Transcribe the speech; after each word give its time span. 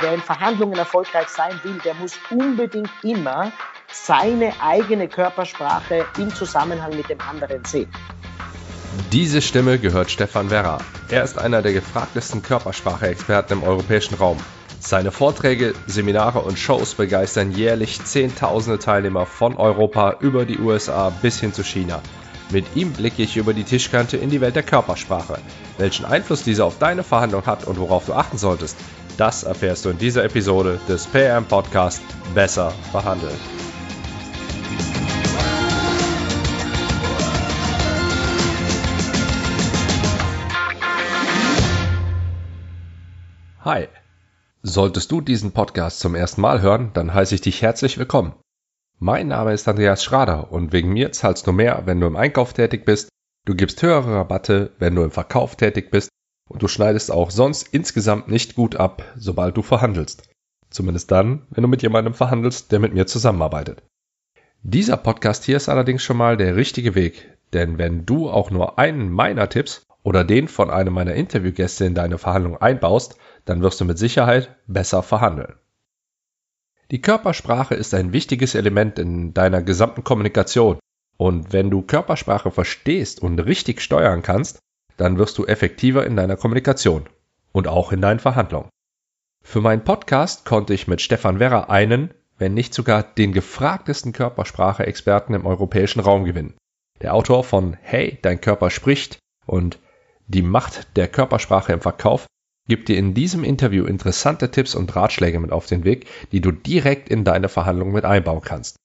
wer 0.00 0.14
in 0.14 0.20
Verhandlungen 0.20 0.78
erfolgreich 0.78 1.28
sein 1.28 1.58
will, 1.62 1.78
der 1.84 1.94
muss 1.94 2.12
unbedingt 2.30 2.90
immer 3.02 3.52
seine 3.92 4.52
eigene 4.60 5.08
Körpersprache 5.08 6.06
im 6.18 6.34
Zusammenhang 6.34 6.96
mit 6.96 7.08
dem 7.08 7.20
anderen 7.20 7.64
sehen. 7.64 7.90
Diese 9.12 9.40
Stimme 9.42 9.78
gehört 9.78 10.10
Stefan 10.10 10.50
Werra. 10.50 10.78
Er 11.08 11.24
ist 11.24 11.38
einer 11.38 11.62
der 11.62 11.72
gefragtesten 11.72 12.42
Körpersprache-Experten 12.42 13.54
im 13.54 13.62
europäischen 13.62 14.14
Raum. 14.14 14.38
Seine 14.80 15.12
Vorträge, 15.12 15.74
Seminare 15.86 16.40
und 16.40 16.58
Shows 16.58 16.94
begeistern 16.94 17.52
jährlich 17.52 18.02
Zehntausende 18.04 18.78
Teilnehmer 18.78 19.26
von 19.26 19.56
Europa 19.56 20.16
über 20.20 20.44
die 20.44 20.58
USA 20.58 21.10
bis 21.22 21.38
hin 21.38 21.52
zu 21.52 21.62
China. 21.62 22.00
Mit 22.50 22.64
ihm 22.74 22.92
blicke 22.92 23.22
ich 23.22 23.36
über 23.36 23.54
die 23.54 23.62
Tischkante 23.62 24.16
in 24.16 24.30
die 24.30 24.40
Welt 24.40 24.56
der 24.56 24.64
Körpersprache. 24.64 25.38
Welchen 25.78 26.04
Einfluss 26.04 26.42
diese 26.42 26.64
auf 26.64 26.78
deine 26.78 27.04
Verhandlung 27.04 27.46
hat 27.46 27.64
und 27.64 27.78
worauf 27.78 28.06
du 28.06 28.14
achten 28.14 28.38
solltest, 28.38 28.76
das 29.20 29.42
erfährst 29.42 29.84
du 29.84 29.90
in 29.90 29.98
dieser 29.98 30.24
Episode 30.24 30.80
des 30.88 31.06
PM 31.06 31.44
Podcast 31.44 32.02
Besser 32.34 32.70
verhandeln. 32.90 33.36
Hi. 43.62 43.88
Solltest 44.62 45.10
du 45.10 45.20
diesen 45.20 45.52
Podcast 45.52 46.00
zum 46.00 46.14
ersten 46.14 46.40
Mal 46.40 46.62
hören, 46.62 46.92
dann 46.94 47.12
heiße 47.12 47.34
ich 47.34 47.42
dich 47.42 47.60
herzlich 47.60 47.98
willkommen. 47.98 48.32
Mein 48.98 49.28
Name 49.28 49.52
ist 49.52 49.68
Andreas 49.68 50.02
Schrader 50.02 50.50
und 50.50 50.72
wegen 50.72 50.94
mir 50.94 51.12
zahlst 51.12 51.46
du 51.46 51.52
mehr, 51.52 51.82
wenn 51.84 52.00
du 52.00 52.06
im 52.06 52.16
Einkauf 52.16 52.54
tätig 52.54 52.86
bist, 52.86 53.10
du 53.44 53.54
gibst 53.54 53.82
höhere 53.82 54.14
Rabatte, 54.14 54.72
wenn 54.78 54.94
du 54.94 55.02
im 55.02 55.10
Verkauf 55.10 55.56
tätig 55.56 55.90
bist 55.90 56.08
und 56.50 56.62
du 56.62 56.68
schneidest 56.68 57.12
auch 57.12 57.30
sonst 57.30 57.68
insgesamt 57.72 58.28
nicht 58.28 58.56
gut 58.56 58.74
ab, 58.74 59.04
sobald 59.16 59.56
du 59.56 59.62
verhandelst. 59.62 60.28
Zumindest 60.68 61.10
dann, 61.10 61.46
wenn 61.50 61.62
du 61.62 61.68
mit 61.68 61.80
jemandem 61.82 62.12
verhandelst, 62.12 62.72
der 62.72 62.80
mit 62.80 62.92
mir 62.92 63.06
zusammenarbeitet. 63.06 63.82
Dieser 64.62 64.96
Podcast 64.96 65.44
hier 65.44 65.56
ist 65.56 65.68
allerdings 65.68 66.02
schon 66.02 66.16
mal 66.16 66.36
der 66.36 66.56
richtige 66.56 66.94
Weg, 66.96 67.38
denn 67.52 67.78
wenn 67.78 68.04
du 68.04 68.28
auch 68.28 68.50
nur 68.50 68.78
einen 68.78 69.10
meiner 69.10 69.48
Tipps 69.48 69.86
oder 70.02 70.24
den 70.24 70.48
von 70.48 70.70
einem 70.70 70.92
meiner 70.92 71.14
Interviewgäste 71.14 71.84
in 71.84 71.94
deine 71.94 72.18
Verhandlung 72.18 72.56
einbaust, 72.56 73.16
dann 73.44 73.62
wirst 73.62 73.80
du 73.80 73.84
mit 73.84 73.98
Sicherheit 73.98 74.56
besser 74.66 75.04
verhandeln. 75.04 75.54
Die 76.90 77.00
Körpersprache 77.00 77.76
ist 77.76 77.94
ein 77.94 78.12
wichtiges 78.12 78.56
Element 78.56 78.98
in 78.98 79.32
deiner 79.34 79.62
gesamten 79.62 80.02
Kommunikation. 80.02 80.80
Und 81.16 81.52
wenn 81.52 81.70
du 81.70 81.82
Körpersprache 81.82 82.50
verstehst 82.50 83.22
und 83.22 83.38
richtig 83.38 83.82
steuern 83.82 84.22
kannst, 84.22 84.58
dann 85.00 85.16
wirst 85.16 85.38
du 85.38 85.46
effektiver 85.46 86.04
in 86.04 86.14
deiner 86.14 86.36
Kommunikation 86.36 87.08
und 87.52 87.68
auch 87.68 87.90
in 87.90 88.02
deinen 88.02 88.20
Verhandlungen. 88.20 88.68
Für 89.42 89.62
meinen 89.62 89.82
Podcast 89.82 90.44
konnte 90.44 90.74
ich 90.74 90.88
mit 90.88 91.00
Stefan 91.00 91.40
Werrer 91.40 91.70
einen, 91.70 92.12
wenn 92.36 92.52
nicht 92.52 92.74
sogar 92.74 93.02
den 93.02 93.32
gefragtesten 93.32 94.12
Körpersprache-Experten 94.12 95.32
im 95.32 95.46
europäischen 95.46 96.00
Raum 96.00 96.24
gewinnen. 96.24 96.54
Der 97.00 97.14
Autor 97.14 97.44
von 97.44 97.78
Hey, 97.80 98.18
dein 98.20 98.42
Körper 98.42 98.68
spricht 98.68 99.18
und 99.46 99.78
Die 100.26 100.42
Macht 100.42 100.96
der 100.96 101.08
Körpersprache 101.08 101.72
im 101.72 101.80
Verkauf 101.80 102.26
gibt 102.68 102.88
dir 102.88 102.98
in 102.98 103.14
diesem 103.14 103.42
Interview 103.42 103.86
interessante 103.86 104.50
Tipps 104.50 104.74
und 104.74 104.94
Ratschläge 104.94 105.40
mit 105.40 105.50
auf 105.50 105.64
den 105.66 105.84
Weg, 105.84 106.06
die 106.30 106.42
du 106.42 106.52
direkt 106.52 107.08
in 107.08 107.24
deine 107.24 107.48
Verhandlungen 107.48 107.94
mit 107.94 108.04
einbauen 108.04 108.42
kannst. 108.42 108.76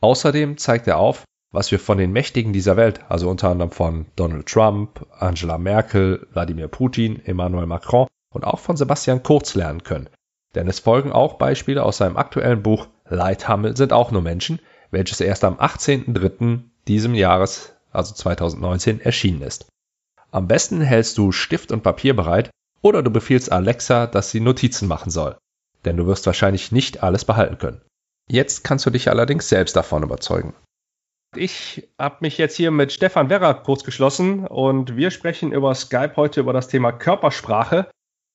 Außerdem 0.00 0.58
zeigt 0.58 0.86
er 0.86 0.98
auf, 0.98 1.24
was 1.56 1.70
wir 1.70 1.80
von 1.80 1.96
den 1.96 2.12
Mächtigen 2.12 2.52
dieser 2.52 2.76
Welt, 2.76 3.00
also 3.08 3.30
unter 3.30 3.48
anderem 3.48 3.70
von 3.70 4.04
Donald 4.14 4.46
Trump, 4.46 5.06
Angela 5.18 5.56
Merkel, 5.56 6.26
Wladimir 6.34 6.68
Putin, 6.68 7.24
Emmanuel 7.24 7.64
Macron 7.64 8.08
und 8.34 8.44
auch 8.44 8.58
von 8.58 8.76
Sebastian 8.76 9.22
Kurz 9.22 9.54
lernen 9.54 9.82
können. 9.82 10.10
Denn 10.54 10.68
es 10.68 10.80
folgen 10.80 11.12
auch 11.12 11.38
Beispiele 11.38 11.82
aus 11.82 11.96
seinem 11.96 12.18
aktuellen 12.18 12.62
Buch 12.62 12.88
Leithammel 13.08 13.74
sind 13.74 13.94
auch 13.94 14.10
nur 14.10 14.20
Menschen, 14.20 14.60
welches 14.90 15.22
erst 15.22 15.44
am 15.44 15.54
18.03. 15.54 16.60
diesem 16.88 17.14
Jahres, 17.14 17.72
also 17.90 18.14
2019, 18.14 19.00
erschienen 19.00 19.40
ist. 19.40 19.64
Am 20.30 20.48
besten 20.48 20.82
hältst 20.82 21.16
du 21.16 21.32
Stift 21.32 21.72
und 21.72 21.82
Papier 21.82 22.14
bereit, 22.14 22.50
oder 22.82 23.02
du 23.02 23.10
befiehlst 23.10 23.50
Alexa, 23.50 24.06
dass 24.06 24.30
sie 24.30 24.40
Notizen 24.40 24.88
machen 24.88 25.08
soll. 25.08 25.38
Denn 25.86 25.96
du 25.96 26.06
wirst 26.06 26.26
wahrscheinlich 26.26 26.70
nicht 26.70 27.02
alles 27.02 27.24
behalten 27.24 27.56
können. 27.56 27.80
Jetzt 28.28 28.62
kannst 28.62 28.84
du 28.84 28.90
dich 28.90 29.08
allerdings 29.08 29.48
selbst 29.48 29.74
davon 29.74 30.02
überzeugen. 30.02 30.52
Ich 31.38 31.88
habe 31.98 32.16
mich 32.20 32.38
jetzt 32.38 32.56
hier 32.56 32.70
mit 32.70 32.92
Stefan 32.92 33.30
Werrer 33.30 33.54
kurz 33.54 33.84
geschlossen 33.84 34.46
und 34.46 34.96
wir 34.96 35.10
sprechen 35.10 35.52
über 35.52 35.74
Skype 35.74 36.14
heute 36.16 36.40
über 36.40 36.52
das 36.52 36.68
Thema 36.68 36.92
Körpersprache. 36.92 37.90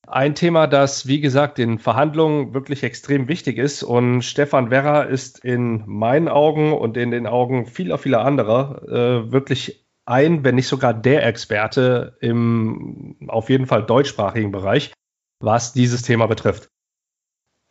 Ein 0.07 0.35
Thema, 0.35 0.67
das, 0.67 1.07
wie 1.07 1.21
gesagt, 1.21 1.59
in 1.59 1.79
Verhandlungen 1.79 2.53
wirklich 2.53 2.83
extrem 2.83 3.27
wichtig 3.27 3.57
ist. 3.57 3.83
Und 3.83 4.23
Stefan 4.23 4.71
Werrer 4.71 5.07
ist 5.07 5.43
in 5.43 5.83
meinen 5.85 6.27
Augen 6.27 6.73
und 6.73 6.97
in 6.97 7.11
den 7.11 7.27
Augen 7.27 7.65
vieler, 7.65 7.97
vieler 7.97 8.25
anderer 8.25 8.81
äh, 8.87 9.31
wirklich 9.31 9.85
ein, 10.05 10.43
wenn 10.43 10.55
nicht 10.55 10.67
sogar 10.67 10.93
der 10.93 11.25
Experte 11.25 12.17
im 12.19 13.15
auf 13.27 13.49
jeden 13.49 13.67
Fall 13.67 13.85
deutschsprachigen 13.85 14.51
Bereich, 14.51 14.91
was 15.39 15.73
dieses 15.73 16.01
Thema 16.01 16.27
betrifft. 16.27 16.67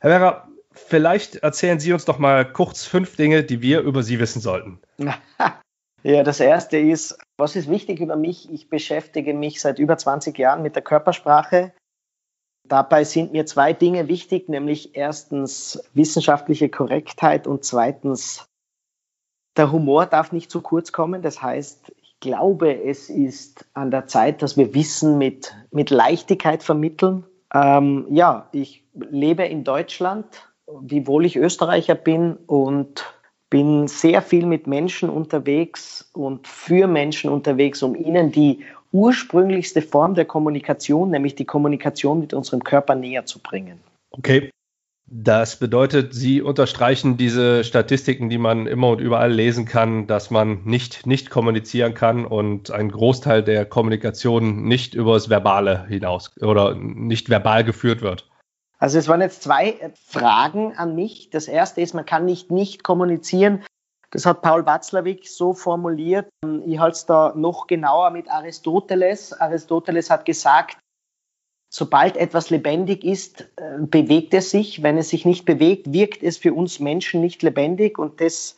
Herr 0.01 0.11
Werner, 0.11 0.49
vielleicht 0.91 1.37
erzählen 1.37 1.81
Sie 1.81 1.93
uns 1.93 2.05
doch 2.05 2.19
mal 2.19 2.51
kurz 2.51 2.85
fünf 2.85 3.17
Dinge, 3.17 3.43
die 3.43 3.63
wir 3.63 3.81
über 3.81 4.03
Sie 4.03 4.19
wissen 4.19 4.41
sollten. 4.41 4.81
Ja, 6.03 6.23
das 6.23 6.41
erste 6.41 6.79
ist, 6.79 7.19
was 7.37 7.57
ist 7.57 7.69
wichtig 7.69 8.01
über 8.01 8.17
mich? 8.17 8.51
Ich 8.51 8.71
beschäftige 8.71 9.35
mich 9.35 9.61
seit 9.61 9.79
über 9.79 9.99
20 9.99 10.39
Jahren 10.39 10.63
mit 10.63 10.75
der 10.75 10.83
Körpersprache. 10.83 11.75
Dabei 12.67 13.05
sind 13.05 13.33
mir 13.33 13.45
zwei 13.45 13.75
Dinge 13.75 14.09
wichtig, 14.09 14.49
nämlich 14.49 14.97
erstens 14.97 15.83
wissenschaftliche 15.93 16.71
Korrektheit 16.71 17.47
und 17.47 17.67
zweitens 17.67 18.47
der 19.59 19.73
Humor 19.73 20.07
darf 20.07 20.33
nicht 20.33 20.51
zu 20.51 20.63
kurz 20.63 20.91
kommen. 20.91 21.21
Das 21.21 21.43
heißt, 21.43 21.93
glaube, 22.21 22.85
es 22.85 23.11
ist 23.11 23.67
an 23.75 23.91
der 23.91 24.07
Zeit, 24.07 24.43
dass 24.43 24.57
wir 24.57 24.75
Wissen 24.75 25.19
mit, 25.19 25.55
mit 25.71 25.91
Leichtigkeit 25.91 26.63
vermitteln. 26.63 27.25
Ähm, 27.53 28.07
ja, 28.11 28.49
ich 28.53 28.85
lebe 28.95 29.45
in 29.45 29.65
Deutschland, 29.65 30.50
wiewohl 30.83 31.27
ich 31.27 31.37
Österreicher 31.37 31.95
bin 31.95 32.37
und 32.47 33.05
bin 33.51 33.89
sehr 33.89 34.23
viel 34.23 34.47
mit 34.47 34.67
Menschen 34.67 35.11
unterwegs 35.11 36.09
und 36.13 36.47
für 36.47 36.87
Menschen 36.87 37.31
unterwegs, 37.31 37.83
um 37.83 37.97
ihnen 37.97 38.31
die 38.31 38.61
ursprünglichste 38.93 39.83
Form 39.83 40.15
der 40.15 40.25
Kommunikation, 40.25 41.11
nämlich 41.11 41.35
die 41.35 41.45
Kommunikation 41.45 42.21
mit 42.21 42.33
unserem 42.33 42.63
Körper 42.65 42.95
näher 42.95 43.27
zu 43.27 43.41
bringen. 43.41 43.81
Okay. 44.11 44.51
Das 45.13 45.59
bedeutet, 45.59 46.15
Sie 46.15 46.41
unterstreichen 46.41 47.17
diese 47.17 47.65
Statistiken, 47.65 48.31
die 48.31 48.39
man 48.39 48.69
immer 48.69 48.91
und 48.91 49.01
überall 49.01 49.33
lesen 49.33 49.65
kann, 49.65 50.07
dass 50.07 50.31
man 50.31 50.63
nicht, 50.63 51.05
nicht 51.05 51.31
kommunizieren 51.31 51.95
kann 51.95 52.25
und 52.25 52.71
ein 52.71 52.93
Großteil 52.93 53.43
der 53.43 53.65
Kommunikation 53.65 54.63
nicht 54.63 54.95
übers 54.95 55.29
Verbale 55.29 55.85
hinaus 55.89 56.31
oder 56.41 56.77
nicht 56.77 57.29
verbal 57.29 57.65
geführt 57.65 58.03
wird. 58.03 58.30
Also 58.81 58.99
es 58.99 59.09
waren 59.09 59.21
jetzt 59.21 59.43
zwei 59.43 59.93
Fragen 60.07 60.75
an 60.77 60.95
mich. 60.95 61.29
Das 61.31 61.49
erste 61.49 61.83
ist, 61.83 61.95
man 61.95 62.07
kann 62.07 62.25
nicht 62.25 62.51
nicht 62.51 62.83
kommunizieren. 62.83 63.63
Das 64.11 64.27
hat 64.27 64.43
Paul 64.43 64.67
Watzlawick 64.67 65.29
so 65.29 65.53
formuliert. 65.53 66.29
Ich 66.67 66.79
halte 66.79 66.97
es 66.97 67.07
da 67.07 67.33
noch 67.37 67.67
genauer 67.67 68.11
mit 68.11 68.29
Aristoteles. 68.29 69.35
Aristoteles 69.35 70.11
hat 70.11 70.25
gesagt, 70.25 70.79
sobald 71.73 72.17
etwas 72.17 72.51
lebendig 72.51 73.05
ist, 73.05 73.43
äh, 73.57 73.79
bewegt 73.79 74.35
es 74.35 74.51
sich. 74.51 74.83
Wenn 74.83 74.97
es 74.97 75.11
sich 75.11 75.27
nicht 75.27 75.45
bewegt, 75.45 75.93
wirkt 75.93 76.23
es 76.23 76.39
für 76.39 76.55
uns 76.55 76.81
Menschen 76.81 77.21
nicht 77.21 77.43
lebendig. 77.43 77.99
Und 77.99 78.21
das 78.21 78.57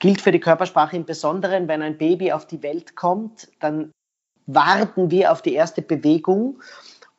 gilt 0.00 0.20
für 0.20 0.32
die 0.32 0.40
Körpersprache 0.40 0.96
im 0.96 1.06
Besonderen. 1.06 1.68
Wenn 1.68 1.80
ein 1.80 1.96
Baby 1.96 2.32
auf 2.32 2.46
die 2.46 2.62
Welt 2.62 2.96
kommt, 2.96 3.48
dann 3.60 3.92
warten 4.46 5.10
wir 5.10 5.32
auf 5.32 5.40
die 5.40 5.54
erste 5.54 5.80
Bewegung. 5.80 6.60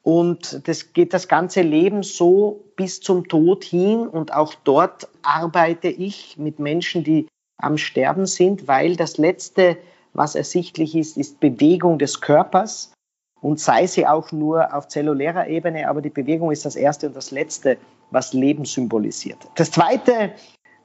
Und 0.06 0.68
das 0.68 0.94
geht 0.94 1.16
das 1.16 1.28
ganze 1.28 1.64
Leben 1.64 2.04
so 2.04 2.64
bis 2.76 3.00
zum 3.00 3.28
Tod 3.28 3.64
hin. 3.64 4.08
Und 4.08 4.36
auch 4.36 4.54
dort 4.54 5.08
arbeite 5.24 5.88
ich 5.88 6.38
mit 6.38 6.60
Menschen, 6.60 7.04
die 7.04 7.28
am 7.58 7.80
Sterben 7.80 8.28
sind, 8.28 8.68
weil 8.68 8.96
das 8.98 9.18
Letzte, 9.18 9.78
was 10.14 10.36
ersichtlich 10.36 10.94
ist, 10.96 11.18
ist 11.18 11.40
Bewegung 11.40 11.98
des 11.98 12.22
Körpers 12.22 12.94
und 13.42 13.60
sei 13.60 13.88
sie 13.88 14.06
auch 14.06 14.32
nur 14.32 14.76
auf 14.76 14.90
zellulärer 14.90 15.48
Ebene, 15.48 15.90
aber 15.90 16.04
die 16.04 16.12
Bewegung 16.12 16.52
ist 16.52 16.66
das 16.66 16.76
Erste 16.76 17.08
und 17.08 17.16
das 17.16 17.32
Letzte, 17.32 17.78
was 18.12 18.32
Leben 18.32 18.66
symbolisiert. 18.66 19.40
Das 19.56 19.72
Zweite, 19.72 20.34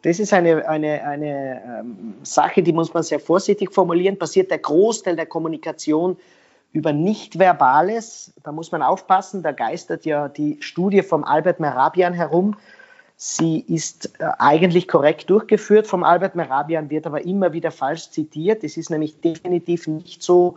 das 0.01 0.19
ist 0.19 0.33
eine, 0.33 0.67
eine, 0.67 1.05
eine 1.05 1.63
ähm, 1.81 2.15
Sache, 2.23 2.63
die 2.63 2.73
muss 2.73 2.95
man 2.95 3.03
sehr 3.03 3.21
vorsichtig 3.21 3.71
formulieren, 3.75 4.19
passiert 4.19 4.51
der 4.51 4.61
Großteil 4.61 5.17
der 5.17 5.27
Kommunikation 5.27 6.17
über 6.73 6.93
Nichtverbales. 6.93 8.33
Da 8.43 8.53
muss 8.53 8.73
man 8.73 8.83
aufpassen, 8.83 9.43
da 9.43 9.53
geistert 9.53 10.05
ja 10.05 10.29
die 10.29 10.59
Studie 10.61 11.03
vom 11.03 11.25
Albert 11.25 11.61
Merabian 11.61 12.15
herum. 12.15 12.57
Sie 13.17 13.61
ist 13.61 14.19
äh, 14.19 14.31
eigentlich 14.39 14.89
korrekt 14.89 15.29
durchgeführt 15.29 15.87
vom 15.87 16.05
Albert 16.05 16.37
Merabian, 16.37 16.89
wird 16.89 17.07
aber 17.07 17.25
immer 17.25 17.53
wieder 17.53 17.71
falsch 17.71 18.11
zitiert. 18.11 18.65
Es 18.65 18.77
ist 18.77 18.89
nämlich 18.89 19.21
definitiv 19.21 19.87
nicht 19.87 20.23
so, 20.23 20.57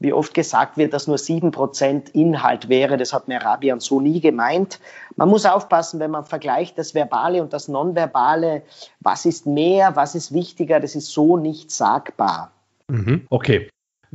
wie 0.00 0.12
oft 0.12 0.34
gesagt 0.34 0.76
wird, 0.78 0.92
dass 0.92 1.06
nur 1.06 1.16
7% 1.16 2.12
Inhalt 2.12 2.68
wäre. 2.68 2.96
Das 2.96 3.12
hat 3.12 3.28
Merabian 3.28 3.78
so 3.78 4.00
nie 4.00 4.20
gemeint. 4.20 4.80
Man 5.14 5.28
muss 5.28 5.46
aufpassen, 5.46 6.00
wenn 6.00 6.10
man 6.10 6.24
vergleicht 6.24 6.76
das 6.76 6.94
Verbale 6.94 7.40
und 7.40 7.52
das 7.52 7.68
Nonverbale. 7.68 8.62
Was 9.00 9.24
ist 9.24 9.46
mehr, 9.46 9.94
was 9.94 10.14
ist 10.14 10.34
wichtiger? 10.34 10.80
Das 10.80 10.96
ist 10.96 11.12
so 11.12 11.36
nicht 11.36 11.70
sagbar. 11.70 12.50
Mhm. 12.88 13.26
Okay. 13.30 13.68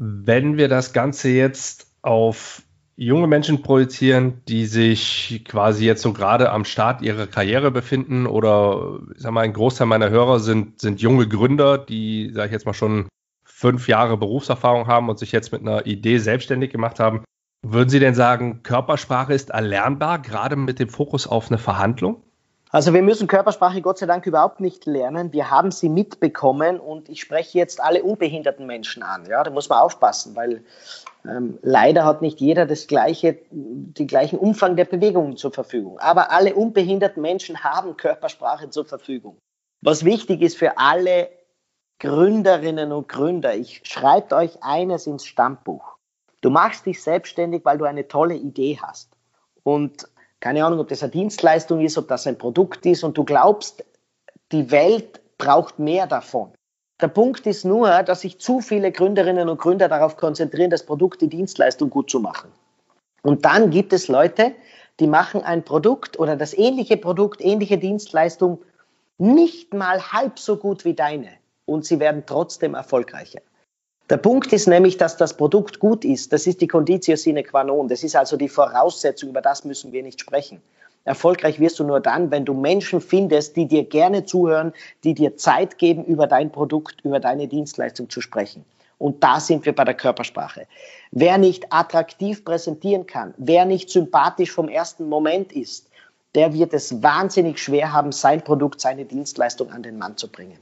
Wenn 0.03 0.57
wir 0.57 0.67
das 0.67 0.93
Ganze 0.93 1.29
jetzt 1.29 1.85
auf 2.01 2.63
junge 2.95 3.27
Menschen 3.27 3.61
projizieren, 3.61 4.41
die 4.47 4.65
sich 4.65 5.43
quasi 5.47 5.85
jetzt 5.85 6.01
so 6.01 6.11
gerade 6.11 6.51
am 6.51 6.65
Start 6.65 7.03
ihrer 7.03 7.27
Karriere 7.27 7.69
befinden 7.69 8.25
oder 8.25 8.97
ich 9.13 9.21
sag 9.21 9.31
mal, 9.31 9.41
ein 9.41 9.53
Großteil 9.53 9.85
meiner 9.85 10.09
Hörer 10.09 10.39
sind, 10.39 10.81
sind 10.81 11.01
junge 11.01 11.27
Gründer, 11.27 11.77
die, 11.77 12.31
sage 12.33 12.47
ich 12.47 12.51
jetzt 12.51 12.65
mal, 12.65 12.73
schon 12.73 13.09
fünf 13.43 13.87
Jahre 13.87 14.17
Berufserfahrung 14.17 14.87
haben 14.87 15.07
und 15.07 15.19
sich 15.19 15.31
jetzt 15.31 15.51
mit 15.51 15.61
einer 15.61 15.85
Idee 15.85 16.17
selbstständig 16.17 16.71
gemacht 16.71 16.99
haben. 16.99 17.23
Würden 17.61 17.89
Sie 17.89 17.99
denn 17.99 18.15
sagen, 18.15 18.63
Körpersprache 18.63 19.35
ist 19.35 19.51
erlernbar, 19.51 20.17
gerade 20.17 20.55
mit 20.55 20.79
dem 20.79 20.89
Fokus 20.89 21.27
auf 21.27 21.51
eine 21.51 21.59
Verhandlung? 21.59 22.23
Also 22.73 22.93
wir 22.93 23.01
müssen 23.01 23.27
Körpersprache 23.27 23.81
Gott 23.81 23.97
sei 23.97 24.05
Dank 24.05 24.25
überhaupt 24.25 24.61
nicht 24.61 24.85
lernen. 24.85 25.33
Wir 25.33 25.51
haben 25.51 25.71
sie 25.71 25.89
mitbekommen 25.89 26.79
und 26.79 27.09
ich 27.09 27.19
spreche 27.19 27.57
jetzt 27.57 27.81
alle 27.81 28.01
unbehinderten 28.01 28.65
Menschen 28.65 29.03
an. 29.03 29.25
Ja, 29.25 29.43
da 29.43 29.51
muss 29.51 29.67
man 29.67 29.79
aufpassen, 29.79 30.37
weil 30.37 30.63
ähm, 31.25 31.59
leider 31.61 32.05
hat 32.05 32.21
nicht 32.21 32.39
jeder 32.39 32.65
das 32.65 32.87
gleiche, 32.87 33.37
den 33.51 34.07
gleichen 34.07 34.39
Umfang 34.39 34.77
der 34.77 34.85
Bewegungen 34.85 35.35
zur 35.35 35.51
Verfügung. 35.51 35.99
Aber 35.99 36.31
alle 36.31 36.55
unbehinderten 36.55 37.21
Menschen 37.21 37.61
haben 37.61 37.97
Körpersprache 37.97 38.69
zur 38.69 38.85
Verfügung. 38.85 39.37
Was 39.81 40.05
wichtig 40.05 40.41
ist 40.41 40.57
für 40.57 40.77
alle 40.77 41.29
Gründerinnen 41.99 42.93
und 42.93 43.09
Gründer, 43.09 43.53
ich 43.53 43.81
schreibe 43.83 44.35
euch 44.35 44.63
eines 44.63 45.07
ins 45.07 45.25
Stammbuch. 45.25 45.97
Du 46.39 46.49
machst 46.49 46.85
dich 46.85 47.03
selbstständig, 47.03 47.65
weil 47.65 47.77
du 47.77 47.85
eine 47.85 48.07
tolle 48.07 48.35
Idee 48.35 48.79
hast. 48.81 49.11
Und 49.63 50.07
keine 50.41 50.65
Ahnung, 50.65 50.79
ob 50.79 50.89
das 50.89 51.03
eine 51.03 51.11
Dienstleistung 51.11 51.79
ist, 51.79 51.97
ob 51.97 52.07
das 52.07 52.27
ein 52.27 52.37
Produkt 52.37 52.85
ist 52.85 53.03
und 53.03 53.17
du 53.17 53.23
glaubst, 53.23 53.85
die 54.51 54.71
Welt 54.71 55.21
braucht 55.37 55.79
mehr 55.79 56.07
davon. 56.07 56.51
Der 56.99 57.07
Punkt 57.07 57.47
ist 57.47 57.63
nur, 57.63 58.03
dass 58.03 58.21
sich 58.21 58.39
zu 58.39 58.59
viele 58.59 58.91
Gründerinnen 58.91 59.49
und 59.49 59.59
Gründer 59.59 59.87
darauf 59.87 60.17
konzentrieren, 60.17 60.69
das 60.69 60.85
Produkt, 60.85 61.21
die 61.21 61.29
Dienstleistung 61.29 61.89
gut 61.89 62.09
zu 62.09 62.19
machen. 62.19 62.51
Und 63.23 63.45
dann 63.45 63.69
gibt 63.69 63.93
es 63.93 64.07
Leute, 64.07 64.53
die 64.99 65.07
machen 65.07 65.41
ein 65.43 65.63
Produkt 65.63 66.19
oder 66.19 66.35
das 66.35 66.55
ähnliche 66.55 66.97
Produkt, 66.97 67.41
ähnliche 67.41 67.77
Dienstleistung 67.77 68.59
nicht 69.17 69.73
mal 69.73 70.11
halb 70.11 70.39
so 70.39 70.57
gut 70.57 70.85
wie 70.85 70.93
deine 70.93 71.29
und 71.65 71.85
sie 71.85 71.99
werden 71.99 72.23
trotzdem 72.25 72.73
erfolgreicher. 72.73 73.41
Der 74.11 74.17
Punkt 74.17 74.51
ist 74.51 74.67
nämlich, 74.67 74.97
dass 74.97 75.15
das 75.15 75.37
Produkt 75.37 75.79
gut 75.79 76.03
ist. 76.03 76.33
Das 76.33 76.45
ist 76.45 76.59
die 76.59 76.67
Conditio 76.67 77.15
sine 77.15 77.43
qua 77.43 77.63
non. 77.63 77.87
Das 77.87 78.03
ist 78.03 78.13
also 78.13 78.35
die 78.35 78.49
Voraussetzung, 78.49 79.29
über 79.29 79.39
das 79.39 79.63
müssen 79.63 79.93
wir 79.93 80.03
nicht 80.03 80.19
sprechen. 80.19 80.61
Erfolgreich 81.05 81.61
wirst 81.61 81.79
du 81.79 81.85
nur 81.85 82.01
dann, 82.01 82.29
wenn 82.29 82.43
du 82.43 82.53
Menschen 82.53 82.99
findest, 82.99 83.55
die 83.55 83.69
dir 83.69 83.85
gerne 83.85 84.25
zuhören, 84.25 84.73
die 85.05 85.13
dir 85.13 85.37
Zeit 85.37 85.77
geben, 85.77 86.03
über 86.03 86.27
dein 86.27 86.51
Produkt, 86.51 86.99
über 87.05 87.21
deine 87.21 87.47
Dienstleistung 87.47 88.09
zu 88.09 88.19
sprechen. 88.19 88.65
Und 88.97 89.23
da 89.23 89.39
sind 89.39 89.65
wir 89.65 89.73
bei 89.73 89.85
der 89.85 89.93
Körpersprache. 89.93 90.67
Wer 91.11 91.37
nicht 91.37 91.71
attraktiv 91.71 92.43
präsentieren 92.43 93.07
kann, 93.07 93.33
wer 93.37 93.63
nicht 93.63 93.89
sympathisch 93.89 94.51
vom 94.51 94.67
ersten 94.67 95.07
Moment 95.07 95.53
ist, 95.53 95.89
der 96.35 96.53
wird 96.53 96.73
es 96.73 97.01
wahnsinnig 97.01 97.59
schwer 97.59 97.93
haben, 97.93 98.11
sein 98.11 98.41
Produkt, 98.41 98.81
seine 98.81 99.05
Dienstleistung 99.05 99.71
an 99.71 99.83
den 99.83 99.97
Mann 99.97 100.17
zu 100.17 100.27
bringen. 100.27 100.59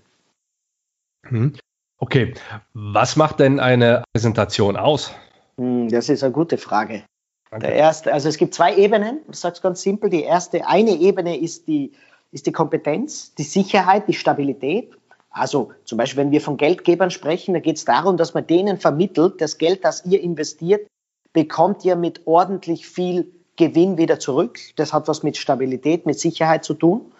Hm. 1.25 1.55
Okay, 1.99 2.33
was 2.73 3.17
macht 3.17 3.39
denn 3.39 3.59
eine 3.59 4.03
Präsentation 4.13 4.77
aus? 4.77 5.13
Hm, 5.57 5.89
das 5.89 6.07
ist 6.07 6.23
eine 6.23 6.31
gute 6.31 6.57
Frage. 6.57 7.03
Danke. 7.51 7.67
Der 7.67 7.75
erste, 7.75 8.13
also 8.13 8.29
es 8.29 8.37
gibt 8.37 8.53
zwei 8.53 8.75
Ebenen, 8.75 9.19
ich 9.29 9.37
sage 9.37 9.55
es 9.55 9.61
ganz 9.61 9.81
simpel. 9.81 10.09
Die 10.09 10.23
erste, 10.23 10.65
eine 10.67 10.91
Ebene 10.91 11.37
ist 11.37 11.67
die, 11.67 11.91
ist 12.31 12.47
die 12.47 12.51
Kompetenz, 12.51 13.33
die 13.35 13.43
Sicherheit, 13.43 14.07
die 14.07 14.13
Stabilität. 14.13 14.93
Also 15.31 15.71
zum 15.83 15.97
Beispiel, 15.97 16.23
wenn 16.23 16.31
wir 16.31 16.41
von 16.41 16.57
Geldgebern 16.57 17.11
sprechen, 17.11 17.53
da 17.53 17.59
geht 17.59 17.77
es 17.77 17.85
darum, 17.85 18.17
dass 18.17 18.33
man 18.33 18.47
denen 18.47 18.77
vermittelt, 18.77 19.41
das 19.41 19.57
Geld, 19.57 19.83
das 19.83 20.05
ihr 20.05 20.21
investiert, 20.21 20.87
bekommt 21.33 21.83
ihr 21.83 21.95
mit 21.95 22.25
ordentlich 22.25 22.87
viel 22.87 23.31
Gewinn 23.57 23.97
wieder 23.97 24.19
zurück. 24.19 24.59
Das 24.77 24.93
hat 24.93 25.07
was 25.07 25.21
mit 25.21 25.37
Stabilität, 25.37 26.05
mit 26.05 26.17
Sicherheit 26.17 26.63
zu 26.63 26.73
tun, 26.73 27.11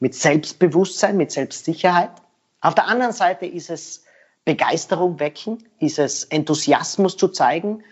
mit 0.00 0.14
Selbstbewusstsein, 0.14 1.16
mit 1.16 1.32
Selbstsicherheit. 1.32 2.10
Auf 2.60 2.74
der 2.74 2.88
anderen 2.88 3.12
Seite 3.12 3.46
ist 3.46 3.70
es 3.70 4.04
Begeisterung 4.48 5.20
wecken, 5.20 5.58
ist 5.78 5.98
es 5.98 6.24
Enthusiasmus 6.24 7.18
zu 7.18 7.28
zeigen, 7.28 7.84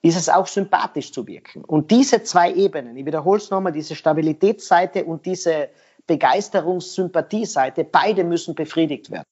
ist 0.00 0.16
es 0.16 0.30
auch 0.30 0.46
sympathisch 0.46 1.12
zu 1.12 1.26
wirken. 1.26 1.62
Und 1.62 1.90
diese 1.90 2.22
zwei 2.22 2.50
Ebenen, 2.50 2.96
ich 2.96 3.04
wiederhole 3.04 3.36
es 3.36 3.50
nochmal, 3.50 3.72
diese 3.72 3.94
Stabilitätsseite 3.94 5.04
und 5.04 5.26
diese 5.26 5.68
Begeisterungs-Sympathie-Seite, 6.06 7.84
beide 7.84 8.24
müssen 8.24 8.54
befriedigt 8.54 9.10
werden. 9.10 9.26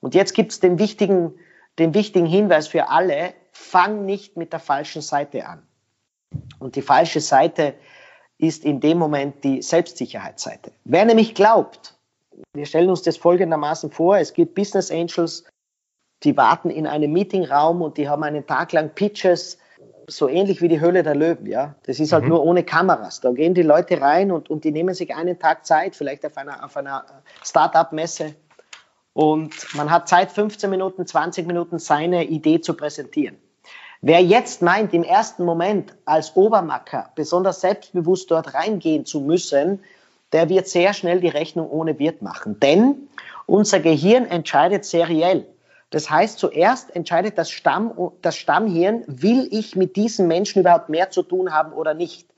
Und 0.00 0.14
jetzt 0.14 0.34
gibt 0.34 0.52
es 0.52 0.60
den 0.60 0.78
wichtigen, 0.78 1.38
den 1.78 1.94
wichtigen 1.94 2.26
Hinweis 2.26 2.68
für 2.68 2.90
alle, 2.90 3.32
fang 3.52 4.04
nicht 4.04 4.36
mit 4.36 4.52
der 4.52 4.60
falschen 4.60 5.00
Seite 5.00 5.46
an. 5.46 5.62
Und 6.58 6.76
die 6.76 6.82
falsche 6.82 7.22
Seite 7.22 7.76
ist 8.36 8.66
in 8.66 8.80
dem 8.80 8.98
Moment 8.98 9.42
die 9.42 9.62
Selbstsicherheitsseite. 9.62 10.70
Wer 10.84 11.06
nämlich 11.06 11.34
glaubt, 11.34 11.94
wir 12.52 12.66
stellen 12.66 12.90
uns 12.90 13.00
das 13.00 13.16
folgendermaßen 13.16 13.90
vor, 13.90 14.18
es 14.18 14.34
gibt 14.34 14.54
Business 14.54 14.90
Angels, 14.90 15.44
die 16.24 16.36
warten 16.36 16.70
in 16.70 16.86
einem 16.86 17.12
Meetingraum 17.12 17.82
und 17.82 17.98
die 17.98 18.08
haben 18.08 18.22
einen 18.22 18.46
Tag 18.46 18.72
lang 18.72 18.90
Pitches, 18.94 19.58
so 20.06 20.28
ähnlich 20.28 20.60
wie 20.60 20.68
die 20.68 20.80
Höhle 20.80 21.02
der 21.02 21.14
Löwen, 21.14 21.46
ja. 21.46 21.74
Das 21.84 21.98
ist 21.98 22.12
halt 22.12 22.24
mhm. 22.24 22.30
nur 22.30 22.44
ohne 22.44 22.62
Kameras. 22.62 23.20
Da 23.20 23.32
gehen 23.32 23.54
die 23.54 23.62
Leute 23.62 24.00
rein 24.00 24.32
und, 24.32 24.50
und 24.50 24.64
die 24.64 24.70
nehmen 24.70 24.94
sich 24.94 25.14
einen 25.14 25.38
Tag 25.38 25.64
Zeit, 25.64 25.96
vielleicht 25.96 26.26
auf 26.26 26.36
einer, 26.36 26.64
auf 26.64 26.76
einer 26.76 27.04
Start-up-Messe. 27.42 28.34
Und 29.14 29.54
man 29.74 29.90
hat 29.90 30.08
Zeit, 30.08 30.32
15 30.32 30.68
Minuten, 30.68 31.06
20 31.06 31.46
Minuten 31.46 31.78
seine 31.78 32.24
Idee 32.24 32.60
zu 32.60 32.74
präsentieren. 32.74 33.36
Wer 34.02 34.22
jetzt 34.22 34.60
meint, 34.60 34.92
im 34.92 35.02
ersten 35.02 35.44
Moment 35.44 35.94
als 36.04 36.36
Obermacker 36.36 37.10
besonders 37.14 37.62
selbstbewusst 37.62 38.30
dort 38.30 38.52
reingehen 38.52 39.06
zu 39.06 39.20
müssen, 39.20 39.80
der 40.32 40.48
wird 40.48 40.66
sehr 40.68 40.92
schnell 40.92 41.20
die 41.20 41.28
Rechnung 41.28 41.70
ohne 41.70 41.98
Wirt 41.98 42.20
machen. 42.20 42.60
Denn 42.60 43.08
unser 43.46 43.80
Gehirn 43.80 44.26
entscheidet 44.26 44.84
seriell. 44.84 45.46
Das 45.94 46.10
heißt, 46.10 46.40
zuerst 46.40 46.96
entscheidet 46.96 47.38
das, 47.38 47.52
Stamm, 47.52 48.10
das 48.20 48.34
Stammhirn, 48.34 49.04
will 49.06 49.46
ich 49.52 49.76
mit 49.76 49.94
diesen 49.94 50.26
Menschen 50.26 50.58
überhaupt 50.58 50.88
mehr 50.88 51.10
zu 51.10 51.22
tun 51.22 51.52
haben 51.52 51.72
oder 51.72 51.94
nicht. 51.94 52.28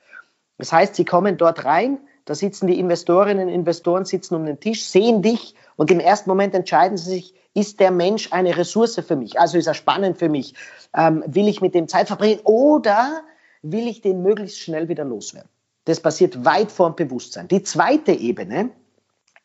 Das 0.59 0.75
heißt, 0.75 0.95
sie 0.95 1.07
kommen 1.07 1.39
dort 1.39 1.65
rein, 1.65 1.97
da 2.27 2.35
sitzen 2.35 2.67
die 2.67 2.79
Investorinnen 2.79 3.49
und 3.49 3.55
Investoren 3.55 4.05
sitzen 4.05 4.35
um 4.35 4.45
den 4.45 4.61
Tisch, 4.61 4.85
sehen 4.85 5.23
dich 5.23 5.55
und 5.77 5.91
im 5.91 6.01
ersten 6.01 6.29
Moment 6.29 6.55
entscheiden 6.55 6.99
sie 6.99 7.15
sich, 7.15 7.35
ist 7.55 7.81
der 7.81 7.91
Mensch 7.91 8.31
eine 8.31 8.59
Ressource 8.59 9.01
für 9.01 9.17
mich? 9.17 9.41
Also 9.41 9.57
ist 9.57 9.69
er 9.69 9.73
spannend 9.73 10.19
für 10.19 10.29
mich? 10.29 10.53
Ähm, 10.95 11.25
will 11.27 11.49
ich 11.49 11.63
mit 11.63 11.75
dem 11.75 11.89
Zeit 11.89 12.09
verbringen 12.09 12.41
oder 12.45 13.23
will 13.63 13.89
ich 13.89 14.03
den 14.03 14.21
möglichst 14.21 14.61
schnell 14.61 14.91
wieder 14.91 15.07
loswerden? 15.07 15.49
Das 15.87 16.01
passiert 16.01 16.45
weit 16.45 16.71
vor 16.71 16.91
dem 16.91 16.97
Bewusstsein. 16.97 17.49
Die 17.49 17.63
zweite 17.63 18.13
Ebene 18.13 18.69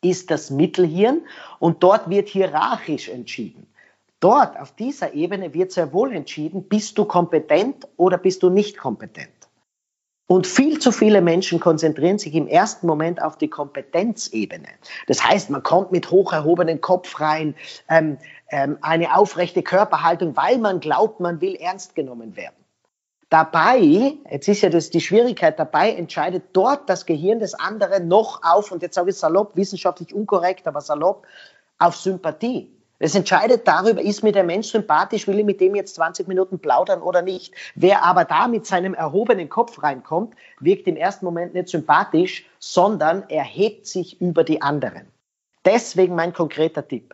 ist 0.02 0.30
das 0.30 0.50
Mittelhirn 0.50 1.22
und 1.60 1.82
dort 1.82 2.10
wird 2.10 2.28
hierarchisch 2.28 3.08
entschieden. 3.08 3.71
Dort, 4.22 4.56
auf 4.60 4.70
dieser 4.76 5.14
Ebene, 5.14 5.52
wird 5.52 5.72
sehr 5.72 5.92
wohl 5.92 6.14
entschieden, 6.14 6.68
bist 6.68 6.96
du 6.96 7.04
kompetent 7.04 7.88
oder 7.96 8.18
bist 8.18 8.44
du 8.44 8.50
nicht 8.50 8.78
kompetent. 8.78 9.32
Und 10.28 10.46
viel 10.46 10.78
zu 10.78 10.92
viele 10.92 11.20
Menschen 11.20 11.58
konzentrieren 11.58 12.20
sich 12.20 12.32
im 12.36 12.46
ersten 12.46 12.86
Moment 12.86 13.20
auf 13.20 13.36
die 13.36 13.48
Kompetenzebene. 13.48 14.68
Das 15.08 15.28
heißt, 15.28 15.50
man 15.50 15.64
kommt 15.64 15.90
mit 15.90 16.12
hoch 16.12 16.32
erhobenem 16.32 16.80
Kopf 16.80 17.20
rein, 17.20 17.56
ähm, 17.88 18.16
ähm, 18.50 18.78
eine 18.80 19.16
aufrechte 19.16 19.64
Körperhaltung, 19.64 20.36
weil 20.36 20.58
man 20.58 20.78
glaubt, 20.78 21.18
man 21.18 21.40
will 21.40 21.56
ernst 21.56 21.96
genommen 21.96 22.36
werden. 22.36 22.54
Dabei, 23.28 24.14
jetzt 24.30 24.46
ist 24.46 24.62
ja 24.62 24.70
das 24.70 24.90
die 24.90 25.00
Schwierigkeit, 25.00 25.58
dabei 25.58 25.90
entscheidet 25.94 26.44
dort 26.52 26.88
das 26.88 27.06
Gehirn 27.06 27.40
des 27.40 27.54
anderen 27.54 28.06
noch 28.06 28.44
auf, 28.44 28.70
und 28.70 28.82
jetzt 28.82 28.94
sage 28.94 29.10
ich 29.10 29.16
salopp, 29.16 29.56
wissenschaftlich 29.56 30.14
unkorrekt, 30.14 30.68
aber 30.68 30.80
salopp, 30.80 31.26
auf 31.78 31.96
Sympathie. 31.96 32.70
Es 33.04 33.16
entscheidet 33.16 33.66
darüber, 33.66 34.00
ist 34.00 34.22
mir 34.22 34.30
der 34.30 34.44
Mensch 34.44 34.68
sympathisch, 34.68 35.26
will 35.26 35.40
ich 35.40 35.44
mit 35.44 35.60
dem 35.60 35.74
jetzt 35.74 35.96
20 35.96 36.28
Minuten 36.28 36.60
plaudern 36.60 37.02
oder 37.02 37.20
nicht. 37.20 37.52
Wer 37.74 38.04
aber 38.04 38.24
da 38.24 38.46
mit 38.46 38.64
seinem 38.64 38.94
erhobenen 38.94 39.48
Kopf 39.48 39.82
reinkommt, 39.82 40.36
wirkt 40.60 40.86
im 40.86 40.94
ersten 40.94 41.24
Moment 41.24 41.52
nicht 41.52 41.66
sympathisch, 41.66 42.46
sondern 42.60 43.24
er 43.28 43.42
hebt 43.42 43.88
sich 43.88 44.20
über 44.20 44.44
die 44.44 44.62
anderen. 44.62 45.08
Deswegen 45.64 46.14
mein 46.14 46.32
konkreter 46.32 46.86
Tipp. 46.86 47.12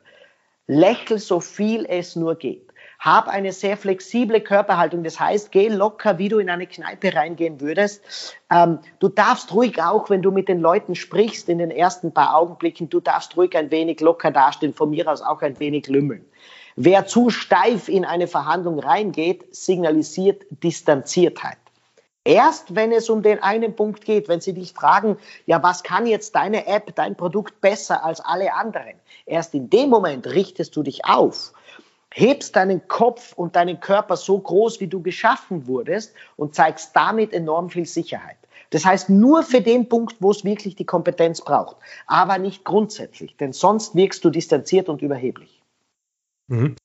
Lächel 0.67 1.19
so 1.19 1.41
viel 1.41 1.87
es 1.89 2.17
nur 2.17 2.35
geht. 2.35 2.68
Hab 2.99 3.29
eine 3.29 3.53
sehr 3.53 3.77
flexible 3.77 4.41
Körperhaltung. 4.41 5.05
Das 5.05 5.21
heißt, 5.21 5.53
geh 5.53 5.69
locker, 5.69 6.19
wie 6.19 6.29
du 6.29 6.39
in 6.39 6.51
eine 6.51 6.67
Kneipe 6.67 7.15
reingehen 7.15 7.61
würdest. 7.61 8.03
Ähm, 8.51 8.81
du 8.99 9.09
darfst 9.09 9.55
ruhig 9.55 9.81
auch, 9.81 10.11
wenn 10.11 10.21
du 10.21 10.33
mit 10.33 10.49
den 10.49 10.61
Leuten 10.61 10.97
sprichst, 10.97 11.49
in 11.49 11.59
den 11.59 11.71
ersten 11.71 12.13
paar 12.13 12.37
Augenblicken, 12.37 12.89
du 12.89 13.01
darfst 13.01 13.37
ruhig 13.37 13.57
ein 13.57 13.71
wenig 13.71 14.01
locker 14.01 14.33
dastehen, 14.33 14.75
von 14.75 14.91
mir 14.91 15.07
aus 15.07 15.23
auch 15.23 15.43
ein 15.43 15.61
wenig 15.61 15.87
lümmeln. 15.87 16.25
Wer 16.75 17.07
zu 17.07 17.31
steif 17.31 17.89
in 17.89 18.05
eine 18.05 18.27
Verhandlung 18.27 18.79
reingeht, 18.79 19.55
signalisiert 19.55 20.45
Distanziertheit. 20.51 21.59
Erst 22.25 22.75
wenn 22.75 22.93
es 22.93 23.09
um 23.09 23.23
den 23.23 23.43
einen 23.43 23.75
Punkt 23.75 24.05
geht, 24.05 24.29
wenn 24.29 24.41
Sie 24.41 24.53
dich 24.53 24.75
fragen, 24.75 25.17
ja, 25.47 25.63
was 25.63 25.83
kann 25.83 26.07
jetzt 26.07 26.35
deine 26.35 26.67
App, 26.67 26.95
dein 26.95 27.17
Produkt 27.17 27.61
besser 27.61 28.05
als 28.05 28.21
alle 28.21 28.55
anderen? 28.55 28.95
Erst 29.25 29.55
in 29.55 29.71
dem 29.71 29.89
Moment 29.89 30.27
richtest 30.27 30.77
du 30.77 30.83
dich 30.83 31.07
auf, 31.07 31.53
hebst 32.19 32.57
deinen 32.57 32.89
Kopf 32.89 33.33
und 33.35 33.55
deinen 33.55 33.81
Körper 33.81 34.17
so 34.17 34.39
groß, 34.39 34.81
wie 34.81 34.89
du 34.89 35.03
geschaffen 35.03 35.67
wurdest 35.67 36.15
und 36.37 36.55
zeigst 36.55 36.95
damit 36.95 37.33
enorm 37.33 37.71
viel 37.71 37.87
Sicherheit. 37.87 38.37
Das 38.71 38.85
heißt, 38.85 39.09
nur 39.09 39.43
für 39.43 39.61
den 39.61 39.89
Punkt, 39.89 40.17
wo 40.21 40.31
es 40.31 40.45
wirklich 40.45 40.77
die 40.77 40.85
Kompetenz 40.85 41.41
braucht, 41.41 41.77
aber 42.07 42.39
nicht 42.39 42.65
grundsätzlich, 42.65 43.37
denn 43.37 43.53
sonst 43.53 43.95
wirkst 43.95 44.25
du 44.25 44.31
distanziert 44.31 44.89
und 44.89 45.01
überheblich. 45.01 45.63
Mhm. 46.49 46.77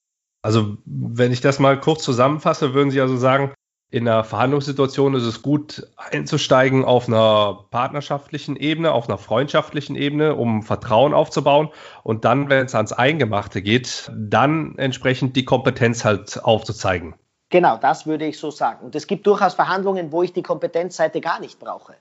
Also, 0.42 0.78
wenn 0.86 1.32
ich 1.32 1.42
das 1.42 1.60
mal 1.60 1.80
kurz 1.80 2.04
zusammenfasse, 2.04 2.74
würden 2.74 2.92
Sie 2.92 3.02
also 3.02 3.18
sagen, 3.18 3.54
in 3.94 4.08
einer 4.08 4.24
Verhandlungssituation 4.24 5.14
ist 5.14 5.22
es 5.22 5.44
gut 5.44 5.88
einzusteigen 5.98 6.84
auf 6.84 7.08
einer 7.08 7.66
partnerschaftlichen 7.70 8.56
Ebene, 8.56 8.92
auf 8.92 9.08
einer 9.08 9.20
freundschaftlichen 9.20 9.96
Ebene, 9.96 10.36
um 10.36 10.64
Vertrauen 10.64 11.14
aufzubauen 11.14 11.70
und 12.02 12.26
dann, 12.26 12.50
wenn 12.50 12.66
es 12.66 12.74
ans 12.74 12.92
Eingemachte 12.92 13.62
geht, 13.62 14.12
dann 14.12 14.76
entsprechend 14.80 15.36
die 15.36 15.46
Kompetenz 15.46 16.04
halt 16.04 16.44
aufzuzeigen. 16.44 17.14
Genau, 17.52 17.78
das 17.78 18.08
würde 18.08 18.26
ich 18.26 18.40
so 18.40 18.50
sagen. 18.50 18.84
Und 18.84 18.96
es 18.96 19.06
gibt 19.06 19.28
durchaus 19.28 19.54
Verhandlungen, 19.54 20.12
wo 20.12 20.24
ich 20.24 20.34
die 20.34 20.42
Kompetenzseite 20.42 21.22
gar 21.22 21.40
nicht 21.40 21.60
brauche. 21.60 21.94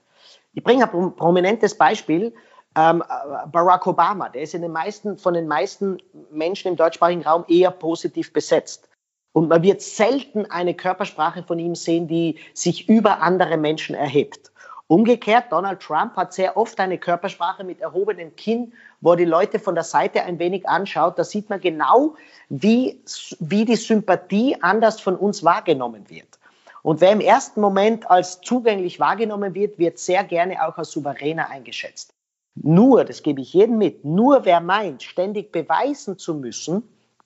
Ich 0.53 0.63
bringe 0.63 0.91
ein 0.91 1.15
prominentes 1.15 1.77
Beispiel. 1.77 2.33
Ähm, 2.75 3.03
Barack 3.51 3.85
Obama, 3.85 4.29
der 4.29 4.41
ist 4.41 4.55
den 4.55 4.71
meisten, 4.71 5.19
von 5.19 5.35
den 5.35 5.47
meisten 5.47 5.99
Menschen 6.31 6.69
im 6.69 6.75
deutschsprachigen 6.75 7.21
Raum 7.21 7.45
eher 7.47 7.69
positiv 7.69 8.33
besetzt. 8.33 8.89
Und 9.33 9.49
man 9.49 9.63
wird 9.63 9.81
selten 9.81 10.49
eine 10.49 10.75
Körpersprache 10.75 11.43
von 11.43 11.59
ihm 11.59 11.75
sehen, 11.75 12.07
die 12.07 12.39
sich 12.53 12.87
über 12.87 13.21
andere 13.21 13.57
Menschen 13.57 13.95
erhebt. 13.95 14.51
Umgekehrt, 14.87 15.51
Donald 15.51 15.79
Trump 15.79 16.15
hat 16.15 16.33
sehr 16.33 16.55
oft 16.55 16.79
eine 16.79 16.99
Körpersprache 16.99 17.63
mit 17.63 17.81
erhobenem 17.81 18.35
Kinn, 18.35 18.73
wo 19.01 19.11
er 19.11 19.17
die 19.17 19.25
Leute 19.25 19.57
von 19.57 19.73
der 19.73 19.83
Seite 19.83 20.23
ein 20.23 20.37
wenig 20.37 20.67
anschaut. 20.67 21.17
Da 21.17 21.23
sieht 21.23 21.49
man 21.49 21.59
genau, 21.59 22.15
wie, 22.49 23.01
wie 23.39 23.65
die 23.65 23.75
Sympathie 23.75 24.55
anders 24.61 25.01
von 25.01 25.15
uns 25.15 25.43
wahrgenommen 25.43 26.09
wird. 26.09 26.39
Und 26.83 27.01
wer 27.01 27.11
im 27.11 27.21
ersten 27.21 27.61
Moment 27.61 28.11
als 28.11 28.41
zugänglich 28.41 28.99
wahrgenommen 28.99 29.55
wird, 29.55 29.79
wird 29.79 29.97
sehr 29.97 30.23
gerne 30.25 30.63
auch 30.67 30.77
als 30.77 30.91
souveräner 30.91 31.49
eingeschätzt. 31.49 32.13
Nur, 32.55 33.03
das 33.03 33.23
gebe 33.23 33.41
ich 33.41 33.53
jedem 33.53 33.79
mit, 33.79 34.05
nur 34.05 34.45
wer 34.45 34.59
meint, 34.59 35.01
ständig 35.01 35.51
beweisen 35.51 36.19
zu 36.19 36.35
müssen, 36.35 36.83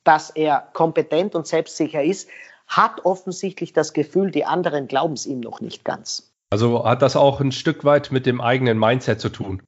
dass 0.07 0.29
er 0.29 0.69
kompetent 0.73 1.35
und 1.35 1.45
selbstsicher 1.47 2.03
ist, 2.03 2.29
hat 2.67 3.05
offensichtlich 3.05 3.73
das 3.73 3.93
Gefühl, 3.93 4.31
die 4.31 4.45
anderen 4.45 4.87
glauben 4.87 5.13
es 5.13 5.25
ihm 5.25 5.39
noch 5.39 5.61
nicht 5.61 5.83
ganz. 5.83 6.31
Also 6.49 6.85
hat 6.85 7.01
das 7.01 7.15
auch 7.15 7.41
ein 7.41 7.51
Stück 7.51 7.83
weit 7.83 8.11
mit 8.11 8.25
dem 8.25 8.39
eigenen 8.39 8.79
Mindset 8.79 9.19
zu 9.19 9.29
tun? 9.29 9.61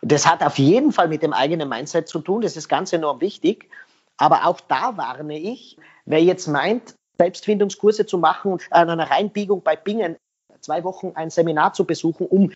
Das 0.00 0.26
hat 0.26 0.42
auf 0.42 0.58
jeden 0.58 0.92
Fall 0.92 1.08
mit 1.08 1.22
dem 1.22 1.32
eigenen 1.32 1.68
Mindset 1.68 2.08
zu 2.08 2.20
tun. 2.20 2.40
Das 2.40 2.56
ist 2.56 2.68
ganz 2.68 2.92
enorm 2.92 3.20
wichtig. 3.20 3.68
Aber 4.16 4.46
auch 4.46 4.60
da 4.60 4.96
warne 4.96 5.38
ich, 5.38 5.76
wer 6.04 6.22
jetzt 6.22 6.48
meint, 6.48 6.94
Selbstfindungskurse 7.18 8.06
zu 8.06 8.18
machen 8.18 8.52
und 8.52 8.62
an 8.70 8.90
einer 8.90 9.10
Reinbiegung 9.10 9.62
bei 9.62 9.76
Bingen 9.76 10.16
zwei 10.60 10.84
Wochen 10.84 11.12
ein 11.14 11.30
Seminar 11.30 11.72
zu 11.74 11.84
besuchen, 11.84 12.26
um 12.26 12.52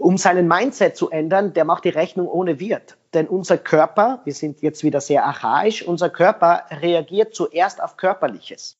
um 0.00 0.16
seinen 0.16 0.48
Mindset 0.48 0.96
zu 0.96 1.10
ändern, 1.10 1.52
der 1.52 1.66
macht 1.66 1.84
die 1.84 1.90
Rechnung 1.90 2.26
ohne 2.26 2.58
Wirt. 2.58 2.96
Denn 3.12 3.28
unser 3.28 3.58
Körper, 3.58 4.22
wir 4.24 4.32
sind 4.32 4.62
jetzt 4.62 4.82
wieder 4.82 5.00
sehr 5.00 5.26
archaisch, 5.26 5.86
unser 5.86 6.08
Körper 6.08 6.64
reagiert 6.70 7.34
zuerst 7.34 7.82
auf 7.82 7.98
Körperliches. 7.98 8.78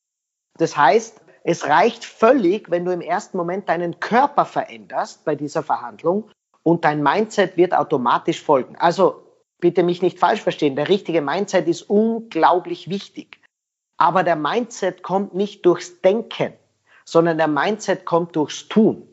Das 0.59 0.77
heißt, 0.77 1.21
es 1.45 1.69
reicht 1.69 2.07
völlig, 2.07 2.71
wenn 2.71 2.87
du 2.87 2.93
im 2.93 3.03
ersten 3.03 3.37
Moment 3.37 3.69
deinen 3.69 4.01
Körper 4.01 4.47
veränderst 4.47 5.25
bei 5.25 5.35
dieser 5.35 5.63
Verhandlung 5.63 6.31
und 6.63 6.87
dein 6.87 7.03
Mindset 7.03 7.57
wird 7.59 7.75
automatisch 7.75 8.43
folgen. 8.43 8.77
Also 8.77 9.23
bitte 9.59 9.83
mich 9.83 10.01
nicht 10.01 10.19
falsch 10.19 10.41
verstehen, 10.41 10.75
der 10.75 10.89
richtige 10.89 11.21
Mindset 11.21 11.69
ist 11.69 11.83
unglaublich 11.83 12.89
wichtig. 12.89 13.41
Aber 13.99 14.23
der 14.23 14.37
Mindset 14.37 15.03
kommt 15.03 15.35
nicht 15.35 15.67
durchs 15.67 16.01
Denken, 16.01 16.55
sondern 17.05 17.37
der 17.37 17.49
Mindset 17.49 18.07
kommt 18.07 18.37
durchs 18.37 18.69
Tun. 18.69 19.07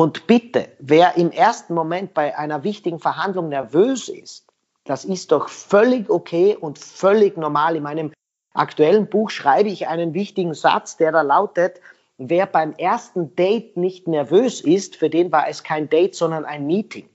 Und 0.00 0.26
bitte, 0.26 0.70
wer 0.78 1.18
im 1.18 1.30
ersten 1.30 1.74
Moment 1.74 2.14
bei 2.14 2.34
einer 2.38 2.64
wichtigen 2.64 3.00
Verhandlung 3.00 3.50
nervös 3.50 4.08
ist, 4.08 4.46
das 4.84 5.04
ist 5.04 5.30
doch 5.30 5.50
völlig 5.50 6.08
okay 6.08 6.56
und 6.58 6.78
völlig 6.78 7.36
normal. 7.36 7.76
In 7.76 7.82
meinem 7.82 8.12
aktuellen 8.54 9.10
Buch 9.10 9.28
schreibe 9.28 9.68
ich 9.68 9.88
einen 9.88 10.14
wichtigen 10.14 10.54
Satz, 10.54 10.96
der 10.96 11.12
da 11.12 11.20
lautet, 11.20 11.82
wer 12.16 12.46
beim 12.46 12.72
ersten 12.72 13.36
Date 13.36 13.76
nicht 13.76 14.08
nervös 14.08 14.62
ist, 14.62 14.96
für 14.96 15.10
den 15.10 15.32
war 15.32 15.48
es 15.48 15.64
kein 15.64 15.90
Date, 15.90 16.14
sondern 16.14 16.46
ein 16.46 16.66
Meeting. 16.66 17.06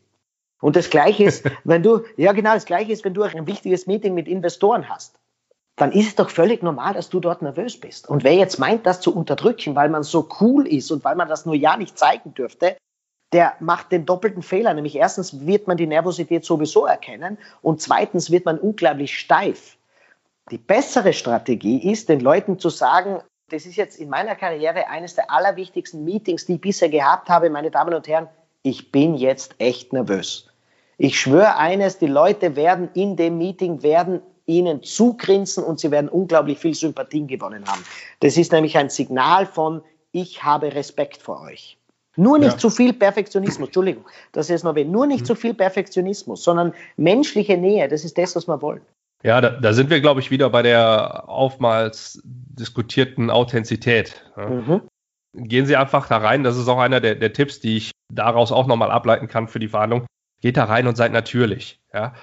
Und 0.61 0.75
das 0.75 0.91
Gleiche 0.91 1.23
ist, 1.23 1.49
wenn 1.63 1.81
du, 1.81 2.01
ja 2.17 2.33
genau, 2.33 2.53
das 2.53 2.65
Gleiche 2.65 2.91
ist, 2.91 3.03
wenn 3.03 3.15
du 3.15 3.23
ein 3.23 3.47
wichtiges 3.47 3.87
Meeting 3.87 4.13
mit 4.13 4.27
Investoren 4.27 4.87
hast 4.89 5.17
dann 5.75 5.91
ist 5.91 6.07
es 6.07 6.15
doch 6.15 6.29
völlig 6.29 6.63
normal, 6.63 6.93
dass 6.93 7.09
du 7.09 7.19
dort 7.19 7.41
nervös 7.41 7.79
bist. 7.79 8.07
Und 8.07 8.23
wer 8.23 8.33
jetzt 8.33 8.59
meint, 8.59 8.85
das 8.85 9.01
zu 9.01 9.13
unterdrücken, 9.15 9.75
weil 9.75 9.89
man 9.89 10.03
so 10.03 10.29
cool 10.39 10.67
ist 10.67 10.91
und 10.91 11.03
weil 11.03 11.15
man 11.15 11.27
das 11.27 11.45
nur 11.45 11.55
ja 11.55 11.75
nicht 11.75 11.97
zeigen 11.97 12.33
dürfte, 12.33 12.77
der 13.33 13.53
macht 13.59 13.91
den 13.91 14.05
doppelten 14.05 14.41
Fehler. 14.41 14.73
Nämlich 14.73 14.95
erstens 14.95 15.45
wird 15.45 15.67
man 15.67 15.75
die 15.75 15.87
Nervosität 15.87 16.45
sowieso 16.45 16.85
erkennen 16.85 17.37
und 17.61 17.81
zweitens 17.81 18.31
wird 18.31 18.45
man 18.45 18.57
unglaublich 18.57 19.19
steif. 19.19 19.77
Die 20.51 20.57
bessere 20.57 21.11
Strategie 21.11 21.91
ist, 21.91 22.07
den 22.07 22.21
Leuten 22.21 22.59
zu 22.59 22.69
sagen, 22.69 23.19
das 23.49 23.65
ist 23.65 23.75
jetzt 23.75 23.99
in 23.99 24.09
meiner 24.09 24.35
Karriere 24.35 24.87
eines 24.87 25.15
der 25.15 25.29
allerwichtigsten 25.29 26.05
Meetings, 26.05 26.45
die 26.45 26.55
ich 26.55 26.61
bisher 26.61 26.89
gehabt 26.89 27.29
habe, 27.29 27.49
meine 27.49 27.71
Damen 27.71 27.93
und 27.93 28.07
Herren, 28.07 28.29
ich 28.63 28.91
bin 28.91 29.15
jetzt 29.15 29.55
echt 29.59 29.91
nervös. 29.91 30.49
Ich 30.97 31.19
schwöre 31.19 31.57
eines, 31.57 31.97
die 31.97 32.07
Leute 32.07 32.55
werden 32.55 32.89
in 32.93 33.17
dem 33.17 33.37
Meeting 33.37 33.83
werden 33.83 34.21
ihnen 34.45 34.83
zugrinsen 34.83 35.63
und 35.63 35.79
sie 35.79 35.91
werden 35.91 36.09
unglaublich 36.09 36.59
viel 36.59 36.75
Sympathien 36.75 37.27
gewonnen 37.27 37.65
haben. 37.65 37.83
Das 38.19 38.37
ist 38.37 38.51
nämlich 38.51 38.77
ein 38.77 38.89
Signal 38.89 39.45
von, 39.45 39.81
ich 40.11 40.43
habe 40.43 40.73
Respekt 40.73 41.21
vor 41.21 41.41
euch. 41.41 41.77
Nur 42.17 42.37
nicht 42.39 42.53
ja. 42.53 42.57
zu 42.57 42.69
viel 42.69 42.93
Perfektionismus, 42.93 43.67
Entschuldigung, 43.67 44.05
das 44.31 44.49
ist 44.49 44.63
noch 44.63 44.75
weh. 44.75 44.85
Nur 44.85 45.05
nicht 45.05 45.21
mhm. 45.21 45.25
zu 45.25 45.35
viel 45.35 45.53
Perfektionismus, 45.53 46.43
sondern 46.43 46.73
menschliche 46.95 47.57
Nähe, 47.57 47.87
das 47.87 48.05
ist 48.05 48.17
das, 48.17 48.35
was 48.35 48.47
wir 48.47 48.61
wollen. 48.61 48.81
Ja, 49.23 49.41
da, 49.41 49.49
da 49.49 49.73
sind 49.73 49.89
wir, 49.89 50.01
glaube 50.01 50.19
ich, 50.19 50.31
wieder 50.31 50.49
bei 50.49 50.61
der 50.61 51.25
oftmals 51.27 52.21
diskutierten 52.23 53.29
Authentizität. 53.29 54.23
Mhm. 54.37 54.81
Gehen 55.33 55.65
Sie 55.65 55.75
einfach 55.75 56.07
da 56.07 56.17
rein, 56.17 56.43
das 56.43 56.57
ist 56.57 56.67
auch 56.67 56.77
einer 56.77 57.01
der, 57.01 57.15
der 57.15 57.33
Tipps, 57.33 57.59
die 57.59 57.77
ich 57.77 57.91
daraus 58.13 58.51
auch 58.51 58.67
nochmal 58.67 58.91
ableiten 58.91 59.27
kann 59.27 59.47
für 59.47 59.59
die 59.59 59.67
Verhandlung. 59.67 60.05
Geht 60.41 60.57
da 60.57 60.65
rein 60.65 60.87
und 60.87 60.95
seid 60.95 61.11
natürlich. 61.11 61.79
Ja? 61.93 62.13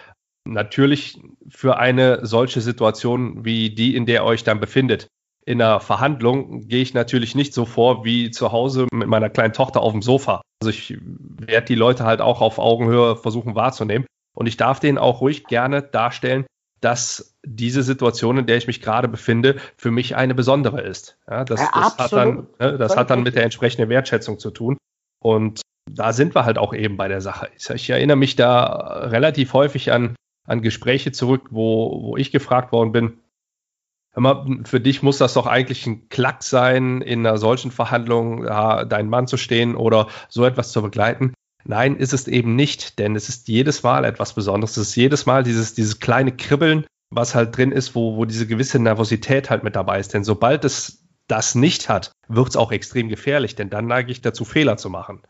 Natürlich 0.44 1.20
für 1.48 1.78
eine 1.78 2.26
solche 2.26 2.60
Situation 2.60 3.44
wie 3.44 3.70
die, 3.70 3.94
in 3.94 4.06
der 4.06 4.22
ihr 4.22 4.24
euch 4.24 4.44
dann 4.44 4.60
befindet. 4.60 5.06
In 5.44 5.60
einer 5.60 5.80
Verhandlung 5.80 6.68
gehe 6.68 6.82
ich 6.82 6.94
natürlich 6.94 7.34
nicht 7.34 7.52
so 7.52 7.64
vor 7.64 8.04
wie 8.04 8.30
zu 8.30 8.52
Hause 8.52 8.86
mit 8.92 9.08
meiner 9.08 9.30
kleinen 9.30 9.52
Tochter 9.52 9.80
auf 9.80 9.92
dem 9.92 10.02
Sofa. 10.02 10.42
Also 10.62 10.70
ich 10.70 10.96
werde 11.00 11.66
die 11.66 11.74
Leute 11.74 12.04
halt 12.04 12.20
auch 12.20 12.40
auf 12.40 12.58
Augenhöhe 12.58 13.16
versuchen 13.16 13.54
wahrzunehmen. 13.54 14.06
Und 14.34 14.46
ich 14.46 14.56
darf 14.56 14.80
denen 14.80 14.98
auch 14.98 15.20
ruhig 15.20 15.44
gerne 15.44 15.82
darstellen, 15.82 16.46
dass 16.80 17.36
diese 17.44 17.82
Situation, 17.82 18.38
in 18.38 18.46
der 18.46 18.56
ich 18.56 18.66
mich 18.66 18.80
gerade 18.80 19.08
befinde, 19.08 19.56
für 19.76 19.90
mich 19.90 20.16
eine 20.16 20.34
besondere 20.34 20.80
ist. 20.80 21.16
Ja, 21.28 21.44
das, 21.44 21.60
ja, 21.60 21.70
das 21.74 21.98
hat 21.98 22.12
dann, 22.12 22.46
ne, 22.58 22.78
das 22.78 22.96
hat 22.96 23.10
dann 23.10 23.22
mit 23.22 23.34
der 23.34 23.44
entsprechenden 23.44 23.88
Wertschätzung 23.88 24.38
zu 24.38 24.50
tun. 24.50 24.76
Und 25.22 25.60
da 25.90 26.12
sind 26.12 26.34
wir 26.34 26.44
halt 26.44 26.58
auch 26.58 26.74
eben 26.74 26.96
bei 26.96 27.08
der 27.08 27.20
Sache. 27.20 27.48
Ich 27.56 27.90
erinnere 27.90 28.16
mich 28.16 28.36
da 28.36 28.64
relativ 29.08 29.52
häufig 29.52 29.92
an 29.92 30.14
an 30.44 30.62
Gespräche 30.62 31.12
zurück, 31.12 31.48
wo, 31.50 32.02
wo 32.02 32.16
ich 32.16 32.32
gefragt 32.32 32.72
worden 32.72 32.92
bin, 32.92 33.18
hör 34.12 34.22
mal, 34.22 34.60
für 34.64 34.80
dich 34.80 35.02
muss 35.02 35.18
das 35.18 35.34
doch 35.34 35.46
eigentlich 35.46 35.86
ein 35.86 36.08
Klack 36.08 36.42
sein, 36.42 37.00
in 37.00 37.26
einer 37.26 37.38
solchen 37.38 37.70
Verhandlung 37.70 38.44
ja, 38.44 38.84
deinen 38.84 39.08
Mann 39.08 39.26
zu 39.26 39.36
stehen 39.36 39.74
oder 39.76 40.08
so 40.28 40.44
etwas 40.44 40.72
zu 40.72 40.82
begleiten. 40.82 41.32
Nein, 41.64 41.96
ist 41.96 42.12
es 42.12 42.26
eben 42.26 42.56
nicht, 42.56 42.98
denn 42.98 43.14
es 43.14 43.28
ist 43.28 43.48
jedes 43.48 43.82
Mal 43.82 44.04
etwas 44.04 44.34
Besonderes. 44.34 44.76
Es 44.76 44.88
ist 44.88 44.96
jedes 44.96 45.26
Mal 45.26 45.44
dieses, 45.44 45.74
dieses 45.74 46.00
kleine 46.00 46.32
Kribbeln, 46.32 46.86
was 47.10 47.34
halt 47.34 47.56
drin 47.56 47.72
ist, 47.72 47.94
wo, 47.94 48.16
wo 48.16 48.24
diese 48.24 48.46
gewisse 48.46 48.78
Nervosität 48.78 49.48
halt 49.48 49.62
mit 49.62 49.76
dabei 49.76 50.00
ist. 50.00 50.12
Denn 50.12 50.24
sobald 50.24 50.64
es 50.64 51.04
das 51.28 51.54
nicht 51.54 51.88
hat, 51.88 52.12
wird 52.28 52.48
es 52.48 52.56
auch 52.56 52.72
extrem 52.72 53.08
gefährlich, 53.08 53.54
denn 53.54 53.70
dann 53.70 53.86
neige 53.86 54.10
ich 54.10 54.22
dazu, 54.22 54.44
Fehler 54.44 54.76
zu 54.76 54.90
machen. 54.90 55.22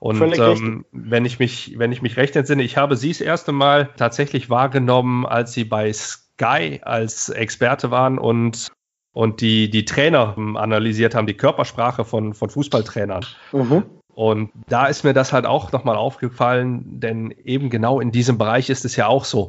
Und 0.00 0.20
ähm, 0.38 0.84
wenn 0.92 1.24
ich 1.24 1.38
mich, 1.38 1.74
wenn 1.78 1.92
ich 1.92 2.02
mich 2.02 2.16
recht 2.16 2.36
entsinne, 2.36 2.62
ich 2.62 2.76
habe 2.76 2.96
sie 2.96 3.08
das 3.08 3.20
erste 3.20 3.52
Mal 3.52 3.90
tatsächlich 3.96 4.48
wahrgenommen, 4.48 5.26
als 5.26 5.52
sie 5.52 5.64
bei 5.64 5.92
Sky 5.92 6.80
als 6.82 7.28
Experte 7.28 7.90
waren 7.90 8.18
und 8.18 8.70
und 9.12 9.40
die, 9.40 9.68
die 9.68 9.84
Trainer 9.84 10.36
analysiert 10.54 11.16
haben, 11.16 11.26
die 11.26 11.36
Körpersprache 11.36 12.04
von, 12.04 12.34
von 12.34 12.50
Fußballtrainern. 12.50 13.26
Mhm. 13.52 13.84
Und 14.14 14.50
da 14.68 14.86
ist 14.86 15.02
mir 15.02 15.12
das 15.12 15.32
halt 15.32 15.46
auch 15.46 15.72
nochmal 15.72 15.96
aufgefallen, 15.96 17.00
denn 17.00 17.32
eben 17.44 17.68
genau 17.68 18.00
in 18.00 18.12
diesem 18.12 18.38
Bereich 18.38 18.70
ist 18.70 18.84
es 18.84 18.94
ja 18.94 19.08
auch 19.08 19.24
so. 19.24 19.48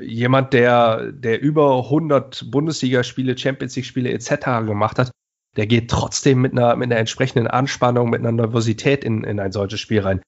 jemand, 0.00 0.52
der, 0.52 1.12
der 1.12 1.40
über 1.40 1.78
100 1.84 2.50
Bundesligaspiele, 2.50 3.38
Champions 3.38 3.76
League-Spiele 3.76 4.10
etc. 4.10 4.66
gemacht 4.66 4.98
hat, 4.98 5.10
der 5.56 5.66
geht 5.66 5.90
trotzdem 5.90 6.40
mit 6.40 6.52
einer, 6.52 6.76
mit 6.76 6.90
einer 6.90 6.98
entsprechenden 6.98 7.46
Anspannung, 7.46 8.10
mit 8.10 8.20
einer 8.20 8.32
Nervosität 8.32 9.04
in, 9.04 9.24
in 9.24 9.40
ein 9.40 9.52
solches 9.52 9.80
Spiel 9.80 10.00
rein. 10.00 10.22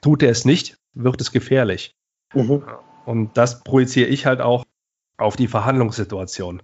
Tut 0.00 0.22
er 0.22 0.30
es 0.30 0.44
nicht, 0.44 0.76
wird 0.94 1.20
es 1.20 1.32
gefährlich. 1.32 1.92
Mhm. 2.34 2.62
Und 3.04 3.36
das 3.36 3.62
projiziere 3.62 4.08
ich 4.08 4.26
halt 4.26 4.40
auch 4.40 4.64
auf 5.16 5.36
die 5.36 5.48
Verhandlungssituation. 5.48 6.62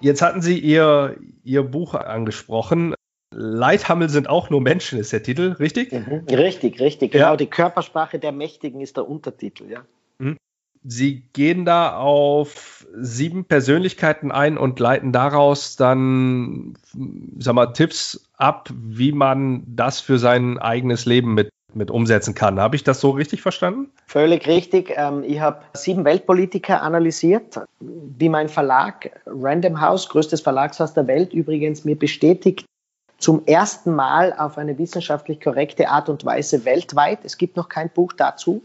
Jetzt 0.00 0.22
hatten 0.22 0.42
Sie 0.42 0.58
Ihr, 0.58 1.16
Ihr 1.44 1.62
Buch 1.62 1.94
angesprochen. 1.94 2.94
Leithammel 3.34 4.10
sind 4.10 4.28
auch 4.28 4.50
nur 4.50 4.60
Menschen, 4.60 4.98
ist 4.98 5.12
der 5.12 5.22
Titel, 5.22 5.52
richtig? 5.58 5.92
Mhm. 5.92 6.24
Richtig, 6.28 6.80
richtig. 6.80 7.12
Genau, 7.12 7.30
ja. 7.30 7.36
die 7.36 7.46
Körpersprache 7.46 8.18
der 8.18 8.32
Mächtigen 8.32 8.80
ist 8.80 8.96
der 8.96 9.08
Untertitel, 9.08 9.70
ja. 9.70 9.84
Sie 10.84 11.22
gehen 11.32 11.64
da 11.64 11.96
auf 11.96 12.86
sieben 12.94 13.44
Persönlichkeiten 13.44 14.32
ein 14.32 14.58
und 14.58 14.78
leiten 14.80 15.12
daraus 15.12 15.76
dann, 15.76 16.74
sag 17.38 17.54
mal, 17.54 17.66
Tipps 17.66 18.28
ab, 18.36 18.68
wie 18.72 19.12
man 19.12 19.62
das 19.66 20.00
für 20.00 20.18
sein 20.18 20.58
eigenes 20.58 21.06
Leben 21.06 21.34
mit, 21.34 21.50
mit 21.72 21.90
umsetzen 21.90 22.34
kann. 22.34 22.60
Habe 22.60 22.76
ich 22.76 22.84
das 22.84 23.00
so 23.00 23.10
richtig 23.10 23.42
verstanden? 23.42 23.90
Völlig 24.06 24.46
richtig. 24.46 24.92
Ähm, 24.96 25.22
ich 25.24 25.40
habe 25.40 25.62
sieben 25.72 26.04
Weltpolitiker 26.04 26.82
analysiert, 26.82 27.60
wie 27.80 28.28
mein 28.28 28.48
Verlag 28.48 29.10
Random 29.26 29.80
House, 29.80 30.08
größtes 30.08 30.40
Verlagshaus 30.40 30.94
der 30.94 31.06
Welt, 31.06 31.32
übrigens 31.32 31.84
mir 31.84 31.98
bestätigt, 31.98 32.66
zum 33.18 33.46
ersten 33.46 33.94
Mal 33.94 34.34
auf 34.36 34.58
eine 34.58 34.76
wissenschaftlich 34.78 35.40
korrekte 35.40 35.88
Art 35.88 36.08
und 36.08 36.24
Weise 36.24 36.64
weltweit. 36.64 37.20
Es 37.22 37.38
gibt 37.38 37.56
noch 37.56 37.68
kein 37.68 37.88
Buch 37.88 38.12
dazu, 38.12 38.62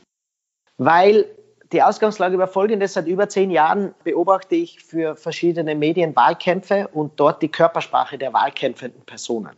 weil 0.77 1.25
die 1.71 1.81
Ausgangslage 1.81 2.37
war 2.37 2.47
folgende. 2.47 2.87
Seit 2.87 3.07
über 3.07 3.29
zehn 3.29 3.51
Jahren 3.51 3.93
beobachte 4.03 4.55
ich 4.55 4.83
für 4.83 5.15
verschiedene 5.15 5.75
Medien 5.75 6.15
Wahlkämpfe 6.15 6.87
und 6.89 7.19
dort 7.19 7.41
die 7.41 7.49
Körpersprache 7.49 8.17
der 8.17 8.33
wahlkämpfenden 8.33 9.03
Personen. 9.03 9.55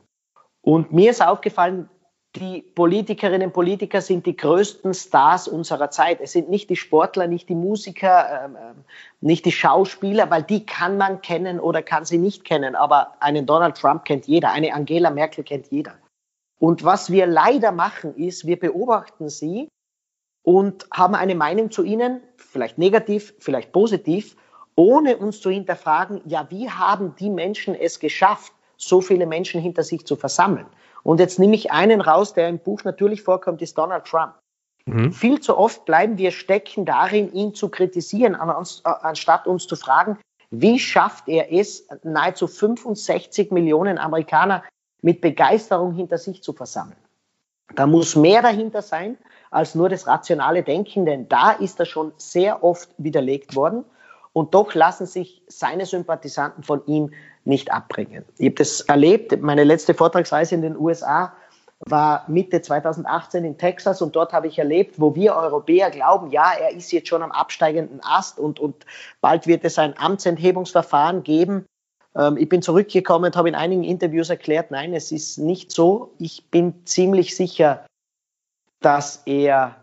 Und 0.61 0.91
mir 0.91 1.11
ist 1.11 1.25
aufgefallen, 1.25 1.89
die 2.35 2.61
Politikerinnen 2.61 3.47
und 3.47 3.53
Politiker 3.53 4.01
sind 4.01 4.27
die 4.27 4.35
größten 4.35 4.93
Stars 4.93 5.47
unserer 5.47 5.89
Zeit. 5.89 6.19
Es 6.21 6.33
sind 6.33 6.49
nicht 6.49 6.69
die 6.69 6.75
Sportler, 6.75 7.25
nicht 7.25 7.49
die 7.49 7.55
Musiker, 7.55 8.45
ähm, 8.45 8.55
ähm, 8.55 8.83
nicht 9.19 9.45
die 9.45 9.51
Schauspieler, 9.51 10.29
weil 10.29 10.43
die 10.43 10.63
kann 10.65 10.97
man 10.97 11.21
kennen 11.21 11.59
oder 11.59 11.81
kann 11.81 12.05
sie 12.05 12.19
nicht 12.19 12.43
kennen. 12.43 12.75
Aber 12.75 13.15
einen 13.19 13.47
Donald 13.47 13.77
Trump 13.77 14.05
kennt 14.05 14.27
jeder, 14.27 14.51
eine 14.51 14.75
Angela 14.75 15.09
Merkel 15.09 15.43
kennt 15.43 15.71
jeder. 15.71 15.95
Und 16.59 16.83
was 16.83 17.09
wir 17.11 17.25
leider 17.25 17.71
machen, 17.71 18.15
ist, 18.15 18.45
wir 18.45 18.59
beobachten 18.59 19.29
sie 19.29 19.69
und 20.49 20.87
haben 20.91 21.13
eine 21.13 21.35
Meinung 21.35 21.69
zu 21.69 21.83
ihnen, 21.83 22.21
vielleicht 22.37 22.79
negativ, 22.79 23.35
vielleicht 23.37 23.71
positiv, 23.71 24.35
ohne 24.73 25.15
uns 25.17 25.41
zu 25.41 25.51
hinterfragen, 25.51 26.21
ja, 26.25 26.47
wie 26.49 26.71
haben 26.71 27.13
die 27.19 27.29
Menschen 27.29 27.75
es 27.75 27.99
geschafft, 27.99 28.51
so 28.75 28.99
viele 28.99 29.27
Menschen 29.27 29.61
hinter 29.61 29.83
sich 29.83 30.07
zu 30.07 30.15
versammeln? 30.15 30.65
Und 31.03 31.19
jetzt 31.19 31.37
nehme 31.37 31.53
ich 31.53 31.69
einen 31.69 32.01
raus, 32.01 32.33
der 32.33 32.49
im 32.49 32.57
Buch 32.57 32.83
natürlich 32.83 33.21
vorkommt, 33.21 33.61
ist 33.61 33.77
Donald 33.77 34.05
Trump. 34.05 34.33
Mhm. 34.87 35.11
Viel 35.11 35.39
zu 35.39 35.55
oft 35.55 35.85
bleiben 35.85 36.17
wir 36.17 36.31
stecken 36.31 36.83
darin, 36.83 37.31
ihn 37.31 37.53
zu 37.53 37.69
kritisieren, 37.69 38.33
anstatt 38.33 39.45
uns 39.45 39.67
zu 39.67 39.75
fragen, 39.75 40.17
wie 40.49 40.79
schafft 40.79 41.27
er 41.27 41.53
es, 41.53 41.87
nahezu 42.01 42.47
65 42.47 43.51
Millionen 43.51 43.99
Amerikaner 43.99 44.63
mit 45.03 45.21
Begeisterung 45.21 45.93
hinter 45.93 46.17
sich 46.17 46.41
zu 46.41 46.53
versammeln? 46.53 46.97
Da 47.75 47.87
muss 47.87 48.15
mehr 48.15 48.41
dahinter 48.41 48.81
sein 48.81 49.17
als 49.51 49.75
nur 49.75 49.89
das 49.89 50.05
rationale 50.07 50.63
Denken, 50.63 51.05
denn 51.05 51.27
da 51.27 51.51
ist 51.51 51.79
er 51.79 51.85
schon 51.85 52.11
sehr 52.17 52.63
oft 52.63 52.89
widerlegt 52.97 53.55
worden. 53.55 53.83
Und 54.31 54.53
doch 54.53 54.75
lassen 54.75 55.07
sich 55.07 55.41
seine 55.47 55.85
Sympathisanten 55.85 56.63
von 56.63 56.85
ihm 56.85 57.11
nicht 57.45 57.71
abbringen. 57.71 58.25
Ich 58.37 58.45
habe 58.45 58.55
das 58.55 58.81
erlebt. 58.81 59.41
Meine 59.41 59.63
letzte 59.63 59.95
Vortragsreise 59.95 60.55
in 60.55 60.61
den 60.61 60.77
USA 60.77 61.33
war 61.79 62.25
Mitte 62.27 62.61
2018 62.61 63.45
in 63.45 63.57
Texas 63.57 64.01
und 64.01 64.15
dort 64.15 64.33
habe 64.33 64.47
ich 64.47 64.59
erlebt, 64.59 64.99
wo 64.99 65.15
wir 65.15 65.35
Europäer 65.35 65.89
glauben, 65.89 66.29
ja, 66.29 66.51
er 66.59 66.75
ist 66.75 66.91
jetzt 66.91 67.07
schon 67.07 67.23
am 67.23 67.31
absteigenden 67.31 68.01
Ast 68.03 68.37
und, 68.37 68.59
und 68.59 68.85
bald 69.21 69.47
wird 69.47 69.63
es 69.63 69.79
ein 69.79 69.97
Amtsenthebungsverfahren 69.97 71.23
geben. 71.23 71.65
Ähm, 72.15 72.37
ich 72.37 72.49
bin 72.49 72.61
zurückgekommen 72.61 73.25
und 73.25 73.35
habe 73.35 73.49
in 73.49 73.55
einigen 73.55 73.83
Interviews 73.83 74.29
erklärt, 74.29 74.71
nein, 74.71 74.93
es 74.93 75.11
ist 75.11 75.37
nicht 75.37 75.71
so. 75.71 76.13
Ich 76.17 76.49
bin 76.49 76.85
ziemlich 76.85 77.35
sicher, 77.35 77.85
dass 78.79 79.23
er 79.25 79.75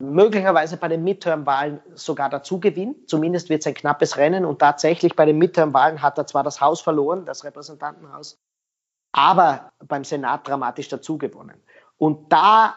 möglicherweise 0.00 0.76
bei 0.76 0.88
den 0.88 1.04
Midterm-Wahlen 1.04 1.80
sogar 1.94 2.30
dazu 2.30 2.58
gewinnt. 2.58 3.08
Zumindest 3.08 3.50
wird 3.50 3.60
es 3.60 3.66
ein 3.66 3.74
knappes 3.74 4.16
Rennen 4.16 4.44
und 4.44 4.58
tatsächlich 4.58 5.14
bei 5.14 5.26
den 5.26 5.38
Midterm-Wahlen 5.38 6.02
hat 6.02 6.18
er 6.18 6.26
zwar 6.26 6.42
das 6.42 6.60
Haus 6.60 6.80
verloren, 6.80 7.26
das 7.26 7.44
Repräsentantenhaus, 7.44 8.38
aber 9.12 9.70
beim 9.86 10.04
Senat 10.04 10.48
dramatisch 10.48 10.88
dazu 10.88 11.18
gewonnen. 11.18 11.62
Und 11.98 12.32
da 12.32 12.74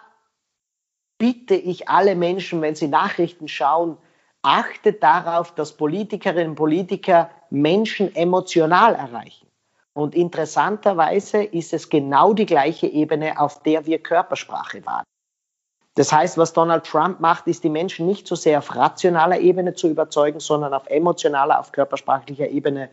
bitte 1.17 1.55
ich 1.55 1.87
alle 1.87 2.15
Menschen, 2.15 2.61
wenn 2.61 2.75
sie 2.75 2.89
Nachrichten 2.89 3.47
schauen, 3.47 3.97
achtet 4.41 5.01
darauf, 5.01 5.55
dass 5.55 5.77
Politikerinnen 5.77 6.49
und 6.49 6.55
Politiker 6.55 7.29
Menschen 7.53 8.15
emotional 8.15 8.95
erreichen. 8.95 9.45
Und 9.93 10.15
interessanterweise 10.15 11.43
ist 11.43 11.71
es 11.71 11.87
genau 11.87 12.33
die 12.33 12.47
gleiche 12.47 12.87
Ebene, 12.87 13.39
auf 13.39 13.61
der 13.61 13.85
wir 13.85 13.99
Körpersprache 13.99 14.83
wahren. 14.87 15.03
Das 15.93 16.11
heißt, 16.11 16.39
was 16.39 16.53
Donald 16.53 16.83
Trump 16.83 17.19
macht, 17.19 17.45
ist 17.45 17.63
die 17.63 17.69
Menschen 17.69 18.07
nicht 18.07 18.27
so 18.27 18.33
sehr 18.33 18.57
auf 18.57 18.75
rationaler 18.75 19.39
Ebene 19.39 19.75
zu 19.75 19.87
überzeugen, 19.87 20.39
sondern 20.39 20.73
auf 20.73 20.87
emotionaler, 20.87 21.59
auf 21.59 21.71
körpersprachlicher 21.71 22.49
Ebene. 22.49 22.89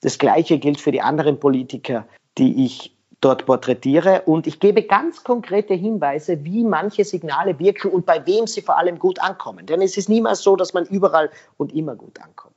Das 0.00 0.18
Gleiche 0.18 0.58
gilt 0.58 0.80
für 0.80 0.90
die 0.90 1.02
anderen 1.02 1.38
Politiker, 1.38 2.06
die 2.38 2.64
ich 2.64 2.96
dort 3.20 3.44
porträtiere. 3.44 4.22
Und 4.22 4.46
ich 4.46 4.58
gebe 4.58 4.84
ganz 4.84 5.22
konkrete 5.22 5.74
Hinweise, 5.74 6.42
wie 6.44 6.64
manche 6.64 7.04
Signale 7.04 7.58
wirken 7.58 7.90
und 7.90 8.06
bei 8.06 8.24
wem 8.26 8.46
sie 8.46 8.62
vor 8.62 8.78
allem 8.78 8.98
gut 8.98 9.20
ankommen. 9.20 9.66
Denn 9.66 9.82
es 9.82 9.98
ist 9.98 10.08
niemals 10.08 10.40
so, 10.40 10.56
dass 10.56 10.72
man 10.72 10.86
überall 10.86 11.30
und 11.58 11.74
immer 11.74 11.94
gut 11.94 12.18
ankommt. 12.22 12.54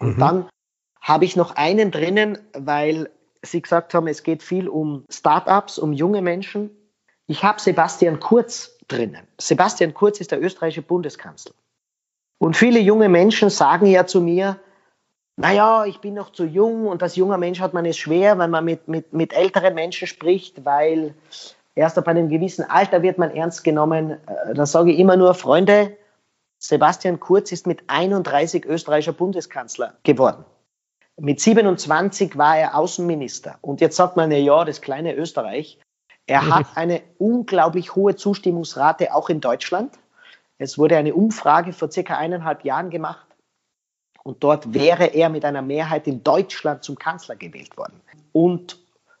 Und 0.00 0.16
mhm. 0.16 0.20
dann 0.20 0.48
habe 1.00 1.24
ich 1.24 1.36
noch 1.36 1.54
einen 1.54 1.92
drinnen, 1.92 2.38
weil 2.52 3.10
Sie 3.42 3.62
gesagt 3.62 3.94
haben, 3.94 4.06
es 4.06 4.22
geht 4.22 4.42
viel 4.42 4.68
um 4.68 5.04
Startups, 5.08 5.78
um 5.78 5.92
junge 5.92 6.20
Menschen. 6.20 6.70
Ich 7.26 7.44
habe 7.44 7.60
Sebastian 7.60 8.20
Kurz 8.20 8.76
drinnen. 8.88 9.26
Sebastian 9.38 9.94
Kurz 9.94 10.20
ist 10.20 10.32
der 10.32 10.42
österreichische 10.42 10.82
Bundeskanzler. 10.82 11.54
Und 12.38 12.56
viele 12.56 12.80
junge 12.80 13.08
Menschen 13.08 13.50
sagen 13.50 13.86
ja 13.86 14.06
zu 14.06 14.20
mir, 14.20 14.58
naja, 15.36 15.86
ich 15.86 16.00
bin 16.00 16.14
noch 16.14 16.32
zu 16.32 16.44
jung 16.44 16.86
und 16.86 17.02
als 17.02 17.16
junger 17.16 17.38
Mensch 17.38 17.60
hat 17.60 17.72
man 17.72 17.86
es 17.86 17.96
schwer, 17.96 18.38
wenn 18.38 18.50
man 18.50 18.64
mit, 18.64 18.88
mit, 18.88 19.12
mit 19.14 19.32
älteren 19.32 19.74
Menschen 19.74 20.06
spricht, 20.06 20.66
weil 20.66 21.14
erst 21.74 21.96
ab 21.96 22.08
einem 22.08 22.28
gewissen 22.28 22.68
Alter 22.68 23.00
wird 23.02 23.16
man 23.16 23.30
ernst 23.30 23.64
genommen. 23.64 24.18
Äh, 24.26 24.54
da 24.54 24.66
sage 24.66 24.92
ich 24.92 24.98
immer 24.98 25.16
nur, 25.16 25.32
Freunde, 25.34 25.96
Sebastian 26.62 27.20
Kurz 27.20 27.52
ist 27.52 27.66
mit 27.66 27.84
31 27.86 28.66
österreichischer 28.66 29.14
Bundeskanzler 29.14 29.94
geworden. 30.02 30.44
Mit 31.18 31.40
27 31.40 32.36
war 32.36 32.56
er 32.56 32.76
Außenminister. 32.76 33.58
Und 33.62 33.80
jetzt 33.80 33.96
sagt 33.96 34.16
man, 34.16 34.30
ja, 34.30 34.64
das 34.64 34.82
kleine 34.82 35.14
Österreich. 35.14 35.80
Er 36.26 36.48
hat 36.48 36.66
eine 36.76 37.02
unglaublich 37.18 37.96
hohe 37.96 38.14
Zustimmungsrate 38.14 39.14
auch 39.14 39.30
in 39.30 39.40
Deutschland. 39.40 39.98
Es 40.58 40.76
wurde 40.76 40.98
eine 40.98 41.14
Umfrage 41.14 41.72
vor 41.72 41.90
circa 41.90 42.18
eineinhalb 42.18 42.64
Jahren 42.64 42.90
gemacht 42.90 43.26
und 44.22 44.44
dort 44.44 44.74
wäre 44.74 45.06
er 45.06 45.30
mit 45.30 45.46
einer 45.46 45.62
Mehrheit 45.62 46.06
in 46.06 46.22
Deutschland 46.22 46.84
zum 46.84 46.96
Kanzler 46.96 47.36
gewählt 47.36 47.78
worden. 47.78 48.00
Und 48.32 48.78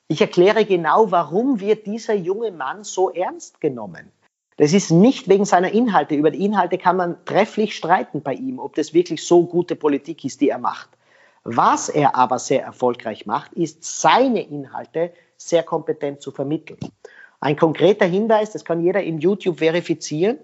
ich 0.08 0.20
erkläre 0.20 0.66
genau, 0.66 1.10
warum 1.10 1.60
wird 1.60 1.86
dieser 1.86 2.14
junge 2.14 2.50
Mann 2.50 2.84
so 2.84 3.10
ernst 3.10 3.60
genommen. 3.62 4.12
Das 4.60 4.74
ist 4.74 4.90
nicht 4.90 5.26
wegen 5.30 5.46
seiner 5.46 5.72
Inhalte. 5.72 6.14
Über 6.14 6.30
die 6.30 6.44
Inhalte 6.44 6.76
kann 6.76 6.98
man 6.98 7.24
trefflich 7.24 7.74
streiten 7.74 8.20
bei 8.20 8.34
ihm, 8.34 8.58
ob 8.58 8.74
das 8.74 8.92
wirklich 8.92 9.26
so 9.26 9.46
gute 9.46 9.74
Politik 9.74 10.22
ist, 10.22 10.42
die 10.42 10.50
er 10.50 10.58
macht. 10.58 10.90
Was 11.44 11.88
er 11.88 12.14
aber 12.14 12.38
sehr 12.38 12.62
erfolgreich 12.62 13.24
macht, 13.24 13.54
ist 13.54 13.82
seine 13.82 14.42
Inhalte 14.42 15.14
sehr 15.38 15.62
kompetent 15.62 16.20
zu 16.20 16.30
vermitteln. 16.30 16.78
Ein 17.40 17.56
konkreter 17.56 18.04
Hinweis, 18.04 18.50
das 18.50 18.66
kann 18.66 18.84
jeder 18.84 19.02
im 19.02 19.18
YouTube 19.18 19.60
verifizieren. 19.60 20.38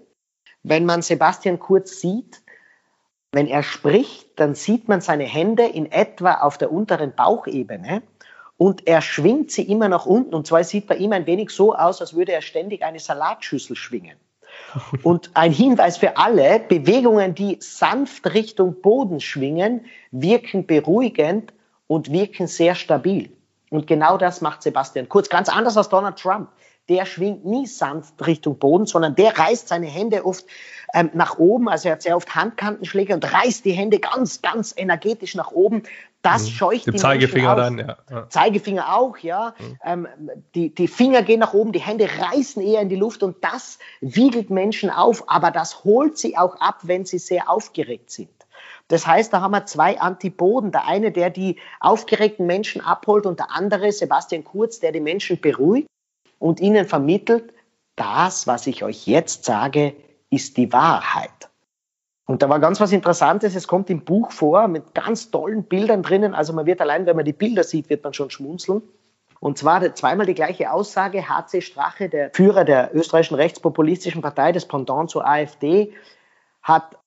Wenn 0.63 0.85
man 0.85 1.03
Sebastian 1.03 1.59
Kurz 1.59 2.01
sieht, 2.01 2.41
wenn 3.31 3.45
er 3.45 3.61
spricht, 3.61 4.39
dann 4.39 4.55
sieht 4.55 4.87
man 4.87 4.99
seine 4.99 5.25
Hände 5.25 5.67
in 5.67 5.91
etwa 5.91 6.39
auf 6.39 6.57
der 6.57 6.71
unteren 6.71 7.13
Bauchebene 7.13 8.01
und 8.57 8.87
er 8.87 9.01
schwingt 9.01 9.51
sie 9.51 9.63
immer 9.63 9.87
nach 9.87 10.05
unten. 10.05 10.33
Und 10.33 10.47
zwar 10.47 10.63
sieht 10.63 10.87
bei 10.87 10.97
ihm 10.97 11.13
ein 11.13 11.27
wenig 11.27 11.51
so 11.51 11.75
aus, 11.75 12.01
als 12.01 12.15
würde 12.15 12.31
er 12.31 12.41
ständig 12.41 12.83
eine 12.83 12.99
Salatschüssel 12.99 13.75
schwingen. 13.75 14.17
Und 15.03 15.31
ein 15.35 15.51
Hinweis 15.51 15.97
für 15.97 16.17
alle, 16.17 16.59
Bewegungen, 16.59 17.35
die 17.35 17.57
sanft 17.59 18.33
Richtung 18.33 18.81
Boden 18.81 19.19
schwingen, 19.19 19.85
wirken 20.11 20.65
beruhigend 20.65 21.53
und 21.85 22.11
wirken 22.11 22.47
sehr 22.47 22.73
stabil. 22.73 23.29
Und 23.69 23.87
genau 23.87 24.17
das 24.17 24.41
macht 24.41 24.63
Sebastian 24.63 25.09
Kurz. 25.09 25.29
Ganz 25.29 25.49
anders 25.49 25.77
als 25.77 25.89
Donald 25.89 26.17
Trump. 26.17 26.49
der 26.89 27.05
schwingt 27.05 27.45
nie 27.45 27.67
sanft 27.67 28.25
Richtung 28.25 28.57
Boden, 28.57 28.85
sondern 28.85 29.13
der 29.13 29.37
reißt 29.37 29.67
seine 29.67 29.87
Hände 29.87 30.25
oft 30.25 30.45
ähm, 30.93 31.09
nach 31.13 31.37
oben. 31.37 31.67
Also 31.67 31.89
er 31.89 31.93
hat 31.93 32.01
sehr 32.01 32.15
oft 32.15 32.33
Handkantenschläge 32.33 33.13
und 33.13 33.31
reißt 33.31 33.65
die 33.65 33.73
Hände 33.73 33.99
ganz, 33.99 34.41
ganz 34.41 34.73
energetisch 34.75 35.35
nach 35.35 35.51
oben. 35.51 35.83
Das 36.27 36.43
mhm. 36.43 36.47
scheucht 36.49 36.87
die 36.87 36.91
die 36.91 36.97
Zeigefinger 36.97 37.55
Menschen 37.55 37.77
dann, 37.77 37.95
ja. 38.11 38.29
Zeigefinger 38.29 38.97
auch, 38.97 39.17
ja. 39.19 39.55
Mhm. 39.57 39.79
Ähm, 39.83 40.07
die, 40.55 40.75
die 40.75 40.87
Finger 40.89 41.21
gehen 41.21 41.39
nach 41.39 41.53
oben, 41.53 41.71
die 41.71 41.79
Hände 41.79 42.09
reißen 42.19 42.61
eher 42.61 42.81
in 42.81 42.89
die 42.89 42.97
Luft 42.97 43.23
und 43.23 43.37
das 43.41 43.79
wiegelt 44.01 44.49
Menschen 44.49 44.89
auf, 44.89 45.29
aber 45.29 45.51
das 45.51 45.85
holt 45.85 46.17
sie 46.17 46.37
auch 46.37 46.59
ab, 46.59 46.79
wenn 46.83 47.05
sie 47.05 47.17
sehr 47.17 47.49
aufgeregt 47.49 48.11
sind. 48.11 48.29
Das 48.89 49.07
heißt, 49.07 49.31
da 49.31 49.41
haben 49.41 49.51
wir 49.51 49.65
zwei 49.65 49.99
Antipoden. 49.99 50.71
Der 50.71 50.85
eine, 50.85 51.11
der 51.11 51.29
die 51.29 51.57
aufgeregten 51.79 52.45
Menschen 52.45 52.81
abholt 52.81 53.25
und 53.25 53.39
der 53.39 53.51
andere, 53.51 53.91
Sebastian 53.91 54.43
Kurz, 54.43 54.79
der 54.79 54.91
die 54.91 54.99
Menschen 54.99 55.39
beruhigt 55.39 55.87
und 56.39 56.59
ihnen 56.59 56.85
vermittelt, 56.85 57.53
das, 57.95 58.47
was 58.47 58.67
ich 58.67 58.83
euch 58.83 59.07
jetzt 59.07 59.45
sage, 59.45 59.95
ist 60.29 60.57
die 60.57 60.71
Wahrheit. 60.73 61.46
Und 62.27 62.41
da 62.41 62.49
war 62.49 62.59
ganz 62.59 62.79
was 62.81 62.91
Interessantes. 62.91 63.55
Es 63.55 63.67
kommt 63.67 63.89
im 63.89 64.03
Buch 64.03 64.31
vor 64.31 64.67
mit 64.67 64.93
ganz 64.93 65.31
tollen 65.31 65.63
Bildern 65.63 66.03
drinnen. 66.03 66.35
Also 66.35 66.51
man 66.51 66.65
wird 66.65 66.81
allein, 66.81 67.05
wenn 67.05 67.15
man 67.15 67.23
die 67.23 67.33
Bilder 67.33 67.63
sieht, 67.63 67.89
wird 67.89 68.03
man 68.03 68.13
schon 68.13 68.29
schmunzeln. 68.29 68.81
Und 69.39 69.57
zwar 69.57 69.95
zweimal 69.95 70.25
die 70.25 70.33
gleiche 70.33 70.71
Aussage. 70.71 71.29
HC 71.29 71.61
Strache, 71.61 72.09
der 72.09 72.31
Führer 72.33 72.65
der 72.65 72.93
österreichischen 72.93 73.35
rechtspopulistischen 73.35 74.21
Partei, 74.21 74.51
des 74.51 74.65
Pendant 74.65 75.09
zur 75.09 75.25
AfD, 75.25 75.93
hat 76.61 76.97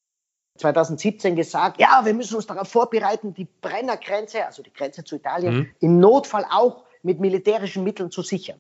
2017 0.57 1.37
gesagt, 1.37 1.79
ja, 1.79 2.01
wir 2.05 2.15
müssen 2.15 2.37
uns 2.37 2.47
darauf 2.47 2.69
vorbereiten, 2.69 3.35
die 3.35 3.47
Brennergrenze, 3.61 4.47
also 4.47 4.63
die 4.63 4.73
Grenze 4.73 5.05
zu 5.05 5.17
Italien, 5.17 5.55
mhm. 5.55 5.71
im 5.81 6.01
Notfall 6.01 6.47
auch 6.51 6.85
mit 7.03 7.21
militärischen 7.21 7.85
Mitteln 7.85 8.11
zu 8.11 8.23
sichern. 8.23 8.59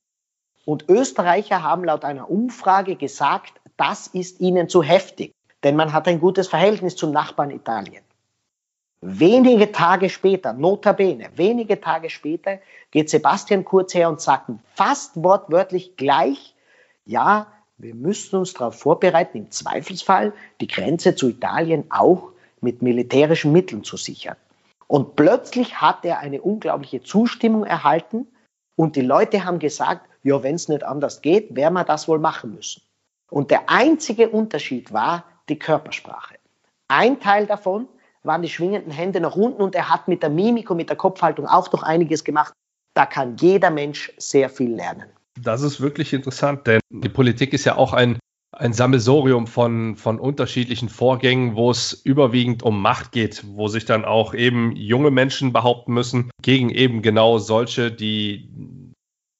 Und 0.67 0.91
Österreicher 0.91 1.63
haben 1.63 1.85
laut 1.85 2.05
einer 2.05 2.31
Umfrage 2.31 2.97
gesagt, 2.97 3.61
das 3.79 4.09
ist 4.09 4.41
ihnen 4.41 4.69
zu 4.69 4.83
heftig, 4.83 5.33
denn 5.65 5.77
man 5.77 5.93
hat 5.93 6.09
ein 6.09 6.21
gutes 6.21 6.49
Verhältnis 6.49 6.97
zum 6.97 7.13
Nachbarn 7.13 7.51
Italien. 7.51 8.03
Wenige 9.03 9.73
Tage 9.73 10.11
später, 10.11 10.53
notabene, 10.53 11.31
wenige 11.37 11.81
Tage 11.81 12.11
später, 12.11 12.59
geht 12.91 13.09
Sebastian 13.09 13.65
Kurz 13.65 13.95
her 13.95 14.11
und 14.11 14.21
sagt 14.21 14.51
fast 14.75 15.23
wortwörtlich 15.23 15.97
gleich, 15.97 16.55
ja, 17.07 17.47
wir 17.79 17.95
müssen 17.95 18.37
uns 18.37 18.53
darauf 18.53 18.79
vorbereiten, 18.79 19.39
im 19.39 19.51
Zweifelsfall 19.51 20.35
die 20.61 20.67
Grenze 20.67 21.15
zu 21.15 21.31
Italien 21.31 21.85
auch 21.91 22.33
mit 22.61 22.83
militärischen 22.83 23.53
Mitteln 23.53 23.85
zu 23.85 23.97
sichern. 23.97 24.37
Und 24.87 25.17
plötzlich 25.17 25.81
hat 25.81 26.05
er 26.05 26.19
eine 26.19 26.43
unglaubliche 26.43 27.03
Zustimmung 27.03 27.65
erhalten 27.65 28.27
und 28.77 28.97
die 28.97 29.03
Leute 29.03 29.45
haben 29.45 29.61
gesagt, 29.61 30.07
ja, 30.23 30.43
wenn 30.43 30.57
es 30.57 30.69
nicht 30.69 30.85
anders 30.85 31.23
geht, 31.23 31.57
werden 31.57 31.75
wir 31.75 31.85
das 31.85 32.07
wohl 32.07 32.19
machen 32.19 32.55
müssen. 32.55 32.83
Und 33.31 33.51
der 33.51 33.71
einzige 33.71 34.29
Unterschied 34.29 34.93
war 34.93 35.25
die 35.51 35.59
Körpersprache. 35.59 36.37
Ein 36.89 37.21
Teil 37.21 37.47
davon 37.47 37.89
waren 38.23 38.43
die 38.43 38.49
schwingenden 38.49 38.93
Hände 38.93 39.21
nach 39.21 39.37
unten 39.37 39.63
und 39.63 39.75
er 39.75 39.89
hat 39.89 40.09
mit 40.09 40.23
der 40.23 40.31
Mimik 40.31 40.71
und 40.71 40.77
mit 40.77 40.89
der 40.89 40.97
Kopfhaltung 40.97 41.47
auch 41.47 41.73
noch 41.73 41.83
einiges 41.83 42.25
gemacht. 42.25 42.53
Da 42.95 43.07
kann 43.07 43.37
jeder 43.37 43.71
Mensch 43.71 44.13
sehr 44.19 44.51
viel 44.51 44.75
lernen. 44.75 45.09
Das 45.41 45.63
ist 45.63 45.81
wirklich 45.81 46.13
interessant, 46.13 46.67
denn 46.67 46.81
die 46.91 47.09
Politik 47.09 47.53
ist 47.53 47.65
ja 47.65 47.77
auch 47.77 47.93
ein, 47.93 48.19
ein 48.53 48.73
Sammelsorium 48.73 49.47
von, 49.47 49.97
von 49.97 50.19
unterschiedlichen 50.19 50.89
Vorgängen, 50.89 51.55
wo 51.55 51.71
es 51.71 51.93
überwiegend 51.93 52.63
um 52.63 52.83
Macht 52.83 53.13
geht, 53.13 53.45
wo 53.47 53.69
sich 53.69 53.85
dann 53.85 54.05
auch 54.05 54.35
eben 54.35 54.75
junge 54.77 55.11
Menschen 55.11 55.53
behaupten 55.53 55.95
müssen 55.95 56.31
gegen 56.43 56.69
eben 56.71 57.01
genau 57.01 57.39
solche, 57.39 57.91
die, 57.91 58.51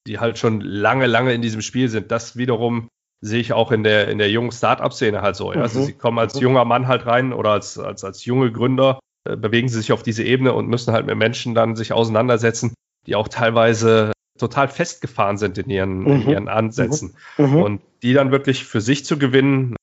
die 0.07 0.19
halt 0.19 0.39
schon 0.39 0.61
lange, 0.61 1.05
lange 1.07 1.33
in 1.33 1.41
diesem 1.41 1.61
Spiel 1.61 1.89
sind. 1.89 2.09
Das 2.11 2.37
wiederum 2.37 2.87
sehe 3.21 3.39
ich 3.39 3.53
auch 3.53 3.71
in 3.71 3.83
der, 3.83 4.07
in 4.07 4.17
der 4.17 4.29
jungen 4.29 4.51
Start-up-Szene 4.51 5.21
halt 5.21 5.35
so. 5.35 5.53
Ja? 5.53 5.61
Also 5.61 5.79
mhm. 5.79 5.85
sie 5.85 5.93
kommen 5.93 6.19
als 6.19 6.39
junger 6.39 6.65
Mann 6.65 6.87
halt 6.87 7.05
rein 7.05 7.33
oder 7.33 7.51
als, 7.51 7.77
als, 7.77 8.03
als 8.03 8.25
junge 8.25 8.51
Gründer, 8.51 8.99
äh, 9.27 9.37
bewegen 9.37 9.69
sie 9.69 9.77
sich 9.77 9.91
auf 9.91 10.03
diese 10.03 10.23
Ebene 10.23 10.53
und 10.53 10.67
müssen 10.67 10.93
halt 10.93 11.05
mit 11.05 11.15
Menschen 11.15 11.53
dann 11.53 11.75
sich 11.75 11.93
auseinandersetzen, 11.93 12.73
die 13.05 13.15
auch 13.15 13.27
teilweise 13.27 14.11
total 14.39 14.67
festgefahren 14.67 15.37
sind 15.37 15.59
in 15.59 15.69
ihren, 15.69 15.99
mhm. 15.99 16.07
in 16.07 16.29
ihren 16.29 16.47
Ansätzen. 16.47 17.15
Mhm. 17.37 17.45
mhm. 17.45 17.61
Und 17.61 17.81
die 18.01 18.13
dann 18.13 18.31
wirklich 18.31 18.65
für 18.65 18.81
sich 18.81 19.05
zu 19.05 19.19
gewinnen, 19.19 19.75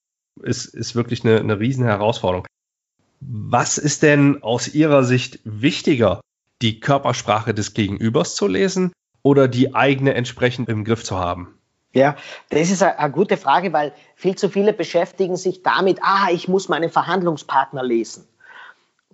ist, 0.43 0.67
ist 0.67 0.95
wirklich 0.95 1.25
eine, 1.25 1.39
eine 1.39 1.61
riesen 1.61 1.85
Herausforderung. 1.85 2.47
Was 3.21 3.79
ist 3.79 4.03
denn 4.03 4.43
aus 4.43 4.73
Ihrer 4.73 5.03
Sicht 5.03 5.41
wichtiger, 5.45 6.21
die 6.63 6.81
Körpersprache 6.81 7.55
des 7.55 7.75
Gegenübers 7.75 8.37
zu 8.37 8.47
lesen 8.47 8.93
oder 9.23 9.49
die 9.49 9.75
eigene 9.75 10.15
entsprechend 10.15 10.69
im 10.69 10.85
Griff 10.85 11.03
zu 11.03 11.19
haben? 11.19 11.58
Ja, 11.93 12.17
das 12.51 12.71
ist 12.71 12.83
eine, 12.83 13.11
gute 13.11 13.37
Frage, 13.37 13.73
weil 13.73 13.93
viel 14.15 14.37
zu 14.37 14.49
viele 14.49 14.73
beschäftigen 14.73 15.37
sich 15.37 15.63
damit, 15.63 16.01
ah, 16.03 16.29
ich 16.31 16.47
muss 16.47 16.69
meinen 16.69 16.91
Verhandlungspartner 16.91 17.83
lesen. 17.83 18.29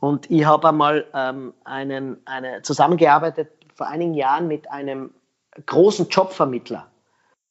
Und 0.00 0.30
ich 0.30 0.44
habe 0.44 0.68
einmal 0.68 1.06
ähm, 1.14 1.54
einen, 1.64 2.18
eine, 2.26 2.62
zusammengearbeitet 2.62 3.50
vor 3.74 3.86
einigen 3.86 4.14
Jahren 4.14 4.48
mit 4.48 4.70
einem 4.70 5.14
großen 5.66 6.08
Jobvermittler. 6.08 6.90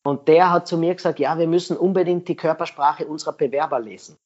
Und 0.03 0.27
der 0.27 0.51
hat 0.51 0.67
zu 0.67 0.77
mir 0.77 0.93
gesagt, 0.93 1.19
ja, 1.19 1.38
wir 1.38 1.47
müssen 1.47 1.77
unbedingt 1.77 2.27
die 2.27 2.36
Körpersprache 2.36 3.07
unserer 3.07 3.33
Bewerber 3.33 3.79
lesen. 3.79 4.17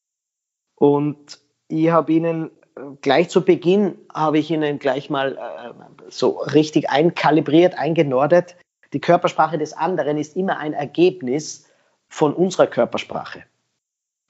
Und 0.75 1.39
ich 1.67 1.89
habe 1.89 2.12
ihnen 2.12 2.51
äh, 2.75 2.81
gleich 3.01 3.29
zu 3.29 3.45
Beginn, 3.45 3.97
habe 4.13 4.39
ich 4.39 4.49
ihnen 4.49 4.79
gleich 4.79 5.10
mal 5.10 5.38
äh, 5.38 6.10
so 6.10 6.39
richtig 6.39 6.89
einkalibriert, 6.89 7.77
eingenordet. 7.77 8.55
Die 8.93 9.02
Körpersprache 9.02 9.58
des 9.58 9.73
anderen 9.73 10.17
ist 10.17 10.36
immer 10.36 10.58
ein 10.58 10.73
Ergebnis 10.73 11.69
von 12.10 12.34
unserer 12.34 12.67
Körpersprache. 12.67 13.43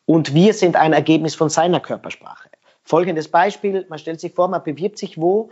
Und 0.06 0.34
wir 0.34 0.54
sind 0.54 0.76
ein 0.76 0.94
Ergebnis 0.94 1.36
von 1.36 1.50
seiner 1.50 1.80
Körpersprache. 1.80 2.50
Folgendes 2.84 3.28
Beispiel, 3.28 3.86
man 3.90 4.00
stellt 4.00 4.20
sich 4.20 4.34
vor, 4.34 4.48
man 4.48 4.64
bewirbt 4.64 4.98
sich 4.98 5.20
wo 5.20 5.50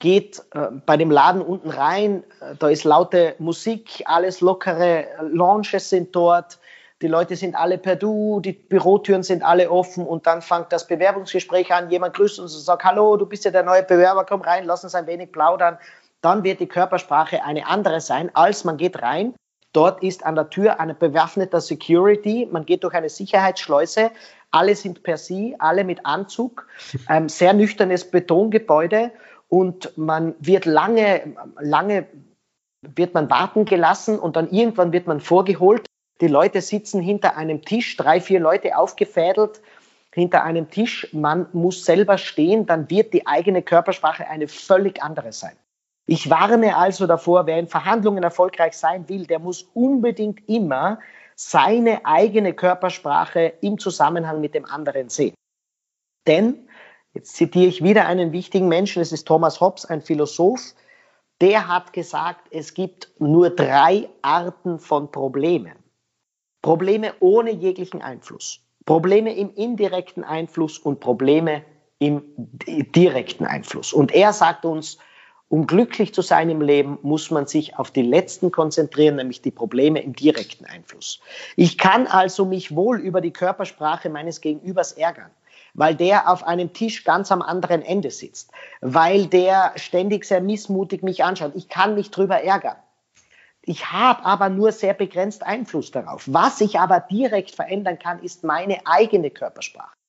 geht 0.00 0.42
äh, 0.54 0.68
bei 0.86 0.96
dem 0.96 1.10
Laden 1.12 1.42
unten 1.42 1.70
rein, 1.70 2.24
äh, 2.40 2.56
da 2.58 2.68
ist 2.68 2.84
laute 2.84 3.36
Musik, 3.38 4.02
alles 4.06 4.40
lockere 4.40 5.06
Launches 5.30 5.90
sind 5.90 6.16
dort, 6.16 6.58
die 7.02 7.06
Leute 7.06 7.36
sind 7.36 7.54
alle 7.54 7.78
per 7.78 7.96
Du, 7.96 8.40
die 8.40 8.52
Bürotüren 8.52 9.22
sind 9.22 9.42
alle 9.42 9.70
offen 9.70 10.06
und 10.06 10.26
dann 10.26 10.42
fängt 10.42 10.72
das 10.72 10.86
Bewerbungsgespräch 10.86 11.72
an, 11.72 11.90
jemand 11.90 12.14
grüßt 12.14 12.40
uns 12.40 12.54
und 12.54 12.62
sagt, 12.62 12.84
hallo, 12.84 13.16
du 13.16 13.26
bist 13.26 13.44
ja 13.44 13.50
der 13.50 13.62
neue 13.62 13.82
Bewerber, 13.82 14.24
komm 14.24 14.40
rein, 14.40 14.64
lass 14.64 14.84
uns 14.84 14.94
ein 14.94 15.06
wenig 15.06 15.32
plaudern. 15.32 15.78
Dann 16.20 16.44
wird 16.44 16.60
die 16.60 16.66
Körpersprache 16.66 17.44
eine 17.44 17.66
andere 17.66 18.00
sein, 18.00 18.30
als 18.34 18.64
man 18.64 18.76
geht 18.76 19.02
rein. 19.02 19.34
Dort 19.72 20.02
ist 20.02 20.26
an 20.26 20.34
der 20.34 20.50
Tür 20.50 20.80
eine 20.80 20.94
bewaffnete 20.94 21.60
Security, 21.60 22.48
man 22.50 22.66
geht 22.66 22.82
durch 22.82 22.94
eine 22.94 23.08
Sicherheitsschleuse, 23.08 24.10
alle 24.50 24.74
sind 24.74 25.04
per 25.04 25.16
Sie, 25.16 25.54
alle 25.60 25.84
mit 25.84 26.04
Anzug, 26.04 26.66
ein 27.06 27.28
sehr 27.28 27.52
nüchternes 27.52 28.10
Betongebäude 28.10 29.12
und 29.48 29.96
man 29.96 30.34
wird 30.40 30.64
lange, 30.64 31.36
lange 31.60 32.06
wird 32.82 33.14
man 33.14 33.30
warten 33.30 33.64
gelassen 33.64 34.18
und 34.18 34.34
dann 34.34 34.50
irgendwann 34.50 34.92
wird 34.92 35.06
man 35.06 35.20
vorgeholt. 35.20 35.86
Die 36.20 36.28
Leute 36.28 36.60
sitzen 36.62 37.00
hinter 37.00 37.36
einem 37.36 37.62
Tisch, 37.62 37.96
drei, 37.96 38.20
vier 38.20 38.40
Leute 38.40 38.76
aufgefädelt 38.76 39.60
hinter 40.12 40.42
einem 40.42 40.68
Tisch. 40.70 41.08
Man 41.12 41.46
muss 41.52 41.84
selber 41.84 42.18
stehen, 42.18 42.66
dann 42.66 42.90
wird 42.90 43.12
die 43.12 43.26
eigene 43.26 43.62
Körpersprache 43.62 44.26
eine 44.26 44.48
völlig 44.48 45.02
andere 45.02 45.32
sein. 45.32 45.56
Ich 46.10 46.28
warne 46.28 46.76
also 46.76 47.06
davor, 47.06 47.46
wer 47.46 47.58
in 47.58 47.68
Verhandlungen 47.68 48.24
erfolgreich 48.24 48.74
sein 48.74 49.08
will, 49.08 49.26
der 49.26 49.38
muss 49.38 49.62
unbedingt 49.74 50.48
immer 50.48 50.98
seine 51.36 52.04
eigene 52.04 52.52
Körpersprache 52.52 53.52
im 53.60 53.78
Zusammenhang 53.78 54.40
mit 54.40 54.54
dem 54.54 54.64
anderen 54.64 55.08
sehen. 55.08 55.34
Denn 56.26 56.68
Jetzt 57.12 57.34
zitiere 57.34 57.66
ich 57.66 57.82
wieder 57.82 58.06
einen 58.06 58.32
wichtigen 58.32 58.68
Menschen, 58.68 59.02
es 59.02 59.12
ist 59.12 59.26
Thomas 59.26 59.60
Hobbes, 59.60 59.84
ein 59.84 60.00
Philosoph, 60.00 60.74
der 61.40 61.66
hat 61.66 61.92
gesagt, 61.92 62.48
es 62.52 62.74
gibt 62.74 63.10
nur 63.18 63.50
drei 63.50 64.08
Arten 64.22 64.78
von 64.78 65.10
Problemen. 65.10 65.74
Probleme 66.62 67.14
ohne 67.20 67.50
jeglichen 67.50 68.02
Einfluss, 68.02 68.60
Probleme 68.84 69.34
im 69.34 69.52
indirekten 69.54 70.22
Einfluss 70.22 70.78
und 70.78 71.00
Probleme 71.00 71.64
im 71.98 72.22
direkten 72.36 73.46
Einfluss. 73.46 73.92
Und 73.92 74.12
er 74.12 74.32
sagt 74.32 74.64
uns, 74.64 74.98
um 75.50 75.66
glücklich 75.66 76.14
zu 76.14 76.22
sein 76.22 76.48
im 76.48 76.62
Leben, 76.62 76.98
muss 77.02 77.30
man 77.32 77.46
sich 77.46 77.76
auf 77.76 77.90
die 77.90 78.02
letzten 78.02 78.52
konzentrieren, 78.52 79.16
nämlich 79.16 79.42
die 79.42 79.50
Probleme 79.50 80.00
im 80.00 80.14
direkten 80.14 80.64
Einfluss. 80.64 81.20
Ich 81.56 81.76
kann 81.76 82.06
also 82.06 82.44
mich 82.46 82.74
wohl 82.74 83.00
über 83.00 83.20
die 83.20 83.32
Körpersprache 83.32 84.08
meines 84.08 84.40
Gegenübers 84.40 84.92
ärgern 84.92 85.30
weil 85.72 85.94
der 85.94 86.28
auf 86.28 86.42
einem 86.42 86.72
Tisch 86.72 87.04
ganz 87.04 87.30
am 87.30 87.42
anderen 87.42 87.82
Ende 87.82 88.10
sitzt, 88.10 88.50
weil 88.80 89.26
der 89.26 89.72
ständig 89.76 90.24
sehr 90.24 90.40
missmutig 90.40 91.04
mich 91.04 91.22
anschaut. 91.22 91.52
Ich 91.54 91.68
kann 91.68 91.94
mich 91.94 92.10
drüber 92.10 92.42
ärgern. 92.42 92.74
Ich 93.62 93.92
habe 93.92 94.24
aber 94.24 94.48
nur 94.48 94.72
sehr 94.72 94.94
begrenzt 94.94 95.46
Einfluss 95.46 95.92
darauf. 95.92 96.24
Was 96.26 96.60
ich 96.60 96.80
aber 96.80 96.98
direkt 96.98 97.52
verändern 97.52 98.00
kann, 98.00 98.20
ist 98.20 98.42
meine 98.42 98.84
eigene 98.84 99.30
Körpersprache. 99.30 99.99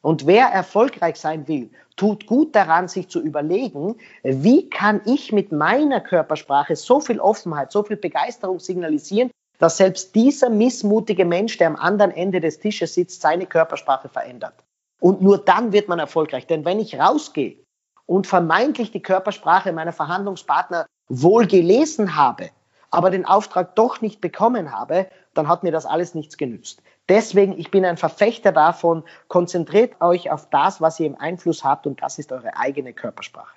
Und 0.00 0.26
wer 0.26 0.46
erfolgreich 0.46 1.16
sein 1.16 1.48
will, 1.48 1.70
tut 1.96 2.26
gut 2.26 2.54
daran, 2.54 2.88
sich 2.88 3.08
zu 3.08 3.20
überlegen, 3.20 3.96
wie 4.22 4.70
kann 4.70 5.00
ich 5.04 5.32
mit 5.32 5.50
meiner 5.50 6.00
Körpersprache 6.00 6.76
so 6.76 7.00
viel 7.00 7.18
Offenheit, 7.18 7.72
so 7.72 7.82
viel 7.82 7.96
Begeisterung 7.96 8.60
signalisieren, 8.60 9.30
dass 9.58 9.76
selbst 9.76 10.14
dieser 10.14 10.50
missmutige 10.50 11.24
Mensch, 11.24 11.58
der 11.58 11.66
am 11.66 11.76
anderen 11.76 12.12
Ende 12.12 12.40
des 12.40 12.60
Tisches 12.60 12.94
sitzt, 12.94 13.20
seine 13.20 13.46
Körpersprache 13.46 14.08
verändert. 14.08 14.54
Und 15.00 15.20
nur 15.20 15.38
dann 15.38 15.72
wird 15.72 15.88
man 15.88 15.98
erfolgreich. 15.98 16.46
Denn 16.46 16.64
wenn 16.64 16.78
ich 16.78 16.98
rausgehe 16.98 17.56
und 18.06 18.26
vermeintlich 18.26 18.92
die 18.92 19.02
Körpersprache 19.02 19.72
meiner 19.72 19.92
Verhandlungspartner 19.92 20.86
wohl 21.08 21.46
gelesen 21.46 22.16
habe, 22.16 22.50
aber 22.90 23.10
den 23.10 23.26
Auftrag 23.26 23.74
doch 23.74 24.00
nicht 24.00 24.20
bekommen 24.20 24.72
habe, 24.72 25.08
dann 25.34 25.48
hat 25.48 25.62
mir 25.62 25.72
das 25.72 25.86
alles 25.86 26.14
nichts 26.14 26.36
genützt. 26.36 26.82
Deswegen, 27.08 27.58
ich 27.58 27.70
bin 27.70 27.84
ein 27.84 27.96
Verfechter 27.96 28.52
davon, 28.52 29.02
konzentriert 29.28 30.00
euch 30.00 30.30
auf 30.30 30.50
das, 30.50 30.80
was 30.80 31.00
ihr 31.00 31.06
im 31.06 31.16
Einfluss 31.16 31.64
habt 31.64 31.86
und 31.86 32.02
das 32.02 32.18
ist 32.18 32.32
eure 32.32 32.56
eigene 32.56 32.92
Körpersprache. 32.92 33.56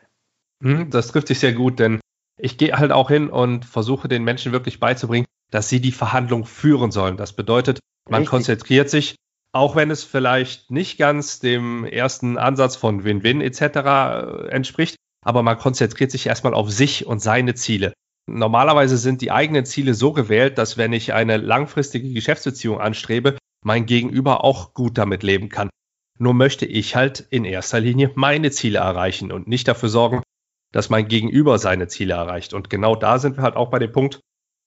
Hm, 0.63 0.89
das 0.89 1.09
trifft 1.09 1.27
sich 1.27 1.39
sehr 1.39 1.53
gut, 1.53 1.79
denn 1.79 1.99
ich 2.39 2.57
gehe 2.57 2.77
halt 2.77 2.91
auch 2.91 3.09
hin 3.09 3.29
und 3.29 3.65
versuche 3.65 4.07
den 4.07 4.23
Menschen 4.23 4.51
wirklich 4.51 4.79
beizubringen, 4.79 5.25
dass 5.51 5.69
sie 5.69 5.81
die 5.81 5.91
Verhandlung 5.91 6.45
führen 6.45 6.91
sollen. 6.91 7.17
Das 7.17 7.33
bedeutet, 7.33 7.79
man 8.09 8.21
Richtig. 8.21 8.29
konzentriert 8.29 8.89
sich, 8.89 9.15
auch 9.53 9.75
wenn 9.75 9.91
es 9.91 10.03
vielleicht 10.03 10.71
nicht 10.71 10.97
ganz 10.97 11.39
dem 11.39 11.83
ersten 11.83 12.37
Ansatz 12.37 12.77
von 12.77 13.03
Win-Win 13.03 13.41
etc. 13.41 13.61
Äh, 13.61 14.47
entspricht, 14.47 14.95
aber 15.25 15.43
man 15.43 15.57
konzentriert 15.57 16.11
sich 16.11 16.25
erstmal 16.25 16.53
auf 16.53 16.71
sich 16.71 17.05
und 17.05 17.19
seine 17.19 17.53
Ziele. 17.53 17.93
Normalerweise 18.27 18.97
sind 18.97 19.21
die 19.21 19.31
eigenen 19.31 19.65
Ziele 19.65 19.93
so 19.93 20.13
gewählt, 20.13 20.57
dass 20.57 20.77
wenn 20.77 20.93
ich 20.93 21.13
eine 21.13 21.37
langfristige 21.37 22.13
Geschäftsbeziehung 22.13 22.79
anstrebe, 22.79 23.37
mein 23.63 23.85
Gegenüber 23.85 24.43
auch 24.43 24.73
gut 24.73 24.97
damit 24.97 25.23
leben 25.23 25.49
kann. 25.49 25.69
Nur 26.17 26.33
möchte 26.33 26.65
ich 26.65 26.95
halt 26.95 27.19
in 27.19 27.45
erster 27.45 27.79
Linie 27.79 28.11
meine 28.15 28.51
Ziele 28.51 28.79
erreichen 28.79 29.31
und 29.31 29.47
nicht 29.47 29.67
dafür 29.67 29.89
sorgen, 29.89 30.21
dass 30.71 30.89
mein 30.89 31.07
Gegenüber 31.07 31.57
seine 31.57 31.87
Ziele 31.87 32.13
erreicht. 32.13 32.53
Und 32.53 32.69
genau 32.69 32.95
da 32.95 33.19
sind 33.19 33.37
wir 33.37 33.43
halt 33.43 33.55
auch 33.55 33.69
bei 33.69 33.79
dem 33.79 33.91
Punkt, 33.91 34.19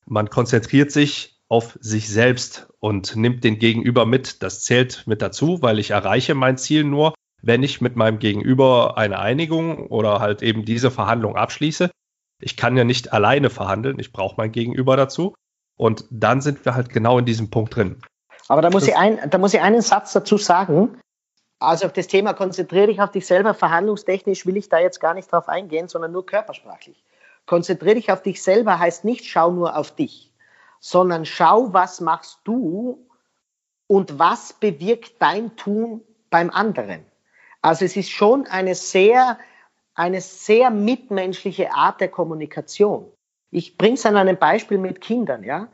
man 0.07 0.28
konzentriert 0.28 0.90
sich 0.90 1.38
auf 1.48 1.78
sich 1.80 2.09
selbst 2.09 2.68
und 2.80 3.16
nimmt 3.16 3.44
den 3.44 3.59
Gegenüber 3.59 4.07
mit. 4.07 4.42
Das 4.42 4.62
zählt 4.62 5.04
mit 5.07 5.22
dazu, 5.22 5.62
weil 5.62 5.78
ich 5.78 5.90
erreiche 5.90 6.35
mein 6.35 6.59
Ziel 6.59 6.85
nur, 6.85 7.14
wenn 7.42 7.62
ich 7.62 7.80
mit 7.80 7.96
meinem 7.96 8.18
Gegenüber 8.18 8.98
eine 8.98 9.18
Einigung 9.18 9.87
oder 9.88 10.20
halt 10.20 10.42
eben 10.42 10.64
diese 10.64 10.90
Verhandlung 10.90 11.37
abschließe. 11.37 11.90
Ich 12.42 12.57
kann 12.57 12.76
ja 12.76 12.85
nicht 12.85 13.12
alleine 13.12 13.50
verhandeln, 13.50 13.98
ich 13.98 14.12
brauche 14.12 14.37
mein 14.37 14.52
Gegenüber 14.52 14.96
dazu. 14.96 15.35
Und 15.76 16.04
dann 16.11 16.40
sind 16.40 16.64
wir 16.64 16.74
halt 16.74 16.90
genau 16.90 17.18
in 17.18 17.24
diesem 17.24 17.50
Punkt 17.50 17.76
drin. 17.76 18.00
Aber 18.48 18.62
da 18.62 18.70
muss, 18.70 18.87
ich, 18.87 18.96
ein, 18.96 19.30
da 19.30 19.38
muss 19.38 19.54
ich 19.54 19.61
einen 19.61 19.80
Satz 19.80 20.12
dazu 20.12 20.37
sagen. 20.37 21.00
Also 21.61 21.87
auf 21.87 21.92
das 21.92 22.09
Thema 22.09 22.35
konzentriere 22.35 22.88
dich 22.88 23.00
auf 23.00 23.11
dich 23.11 23.26
selber. 23.26 23.54
Verhandlungstechnisch 23.54 24.44
will 24.44 24.57
ich 24.57 24.68
da 24.68 24.78
jetzt 24.78 25.00
gar 25.00 25.14
nicht 25.14 25.33
drauf 25.33 25.48
eingehen, 25.48 25.88
sondern 25.88 26.12
nur 26.12 26.26
körpersprachlich. 26.26 27.02
Konzentriere 27.46 27.94
dich 27.96 28.11
auf 28.11 28.22
dich 28.22 28.42
selber 28.42 28.78
heißt 28.78 29.04
nicht, 29.04 29.26
schau 29.26 29.50
nur 29.50 29.76
auf 29.76 29.94
dich, 29.94 30.33
sondern 30.80 31.24
schau, 31.24 31.72
was 31.72 32.00
machst 32.00 32.40
du 32.44 33.07
und 33.87 34.18
was 34.18 34.54
bewirkt 34.54 35.14
dein 35.20 35.57
Tun 35.57 36.02
beim 36.30 36.50
anderen. 36.50 37.04
Also 37.61 37.85
es 37.85 37.96
ist 37.96 38.11
schon 38.11 38.46
eine 38.46 38.74
sehr, 38.74 39.38
eine 39.94 40.20
sehr 40.20 40.70
mitmenschliche 40.70 41.72
Art 41.72 42.00
der 42.00 42.09
Kommunikation. 42.09 43.11
Ich 43.50 43.76
bringe 43.76 43.94
es 43.94 44.07
an 44.07 44.16
einem 44.16 44.37
Beispiel 44.37 44.78
mit 44.78 45.00
Kindern, 45.00 45.44
ja. 45.44 45.68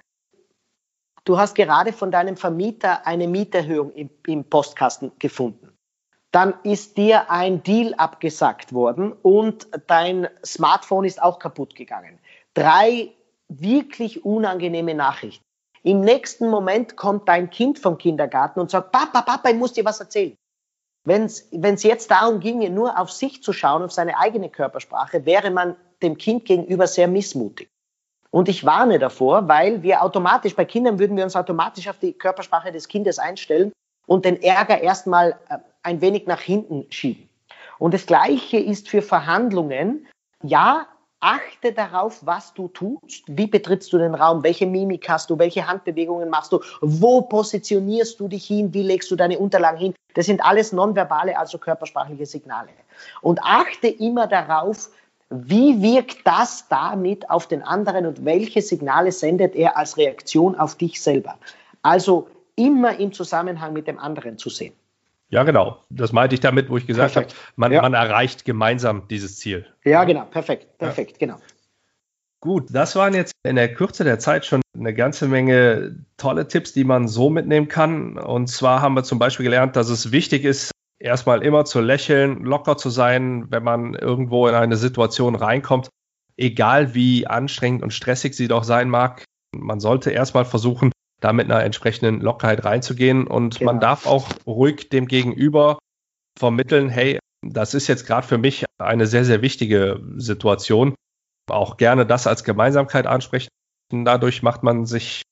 Du 1.25 1.39
hast 1.39 1.55
gerade 1.55 1.93
von 1.93 2.11
deinem 2.11 2.37
Vermieter 2.37 3.07
eine 3.07 3.29
Mieterhöhung 3.29 3.93
im, 3.93 4.11
im 4.27 4.45
Postkasten 4.45 5.13
gefunden 5.19 5.71
dann 6.31 6.55
ist 6.63 6.97
dir 6.97 7.31
ein 7.31 7.63
Deal 7.63 7.95
abgesagt 7.95 8.73
worden 8.73 9.13
und 9.13 9.67
dein 9.89 10.29
Smartphone 10.45 11.05
ist 11.05 11.23
auch 11.23 11.39
kaputt 11.39 11.75
gegangen. 11.75 12.19
Drei 12.55 13.11
wirklich 13.49 14.25
unangenehme 14.25 14.95
Nachrichten. 14.95 15.45
Im 15.83 16.01
nächsten 16.01 16.49
Moment 16.49 16.97
kommt 16.97 17.29
dein 17.29 17.51
Kind 17.51 17.79
vom 17.79 17.99
Kindergarten 17.99 18.61
und 18.61 18.71
sagt, 18.71 18.93
Papa, 18.93 19.23
Papa, 19.23 19.49
ich 19.49 19.57
muss 19.57 19.73
dir 19.73 19.85
was 19.85 19.99
erzählen. 19.99 20.37
Wenn 21.05 21.25
es 21.25 21.83
jetzt 21.83 22.11
darum 22.11 22.41
ginge, 22.41 22.69
nur 22.69 22.99
auf 22.99 23.11
sich 23.11 23.43
zu 23.43 23.53
schauen, 23.53 23.83
auf 23.83 23.91
seine 23.91 24.19
eigene 24.19 24.51
Körpersprache, 24.51 25.25
wäre 25.25 25.51
man 25.51 25.77
dem 26.03 26.19
Kind 26.19 26.45
gegenüber 26.45 26.87
sehr 26.87 27.09
missmutig. 27.09 27.71
Und 28.31 28.49
ich 28.49 28.65
warne 28.65 28.99
davor, 28.99 29.49
weil 29.49 29.83
wir 29.83 30.03
automatisch, 30.03 30.55
bei 30.55 30.65
Kindern 30.65 30.99
würden 30.99 31.17
wir 31.17 31.25
uns 31.25 31.35
automatisch 31.35 31.89
auf 31.89 31.99
die 31.99 32.13
Körpersprache 32.13 32.71
des 32.71 32.87
Kindes 32.87 33.19
einstellen 33.19 33.73
und 34.07 34.25
den 34.25 34.41
Ärger 34.41 34.81
erstmal 34.81 35.33
äh, 35.49 35.59
ein 35.83 36.01
wenig 36.01 36.27
nach 36.27 36.41
hinten 36.41 36.87
schieben. 36.91 37.29
Und 37.79 37.95
das 37.95 38.07
Gleiche 38.07 38.59
ist 38.59 38.89
für 38.89 39.03
Verhandlungen. 39.03 40.07
Ja, 40.43 40.87
achte 41.21 41.73
darauf, 41.73 42.25
was 42.25 42.55
du 42.55 42.69
tust. 42.69 43.25
Wie 43.27 43.47
betrittst 43.47 43.93
du 43.93 43.99
den 43.99 44.15
Raum? 44.15 44.43
Welche 44.43 44.67
Mimik 44.67 45.09
hast 45.09 45.31
du? 45.31 45.39
Welche 45.39 45.67
Handbewegungen 45.67 46.31
machst 46.31 46.53
du? 46.53 46.61
Wo 46.81 47.23
positionierst 47.23 48.21
du 48.21 48.29
dich 48.29 48.47
hin? 48.47 48.73
Wie 48.73 48.83
legst 48.83 49.11
du 49.11 49.17
deine 49.17 49.39
Unterlagen 49.39 49.79
hin? 49.79 49.95
Das 50.15 50.27
sind 50.27 50.45
alles 50.45 50.73
nonverbale, 50.73 51.39
also 51.39 51.59
körpersprachliche 51.59 52.27
Signale. 52.27 52.71
Und 53.23 53.43
achte 53.43 53.89
immer 53.89 54.27
darauf, 54.27 54.91
wie 55.31 55.81
wirkt 55.81 56.27
das 56.27 56.67
damit 56.69 57.31
auf 57.31 57.47
den 57.47 57.63
anderen 57.63 58.05
und 58.07 58.25
welche 58.25 58.63
Signale 58.63 59.13
sendet 59.13 59.55
er 59.55 59.77
als 59.77 59.97
Reaktion 59.97 60.57
auf 60.57 60.75
dich 60.75 61.01
selber? 61.01 61.39
Also 61.83 62.29
immer 62.57 62.99
im 62.99 63.13
Zusammenhang 63.13 63.73
mit 63.73 63.87
dem 63.87 63.99
anderen 63.99 64.39
zu 64.39 64.51
sehen. 64.51 64.75
Ja, 65.29 65.45
genau. 65.45 65.79
Das 65.89 66.13
meinte 66.13 66.35
ich 66.35 66.41
damit, 66.41 66.69
wo 66.69 66.77
ich 66.77 66.87
gesagt 66.89 67.15
habe, 67.15 67.29
man, 67.55 67.71
ja. 67.71 67.81
man, 67.83 67.95
erreicht 67.95 68.45
gemeinsam 68.45 69.07
dieses 69.09 69.37
Ziel. 69.37 69.65
Ja, 69.85 70.03
genau. 70.03 70.25
Perfekt. 70.25 70.77
Perfekt. 70.79 71.13
Ja. 71.13 71.19
Genau. 71.27 71.37
Gut, 72.41 72.67
das 72.73 72.97
waren 72.97 73.15
jetzt 73.15 73.33
in 73.45 73.55
der 73.55 73.73
Kürze 73.73 74.03
der 74.03 74.19
Zeit 74.19 74.47
schon 74.47 74.63
eine 74.77 74.95
ganze 74.95 75.29
Menge 75.29 76.05
tolle 76.17 76.49
Tipps, 76.49 76.73
die 76.73 76.85
man 76.85 77.07
so 77.07 77.31
mitnehmen 77.31 77.69
kann. 77.69 78.19
Und 78.19 78.49
zwar 78.49 78.83
haben 78.83 78.95
wir 78.95 79.05
zum 79.05 79.21
Beispiel 79.21 79.45
gelernt, 79.45 79.77
dass 79.77 79.91
es 79.91 80.11
wichtig 80.11 80.45
ist, 80.45 80.73
erstmal 81.01 81.43
immer 81.43 81.65
zu 81.65 81.81
lächeln, 81.81 82.45
locker 82.45 82.77
zu 82.77 82.91
sein, 82.91 83.51
wenn 83.51 83.65
man 83.65 83.95
irgendwo 83.95 84.47
in 84.47 84.55
eine 84.55 84.77
Situation 84.77 85.35
reinkommt, 85.35 85.89
egal 86.37 86.95
wie 86.95 87.27
anstrengend 87.27 87.83
und 87.83 87.93
stressig 87.93 88.35
sie 88.35 88.49
doch 88.49 88.65
sein 88.65 88.89
mag. 88.89 89.25
Man 89.57 89.81
sollte 89.81 90.11
erstmal 90.11 90.45
versuchen, 90.45 90.93
da 91.21 91.33
mit 91.33 91.51
einer 91.51 91.65
entsprechenden 91.65 92.21
Lockerheit 92.21 92.65
reinzugehen. 92.65 93.27
Und 93.27 93.59
genau. 93.59 93.73
man 93.73 93.81
darf 93.81 94.07
auch 94.07 94.29
ruhig 94.47 94.89
dem 94.91 95.07
Gegenüber 95.07 95.79
vermitteln, 96.39 96.89
hey, 96.89 97.19
das 97.43 97.75
ist 97.75 97.87
jetzt 97.89 98.07
gerade 98.07 98.27
für 98.27 98.39
mich 98.39 98.65
eine 98.79 99.07
sehr, 99.07 99.25
sehr 99.25 99.43
wichtige 99.43 100.01
Situation. 100.17 100.95
Auch 101.51 101.79
gerne 101.79 102.07
das 102.07 102.27
als 102.27 102.45
Gemeinsamkeit 102.45 103.07
ansprechen. 103.07 103.49
Dadurch 103.93 104.43
macht 104.43 104.63
man 104.63 104.87
sich, 104.87 105.23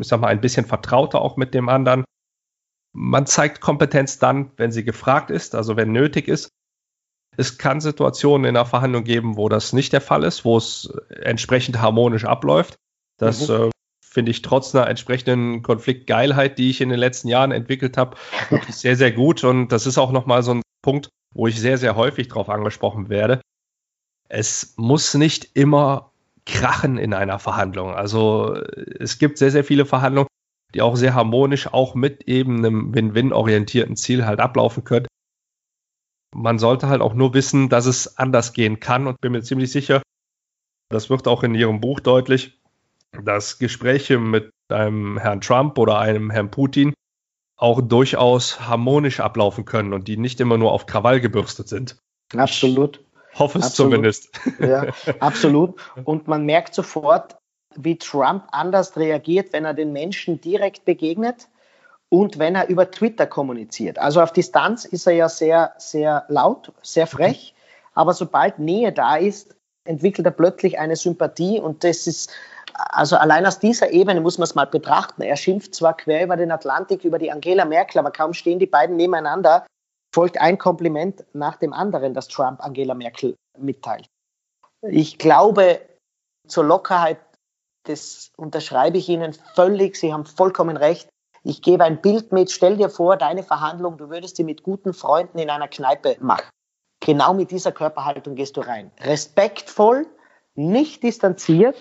ich 0.00 0.08
sag 0.08 0.20
mal, 0.20 0.28
ein 0.28 0.40
bisschen 0.40 0.64
vertrauter 0.64 1.20
auch 1.20 1.36
mit 1.36 1.54
dem 1.54 1.68
anderen. 1.68 2.04
Man 2.92 3.26
zeigt 3.26 3.60
Kompetenz 3.60 4.18
dann, 4.18 4.50
wenn 4.56 4.72
sie 4.72 4.84
gefragt 4.84 5.30
ist, 5.30 5.54
also 5.54 5.76
wenn 5.76 5.92
nötig 5.92 6.28
ist. 6.28 6.48
Es 7.36 7.56
kann 7.58 7.80
Situationen 7.80 8.46
in 8.46 8.54
der 8.54 8.66
Verhandlung 8.66 9.04
geben, 9.04 9.36
wo 9.36 9.48
das 9.48 9.72
nicht 9.72 9.92
der 9.92 10.00
Fall 10.00 10.24
ist, 10.24 10.44
wo 10.44 10.56
es 10.56 10.92
entsprechend 11.08 11.80
harmonisch 11.80 12.24
abläuft. 12.24 12.74
Das 13.18 13.48
mhm. 13.48 13.54
äh, 13.54 13.70
finde 14.04 14.30
ich 14.30 14.42
trotz 14.42 14.74
einer 14.74 14.88
entsprechenden 14.88 15.62
Konfliktgeilheit, 15.62 16.58
die 16.58 16.70
ich 16.70 16.80
in 16.80 16.88
den 16.88 16.98
letzten 16.98 17.28
Jahren 17.28 17.52
entwickelt 17.52 17.96
habe, 17.96 18.16
wirklich 18.50 18.74
sehr, 18.74 18.96
sehr 18.96 19.12
gut. 19.12 19.44
Und 19.44 19.68
das 19.68 19.86
ist 19.86 19.98
auch 19.98 20.10
nochmal 20.10 20.42
so 20.42 20.54
ein 20.54 20.62
Punkt, 20.82 21.10
wo 21.34 21.46
ich 21.46 21.60
sehr, 21.60 21.78
sehr 21.78 21.94
häufig 21.94 22.28
drauf 22.28 22.48
angesprochen 22.48 23.08
werde. 23.08 23.40
Es 24.28 24.74
muss 24.76 25.14
nicht 25.14 25.56
immer 25.56 26.10
krachen 26.46 26.98
in 26.98 27.14
einer 27.14 27.38
Verhandlung. 27.38 27.94
Also 27.94 28.54
es 28.54 29.18
gibt 29.18 29.38
sehr, 29.38 29.50
sehr 29.50 29.64
viele 29.64 29.84
Verhandlungen, 29.84 30.27
die 30.74 30.82
auch 30.82 30.96
sehr 30.96 31.14
harmonisch, 31.14 31.66
auch 31.72 31.94
mit 31.94 32.24
eben 32.24 32.58
einem 32.58 32.94
Win-Win-orientierten 32.94 33.96
Ziel 33.96 34.26
halt 34.26 34.40
ablaufen 34.40 34.84
können. 34.84 35.06
Man 36.34 36.58
sollte 36.58 36.88
halt 36.88 37.00
auch 37.00 37.14
nur 37.14 37.32
wissen, 37.34 37.68
dass 37.68 37.86
es 37.86 38.18
anders 38.18 38.52
gehen 38.52 38.80
kann 38.80 39.06
und 39.06 39.20
bin 39.20 39.32
mir 39.32 39.42
ziemlich 39.42 39.72
sicher, 39.72 40.02
das 40.90 41.10
wird 41.10 41.26
auch 41.26 41.42
in 41.42 41.54
Ihrem 41.54 41.80
Buch 41.80 42.00
deutlich, 42.00 42.60
dass 43.24 43.58
Gespräche 43.58 44.18
mit 44.18 44.50
einem 44.70 45.18
Herrn 45.18 45.40
Trump 45.40 45.78
oder 45.78 45.98
einem 45.98 46.30
Herrn 46.30 46.50
Putin 46.50 46.92
auch 47.56 47.80
durchaus 47.80 48.60
harmonisch 48.60 49.20
ablaufen 49.20 49.64
können 49.64 49.92
und 49.92 50.06
die 50.06 50.16
nicht 50.16 50.40
immer 50.40 50.58
nur 50.58 50.72
auf 50.72 50.86
Krawall 50.86 51.20
gebürstet 51.20 51.68
sind. 51.68 51.98
Absolut. 52.36 53.04
Ich 53.32 53.38
hoffe 53.38 53.58
es 53.58 53.66
absolut. 53.66 53.92
zumindest. 53.92 54.40
Ja, 54.60 54.86
absolut. 55.20 55.80
Und 56.04 56.28
man 56.28 56.44
merkt 56.44 56.74
sofort, 56.74 57.37
wie 57.76 57.98
Trump 57.98 58.44
anders 58.50 58.96
reagiert, 58.96 59.52
wenn 59.52 59.64
er 59.64 59.74
den 59.74 59.92
Menschen 59.92 60.40
direkt 60.40 60.84
begegnet 60.84 61.48
und 62.08 62.38
wenn 62.38 62.54
er 62.54 62.68
über 62.68 62.90
Twitter 62.90 63.26
kommuniziert. 63.26 63.98
Also 63.98 64.20
auf 64.22 64.32
Distanz 64.32 64.84
ist 64.84 65.06
er 65.06 65.12
ja 65.12 65.28
sehr, 65.28 65.74
sehr 65.78 66.24
laut, 66.28 66.72
sehr 66.82 67.06
frech, 67.06 67.54
aber 67.94 68.14
sobald 68.14 68.58
Nähe 68.58 68.92
da 68.92 69.16
ist, 69.16 69.54
entwickelt 69.84 70.26
er 70.26 70.32
plötzlich 70.32 70.78
eine 70.78 70.96
Sympathie 70.96 71.60
und 71.60 71.84
das 71.84 72.06
ist 72.06 72.30
also 72.74 73.16
allein 73.16 73.44
aus 73.46 73.58
dieser 73.58 73.90
Ebene 73.90 74.20
muss 74.20 74.38
man 74.38 74.44
es 74.44 74.54
mal 74.54 74.66
betrachten. 74.66 75.22
Er 75.22 75.36
schimpft 75.36 75.74
zwar 75.74 75.96
quer 75.96 76.22
über 76.22 76.36
den 76.36 76.52
Atlantik 76.52 77.04
über 77.04 77.18
die 77.18 77.32
Angela 77.32 77.64
Merkel, 77.64 77.98
aber 77.98 78.10
kaum 78.10 78.34
stehen 78.34 78.58
die 78.58 78.66
beiden 78.66 78.96
nebeneinander, 78.96 79.66
folgt 80.14 80.40
ein 80.40 80.58
Kompliment 80.58 81.24
nach 81.32 81.56
dem 81.56 81.72
anderen, 81.72 82.14
das 82.14 82.28
Trump 82.28 82.62
Angela 82.62 82.94
Merkel 82.94 83.34
mitteilt. 83.58 84.08
Ich 84.82 85.18
glaube, 85.18 85.80
zur 86.46 86.64
Lockerheit 86.64 87.18
das 87.84 88.32
unterschreibe 88.36 88.98
ich 88.98 89.08
Ihnen 89.08 89.32
völlig. 89.54 89.96
Sie 89.96 90.12
haben 90.12 90.26
vollkommen 90.26 90.76
recht. 90.76 91.08
Ich 91.42 91.62
gebe 91.62 91.84
ein 91.84 92.00
Bild 92.00 92.32
mit. 92.32 92.50
Stell 92.50 92.76
dir 92.76 92.90
vor, 92.90 93.16
deine 93.16 93.42
Verhandlung, 93.42 93.96
du 93.96 94.10
würdest 94.10 94.36
sie 94.36 94.44
mit 94.44 94.62
guten 94.62 94.92
Freunden 94.92 95.38
in 95.38 95.50
einer 95.50 95.68
Kneipe 95.68 96.16
machen. 96.20 96.50
Genau 97.00 97.32
mit 97.32 97.50
dieser 97.50 97.72
Körperhaltung 97.72 98.34
gehst 98.34 98.56
du 98.56 98.60
rein. 98.60 98.90
Respektvoll, 99.00 100.06
nicht 100.54 101.02
distanziert. 101.02 101.76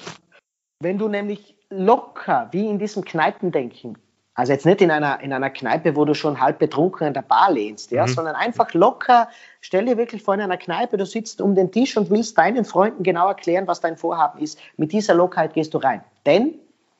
Wenn 0.79 0.97
du 0.97 1.07
nämlich 1.07 1.57
locker, 1.69 2.49
wie 2.51 2.67
in 2.67 2.79
diesem 2.79 3.03
Kneipendenken, 3.03 3.97
also 4.37 4.53
jetzt 4.53 4.67
nicht 4.67 4.81
in 4.81 4.91
einer, 4.91 5.19
in 5.21 5.33
einer 5.33 5.49
Kneipe, 5.49 5.95
wo 5.95 6.05
du 6.05 6.13
schon 6.13 6.39
halb 6.39 6.59
betrunken 6.59 7.07
an 7.07 7.13
der 7.15 7.23
Bar 7.23 7.51
lehnst, 7.51 7.89
ja, 7.89 8.03
mhm. 8.05 8.11
sondern 8.11 8.35
einfach 8.35 8.71
locker. 8.75 9.29
Stell 9.61 9.85
dir 9.85 9.97
wirklich 9.97 10.21
vor 10.21 10.35
in 10.35 10.41
einer 10.41 10.57
Kneipe, 10.57 10.95
du 10.95 11.07
sitzt 11.07 11.41
um 11.41 11.55
den 11.55 11.71
Tisch 11.71 11.97
und 11.97 12.11
willst 12.11 12.37
deinen 12.37 12.63
Freunden 12.63 13.01
genau 13.01 13.27
erklären, 13.29 13.65
was 13.65 13.81
dein 13.81 13.97
Vorhaben 13.97 14.39
ist. 14.39 14.59
Mit 14.77 14.91
dieser 14.91 15.15
Lockerheit 15.15 15.55
gehst 15.55 15.73
du 15.73 15.79
rein. 15.79 16.03
Denn 16.27 16.53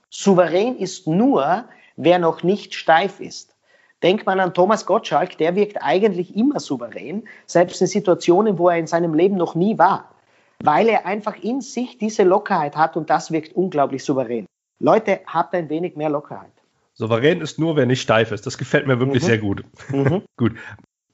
souverän 0.09 0.77
ist 0.77 1.05
nur, 1.05 1.65
wer 1.95 2.17
noch 2.17 2.41
nicht 2.41 2.73
steif 2.73 3.19
ist. 3.19 3.53
Denkt 4.01 4.25
man 4.25 4.39
an 4.39 4.55
Thomas 4.55 4.87
Gottschalk, 4.87 5.37
der 5.37 5.55
wirkt 5.55 5.77
eigentlich 5.79 6.35
immer 6.35 6.59
souverän, 6.59 7.27
selbst 7.45 7.79
in 7.81 7.87
Situationen, 7.87 8.57
wo 8.57 8.69
er 8.69 8.79
in 8.79 8.87
seinem 8.87 9.13
Leben 9.13 9.37
noch 9.37 9.53
nie 9.53 9.77
war, 9.77 10.09
weil 10.63 10.89
er 10.89 11.05
einfach 11.05 11.35
in 11.35 11.61
sich 11.61 11.99
diese 11.99 12.23
Lockerheit 12.23 12.75
hat 12.75 12.97
und 12.97 13.11
das 13.11 13.31
wirkt 13.31 13.55
unglaublich 13.55 14.03
souverän. 14.03 14.47
Leute, 14.79 15.19
habt 15.27 15.53
ein 15.53 15.69
wenig 15.69 15.95
mehr 15.95 16.09
Lockerheit. 16.09 16.56
Souverän 16.97 17.41
ist 17.41 17.59
nur, 17.59 17.75
wer 17.75 17.85
nicht 17.85 18.01
steif 18.01 18.31
ist. 18.31 18.47
Das 18.47 18.57
gefällt 18.57 18.87
mir 18.87 18.99
wirklich 18.99 19.21
mhm. 19.21 19.27
sehr 19.27 19.37
gut. 19.37 19.63
Mhm. 19.91 20.23
gut. 20.37 20.53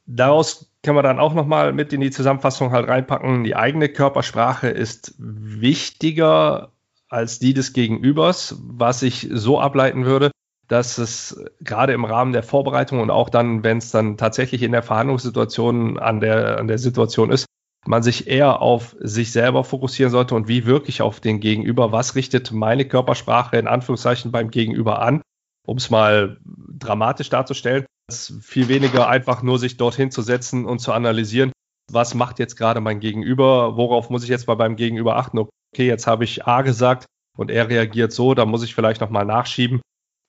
Daraus 0.06 0.72
kann 0.82 0.96
man 0.96 1.04
dann 1.04 1.20
auch 1.20 1.34
nochmal 1.34 1.74
mit 1.74 1.92
in 1.92 2.02
die 2.02 2.12
Zusammenfassung 2.12 2.72
halt 2.72 2.88
reinpacken. 2.88 3.44
Die 3.44 3.56
eigene 3.56 3.90
Körpersprache 3.90 4.70
ist 4.70 5.14
wichtiger 5.18 6.72
als 7.10 7.40
die 7.40 7.54
des 7.54 7.74
Gegenübers, 7.74 8.58
was 8.64 9.02
ich 9.02 9.28
so 9.32 9.60
ableiten 9.60 10.06
würde, 10.06 10.32
dass 10.68 10.98
es 10.98 11.44
gerade 11.60 11.94
im 11.94 12.06
Rahmen 12.06 12.32
der 12.32 12.44
Vorbereitung 12.44 13.02
und 13.02 13.12
auch 13.12 13.30
dann, 13.30 13.64
wenn 13.64 13.78
es 13.78 13.92
dann 13.92 14.18
tatsächlich 14.18 14.64
in 14.64 14.72
der 14.72 14.84
Verhandlungssituation 14.84 16.00
an 16.00 16.22
der, 16.22 16.60
an 16.60 16.68
der 16.68 16.78
Situation 16.78 17.30
ist, 17.30 17.46
man 17.86 18.04
sich 18.04 18.28
eher 18.28 18.62
auf 18.62 18.96
sich 19.00 19.34
selber 19.34 19.66
fokussieren 19.66 20.12
sollte 20.12 20.34
und 20.36 20.48
wie 20.48 20.66
wirklich 20.66 21.02
auf 21.02 21.20
den 21.20 21.42
Gegenüber. 21.42 21.92
Was 21.92 22.16
richtet 22.16 22.52
meine 22.54 22.86
Körpersprache 22.86 23.58
in 23.58 23.68
Anführungszeichen 23.68 24.32
beim 24.32 24.50
Gegenüber 24.50 25.02
an? 25.02 25.22
Um 25.66 25.78
es 25.78 25.90
mal 25.90 26.38
dramatisch 26.44 27.30
darzustellen, 27.30 27.86
ist 28.10 28.34
viel 28.42 28.68
weniger 28.68 29.08
einfach 29.08 29.44
nur 29.44 29.60
sich 29.60 29.78
dorthin 29.78 30.12
zu 30.12 30.22
setzen 30.22 30.66
und 30.66 30.80
zu 30.80 30.92
analysieren, 30.92 31.52
was 31.92 32.14
macht 32.14 32.40
jetzt 32.40 32.56
gerade 32.56 32.82
mein 32.82 33.00
Gegenüber, 33.00 33.78
worauf 33.78 34.10
muss 34.10 34.24
ich 34.24 34.30
jetzt 34.30 34.48
mal 34.48 34.56
beim 34.56 34.76
Gegenüber 34.76 35.16
achten, 35.16 35.40
okay, 35.40 35.88
jetzt 35.88 36.08
habe 36.08 36.24
ich 36.24 36.46
A 36.46 36.62
gesagt 36.62 37.06
und 37.38 37.52
er 37.52 37.70
reagiert 37.70 38.12
so, 38.12 38.34
da 38.34 38.46
muss 38.46 38.64
ich 38.64 38.76
vielleicht 38.76 39.02
nochmal 39.02 39.26
nachschieben, 39.26 39.82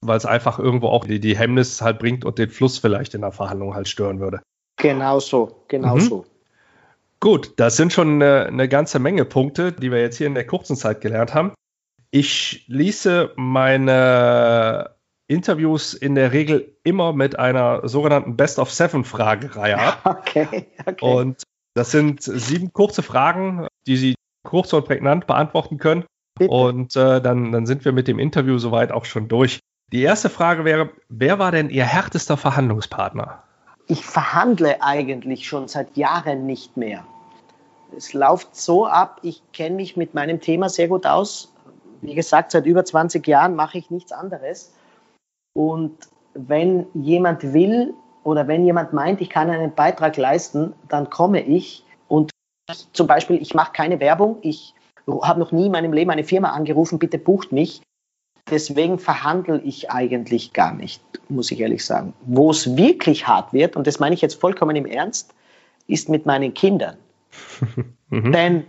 weil 0.05 0.17
es 0.17 0.27
einfach 0.27 0.59
irgendwo 0.59 0.89
auch 0.89 1.05
die, 1.05 1.21
die 1.21 1.37
Hemmnis 1.37 1.83
halt 1.83 1.99
bringt 1.99 2.25
und 2.25 2.39
den 2.39 2.51
Fluss 2.51 2.79
vielleicht 2.79 3.15
in 3.15 3.23
der 3.23 3.33
Verhandlung 3.33 3.75
halt 3.75 3.89
stören 3.89 4.21
würde. 4.21 4.41
Genau 4.77 5.21
so, 5.21 5.65
genau 5.69 5.97
mhm. 5.97 6.01
so. 6.01 6.27
Gut, 7.21 7.55
das 7.57 7.77
sind 7.77 7.93
schon 7.93 8.23
eine, 8.23 8.47
eine 8.47 8.69
ganze 8.69 8.99
Menge 8.99 9.25
Punkte, 9.25 9.73
die 9.73 9.91
wir 9.91 10.01
jetzt 10.01 10.19
hier 10.19 10.27
in 10.27 10.35
der 10.35 10.47
kurzen 10.47 10.77
Zeit 10.77 11.01
gelernt 11.01 11.33
haben. 11.33 11.53
Ich 12.11 12.65
schließe 12.67 13.33
meine 13.37 14.94
Interviews 15.27 15.95
in 15.95 16.15
der 16.15 16.33
Regel 16.33 16.77
immer 16.83 17.13
mit 17.13 17.39
einer 17.39 17.87
sogenannten 17.89 18.37
Best 18.37 18.59
of 18.59 18.71
Seven 18.71 19.05
Fragereihe 19.05 19.79
ab. 19.79 20.01
Okay, 20.05 20.67
okay. 20.87 21.05
Und 21.05 21.43
das 21.75 21.91
sind 21.91 22.23
sieben 22.23 22.73
kurze 22.73 23.03
Fragen, 23.03 23.67
die 23.87 23.97
Sie 23.97 24.15
kurz 24.45 24.73
und 24.73 24.85
prägnant 24.85 25.27
beantworten 25.27 25.79
können. 25.79 26.05
Bitte. 26.39 26.51
Und 26.51 26.97
äh, 26.97 27.21
dann, 27.21 27.53
dann 27.53 27.67
sind 27.67 27.85
wir 27.85 27.93
mit 27.93 28.09
dem 28.09 28.19
Interview 28.19 28.59
soweit 28.59 28.93
auch 28.93 29.05
schon 29.05 29.29
durch. 29.29 29.61
Die 29.93 30.03
erste 30.03 30.29
Frage 30.29 30.65
wäre, 30.65 30.91
wer 31.09 31.39
war 31.39 31.53
denn 31.53 31.71
Ihr 31.71 31.85
härtester 31.85 32.37
Verhandlungspartner? 32.37 33.43
Ich 33.87 34.05
verhandle 34.05 34.83
eigentlich 34.83 35.47
schon 35.47 35.69
seit 35.69 35.97
Jahren 35.97 36.47
nicht 36.47 36.77
mehr. 36.77 37.05
Es 37.97 38.13
läuft 38.13 38.57
so 38.57 38.87
ab, 38.87 39.21
ich 39.23 39.43
kenne 39.53 39.77
mich 39.77 39.97
mit 39.97 40.15
meinem 40.15 40.41
Thema 40.41 40.69
sehr 40.69 40.89
gut 40.89 41.07
aus. 41.07 41.53
Wie 42.01 42.15
gesagt, 42.15 42.51
seit 42.51 42.67
über 42.67 42.85
20 42.85 43.27
Jahren 43.27 43.55
mache 43.55 43.79
ich 43.79 43.91
nichts 43.91 44.11
anderes. 44.11 44.73
Und 45.55 45.97
wenn 46.35 46.87
jemand 46.95 47.55
will 47.55 47.95
oder 48.23 48.47
wenn 48.47 48.65
jemand 48.65 48.93
meint, 48.93 49.21
ich 49.21 49.31
kann 49.31 49.49
einen 49.49 49.75
Beitrag 49.75 50.17
leisten, 50.17 50.75
dann 50.89 51.09
komme 51.09 51.41
ich 51.41 51.85
und 52.09 52.31
zum 52.93 53.07
Beispiel, 53.07 53.41
ich 53.41 53.55
mache 53.55 53.73
keine 53.73 54.01
Werbung, 54.01 54.39
ich 54.43 54.75
habe 55.07 55.41
noch 55.41 55.53
nie 55.53 55.67
in 55.67 55.73
meinem 55.73 55.93
Leben 55.93 56.11
eine 56.11 56.25
Firma 56.25 56.51
angerufen, 56.51 56.99
bitte 56.99 57.19
bucht 57.19 57.53
mich. 57.53 57.83
Deswegen 58.51 58.99
verhandle 58.99 59.61
ich 59.61 59.91
eigentlich 59.91 60.53
gar 60.53 60.75
nicht, 60.75 61.03
muss 61.29 61.51
ich 61.51 61.61
ehrlich 61.61 61.85
sagen. 61.85 62.13
Wo 62.27 62.51
es 62.51 62.77
wirklich 62.77 63.27
hart 63.27 63.53
wird, 63.53 63.77
und 63.77 63.87
das 63.87 64.01
meine 64.01 64.15
ich 64.15 64.21
jetzt 64.21 64.41
vollkommen 64.41 64.77
im 64.77 64.87
Ernst, 64.87 65.35
ist 65.87 66.09
mit 66.09 66.27
meinen 66.27 66.53
Kindern. 66.53 66.97
mhm. 68.09 68.33
Denn, 68.33 68.65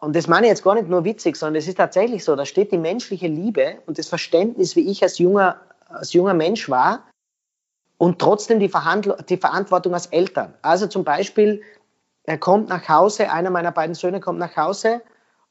und 0.00 0.14
das 0.14 0.28
meine 0.28 0.46
ich 0.46 0.50
jetzt 0.50 0.62
gar 0.62 0.74
nicht 0.74 0.88
nur 0.88 1.04
witzig, 1.04 1.36
sondern 1.36 1.56
es 1.56 1.68
ist 1.68 1.78
tatsächlich 1.78 2.24
so, 2.24 2.36
da 2.36 2.44
steht 2.44 2.70
die 2.70 2.78
menschliche 2.78 3.28
Liebe 3.28 3.78
und 3.86 3.98
das 3.98 4.08
Verständnis, 4.08 4.76
wie 4.76 4.88
ich 4.88 5.02
als 5.02 5.18
junger 5.18 5.60
als 5.94 6.12
junger 6.12 6.34
Mensch 6.34 6.68
war 6.68 7.04
und 7.98 8.18
trotzdem 8.18 8.58
die, 8.58 8.70
die 9.28 9.36
Verantwortung 9.36 9.94
als 9.94 10.06
Eltern. 10.06 10.54
Also 10.62 10.86
zum 10.86 11.04
Beispiel, 11.04 11.62
er 12.24 12.38
kommt 12.38 12.68
nach 12.68 12.88
Hause, 12.88 13.30
einer 13.30 13.50
meiner 13.50 13.72
beiden 13.72 13.94
Söhne 13.94 14.20
kommt 14.20 14.38
nach 14.38 14.56
Hause 14.56 15.02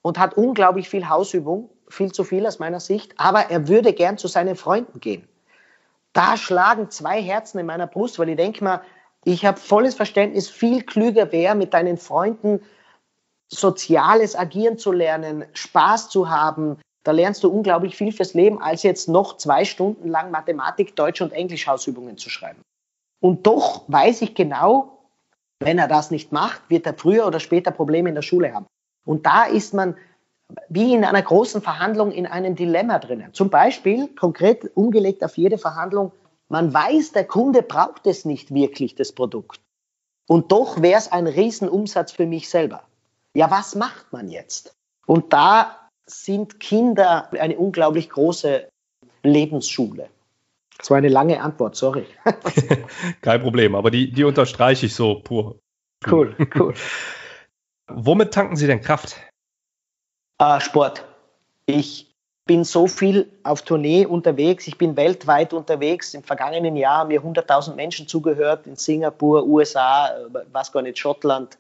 und 0.02 0.20
hat 0.20 0.36
unglaublich 0.36 0.90
viel 0.90 1.08
Hausübung, 1.08 1.70
viel 1.90 2.12
zu 2.12 2.24
viel 2.24 2.46
aus 2.46 2.60
meiner 2.60 2.80
Sicht, 2.80 3.14
aber 3.18 3.50
er 3.50 3.68
würde 3.68 3.94
gern 3.94 4.18
zu 4.18 4.28
seinen 4.28 4.56
Freunden 4.56 5.00
gehen. 5.00 5.28
Da 6.14 6.38
schlagen 6.38 6.90
zwei 6.90 7.22
Herzen 7.22 7.60
in 7.60 7.66
meiner 7.66 7.88
Brust, 7.88 8.20
weil 8.20 8.30
ich 8.30 8.38
denke 8.38 8.64
mal, 8.64 8.82
ich 9.24 9.46
habe 9.46 9.60
volles 9.60 9.96
Verständnis, 9.96 10.50
viel 10.50 10.84
klüger 10.84 11.32
wäre, 11.32 11.56
mit 11.56 11.74
deinen 11.74 11.98
Freunden 11.98 12.62
soziales 13.48 14.36
Agieren 14.36 14.78
zu 14.78 14.92
lernen, 14.92 15.46
Spaß 15.54 16.10
zu 16.10 16.30
haben, 16.30 16.80
da 17.04 17.12
lernst 17.12 17.44
du 17.44 17.50
unglaublich 17.50 17.96
viel 17.96 18.12
fürs 18.12 18.34
Leben, 18.34 18.62
als 18.62 18.84
jetzt 18.84 19.10
noch 19.10 19.38
zwei 19.38 19.66
Stunden 19.66 20.08
lang 20.08 20.32
Mathematik, 20.32 20.96
Deutsch 20.96 21.22
und 21.22 21.34
Englisch 21.34 21.68
Hausübungen 21.68 22.18
zu 22.18 22.30
schreiben. 22.30 22.62
Und 23.20 23.48
doch 23.48 23.84
weiß 23.88 24.22
ich 24.22 24.36
genau, 24.36 25.00
wenn 25.60 25.78
er 25.78 25.88
das 25.88 26.12
nicht 26.12 26.32
macht, 26.32 26.62
wird 26.70 26.86
er 26.86 26.96
früher 26.96 27.28
oder 27.28 27.40
später 27.40 27.72
Probleme 27.72 28.10
in 28.10 28.16
der 28.16 28.22
Schule 28.22 28.54
haben. 28.54 28.66
Und 29.06 29.26
da 29.26 29.46
ist 29.46 29.74
man 29.74 29.96
wie 30.70 30.94
in 30.94 31.06
einer 31.06 31.22
großen 31.22 31.62
Verhandlung 31.62 32.12
in 32.12 32.26
einem 32.26 32.56
Dilemma 32.56 33.00
drinnen. 33.00 33.34
Zum 33.34 33.50
Beispiel, 33.50 34.08
konkret 34.16 34.70
umgelegt 34.76 35.24
auf 35.24 35.38
jede 35.38 35.58
Verhandlung, 35.58 36.12
man 36.50 36.74
weiß, 36.74 37.14
der 37.14 37.26
Kunde 37.26 37.64
braucht 37.64 38.06
es 38.06 38.26
nicht 38.26 38.54
wirklich, 38.54 38.96
das 38.96 39.14
Produkt. 39.14 39.62
Und 40.28 40.52
doch 40.52 40.82
wäre 40.82 41.00
es 41.00 41.12
ein 41.12 41.28
Riesenumsatz 41.28 42.12
für 42.12 42.26
mich 42.26 42.50
selber. 42.50 42.84
Ja, 43.34 43.50
was 43.50 43.76
macht 43.76 44.12
man 44.12 44.28
jetzt? 44.28 44.76
Und 45.06 45.32
da 45.32 45.81
sind 46.12 46.60
Kinder 46.60 47.30
eine 47.32 47.58
unglaublich 47.58 48.10
große 48.10 48.68
Lebensschule. 49.24 50.10
Das 50.78 50.90
war 50.90 50.98
eine 50.98 51.10
lange 51.10 51.42
Antwort, 51.42 51.76
sorry. 51.76 52.06
Kein 53.22 53.42
Problem, 53.42 53.76
aber 53.76 53.92
die, 53.92 54.12
die 54.12 54.24
unterstreiche 54.24 54.88
ich 54.88 54.96
so 54.96 55.20
pur. 55.20 55.60
Cool, 56.10 56.36
cool. 56.56 56.74
Womit 57.88 58.34
tanken 58.34 58.56
Sie 58.56 58.68
denn 58.68 58.82
Kraft? 58.82 59.18
Uh, 60.42 60.60
Sport. 60.60 61.06
Ich 61.68 62.12
bin 62.46 62.64
so 62.64 62.88
viel 62.88 63.32
auf 63.44 63.62
Tournee 63.62 64.06
unterwegs, 64.06 64.68
ich 64.68 64.78
bin 64.78 64.98
weltweit 64.98 65.54
unterwegs. 65.54 66.14
Im 66.16 66.24
vergangenen 66.24 66.76
Jahr 66.76 67.00
haben 67.00 67.10
mir 67.10 67.22
100.000 67.22 67.76
Menschen 67.76 68.08
zugehört 68.08 68.66
in 68.66 68.76
Singapur, 68.76 69.46
USA, 69.46 70.10
was 70.52 70.72
gar 70.72 70.82
nicht, 70.82 70.98
Schottland, 70.98 71.60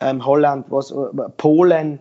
ähm, 0.00 0.26
Holland, 0.26 0.66
was, 0.68 0.90
äh, 0.90 0.94
Polen, 1.36 2.00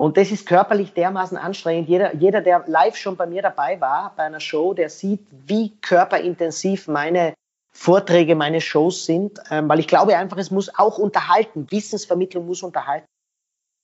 und 0.00 0.16
das 0.16 0.30
ist 0.30 0.46
körperlich 0.46 0.94
dermaßen 0.94 1.36
anstrengend. 1.36 1.86
Jeder, 1.86 2.14
jeder, 2.14 2.40
der 2.40 2.64
live 2.66 2.96
schon 2.96 3.18
bei 3.18 3.26
mir 3.26 3.42
dabei 3.42 3.78
war, 3.82 4.14
bei 4.16 4.22
einer 4.22 4.40
Show, 4.40 4.72
der 4.72 4.88
sieht, 4.88 5.20
wie 5.30 5.76
körperintensiv 5.82 6.88
meine 6.88 7.34
Vorträge, 7.70 8.34
meine 8.34 8.62
Shows 8.62 9.04
sind. 9.04 9.38
Ähm, 9.50 9.68
weil 9.68 9.78
ich 9.78 9.86
glaube 9.86 10.16
einfach, 10.16 10.38
es 10.38 10.50
muss 10.50 10.74
auch 10.74 10.96
unterhalten. 10.96 11.66
Wissensvermittlung 11.70 12.46
muss 12.46 12.62
unterhalten. 12.62 13.04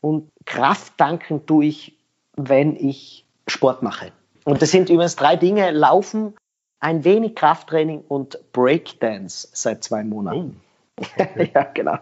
Und 0.00 0.30
Kraft 0.46 0.94
danken 0.96 1.44
tue 1.44 1.66
ich, 1.66 1.98
wenn 2.34 2.76
ich 2.76 3.26
Sport 3.46 3.82
mache. 3.82 4.10
Und 4.46 4.62
das 4.62 4.70
sind 4.70 4.88
übrigens 4.88 5.16
drei 5.16 5.36
Dinge. 5.36 5.70
Laufen, 5.70 6.34
ein 6.80 7.04
wenig 7.04 7.34
Krafttraining 7.34 8.00
und 8.00 8.40
Breakdance 8.52 9.48
seit 9.52 9.84
zwei 9.84 10.02
Monaten. 10.02 10.62
Oh. 10.98 11.02
Okay. 11.02 11.50
ja, 11.54 11.64
genau. 11.64 11.98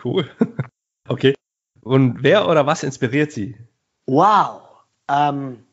Cool. 0.00 0.30
Okay. 1.08 1.34
Und 1.82 2.22
wer 2.22 2.48
oder 2.48 2.66
was 2.66 2.82
inspiriert 2.82 3.32
Sie? 3.32 3.56
Wow. 4.06 4.62
Ähm, 5.08 5.64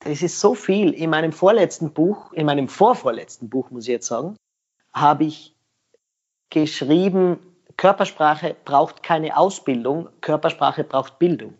das 0.00 0.22
ist 0.22 0.40
so 0.40 0.54
viel. 0.54 0.92
In 0.92 1.10
meinem 1.10 1.32
vorletzten 1.32 1.92
Buch, 1.92 2.32
in 2.32 2.46
meinem 2.46 2.68
vorvorletzten 2.68 3.48
Buch, 3.48 3.70
muss 3.70 3.84
ich 3.84 3.90
jetzt 3.90 4.06
sagen, 4.06 4.36
habe 4.92 5.24
ich 5.24 5.54
geschrieben, 6.50 7.38
Körpersprache 7.76 8.56
braucht 8.64 9.02
keine 9.02 9.36
Ausbildung, 9.36 10.08
Körpersprache 10.20 10.84
braucht 10.84 11.18
Bildung. 11.18 11.54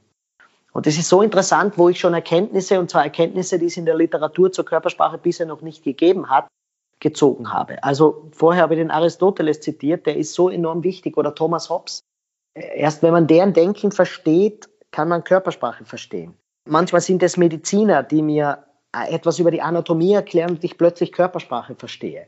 Und 0.72 0.86
das 0.86 0.96
ist 0.96 1.08
so 1.08 1.20
interessant, 1.22 1.78
wo 1.78 1.88
ich 1.88 1.98
schon 1.98 2.14
Erkenntnisse, 2.14 2.78
und 2.78 2.90
zwar 2.90 3.02
Erkenntnisse, 3.02 3.58
die 3.58 3.66
es 3.66 3.76
in 3.76 3.86
der 3.86 3.96
Literatur 3.96 4.52
zur 4.52 4.64
Körpersprache 4.64 5.18
bisher 5.18 5.46
noch 5.46 5.62
nicht 5.62 5.82
gegeben 5.82 6.30
hat, 6.30 6.46
gezogen 7.00 7.52
habe. 7.52 7.82
Also 7.82 8.28
vorher 8.32 8.62
habe 8.62 8.74
ich 8.74 8.80
den 8.80 8.90
Aristoteles 8.90 9.60
zitiert, 9.60 10.06
der 10.06 10.16
ist 10.16 10.34
so 10.34 10.48
enorm 10.48 10.84
wichtig, 10.84 11.16
oder 11.16 11.34
Thomas 11.34 11.70
Hobbes. 11.70 12.02
Erst 12.54 13.02
wenn 13.02 13.12
man 13.12 13.26
deren 13.26 13.52
Denken 13.52 13.92
versteht, 13.92 14.68
kann 14.90 15.08
man 15.08 15.24
Körpersprache 15.24 15.84
verstehen. 15.84 16.36
Manchmal 16.68 17.00
sind 17.00 17.22
es 17.22 17.36
Mediziner, 17.36 18.02
die 18.02 18.22
mir 18.22 18.64
etwas 18.92 19.38
über 19.38 19.50
die 19.50 19.62
Anatomie 19.62 20.14
erklären 20.14 20.50
und 20.50 20.64
ich 20.64 20.76
plötzlich 20.76 21.12
Körpersprache 21.12 21.76
verstehe. 21.76 22.26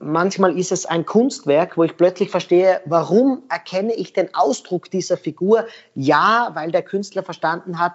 Manchmal 0.00 0.58
ist 0.58 0.72
es 0.72 0.84
ein 0.84 1.06
Kunstwerk, 1.06 1.76
wo 1.76 1.84
ich 1.84 1.96
plötzlich 1.96 2.30
verstehe, 2.30 2.80
warum 2.86 3.44
erkenne 3.48 3.94
ich 3.94 4.12
den 4.12 4.34
Ausdruck 4.34 4.90
dieser 4.90 5.16
Figur? 5.16 5.66
Ja, 5.94 6.50
weil 6.54 6.72
der 6.72 6.82
Künstler 6.82 7.22
verstanden 7.22 7.78
hat, 7.78 7.94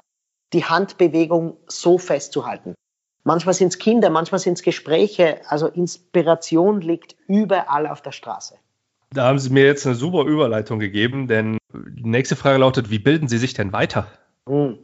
die 0.53 0.63
Handbewegung 0.63 1.57
so 1.68 1.97
festzuhalten. 1.97 2.76
Manchmal 3.26 3.53
sind 3.53 3.70
es 3.70 3.78
Kinder, 3.78 4.09
manchmal 4.09 4.39
sind 4.39 4.53
es 4.53 4.63
Gespräche. 4.63 5.41
Also 5.47 5.68
Inspiration 5.68 6.80
liegt 6.80 7.18
überall 7.28 7.88
auf 7.88 8.01
der 8.01 8.13
Straße. 8.13 8.55
Da 9.11 9.25
haben 9.25 9.39
Sie 9.39 9.49
mir 9.49 9.65
jetzt 9.65 9.85
eine 9.85 9.95
super 9.95 10.25
Überleitung 10.25 10.79
gegeben, 10.79 11.27
denn 11.27 11.57
die 11.73 12.07
nächste 12.07 12.35
Frage 12.35 12.57
lautet, 12.57 12.89
wie 12.89 12.99
bilden 12.99 13.27
Sie 13.27 13.37
sich 13.37 13.53
denn 13.53 13.71
weiter? 13.71 14.07
Hm. 14.47 14.79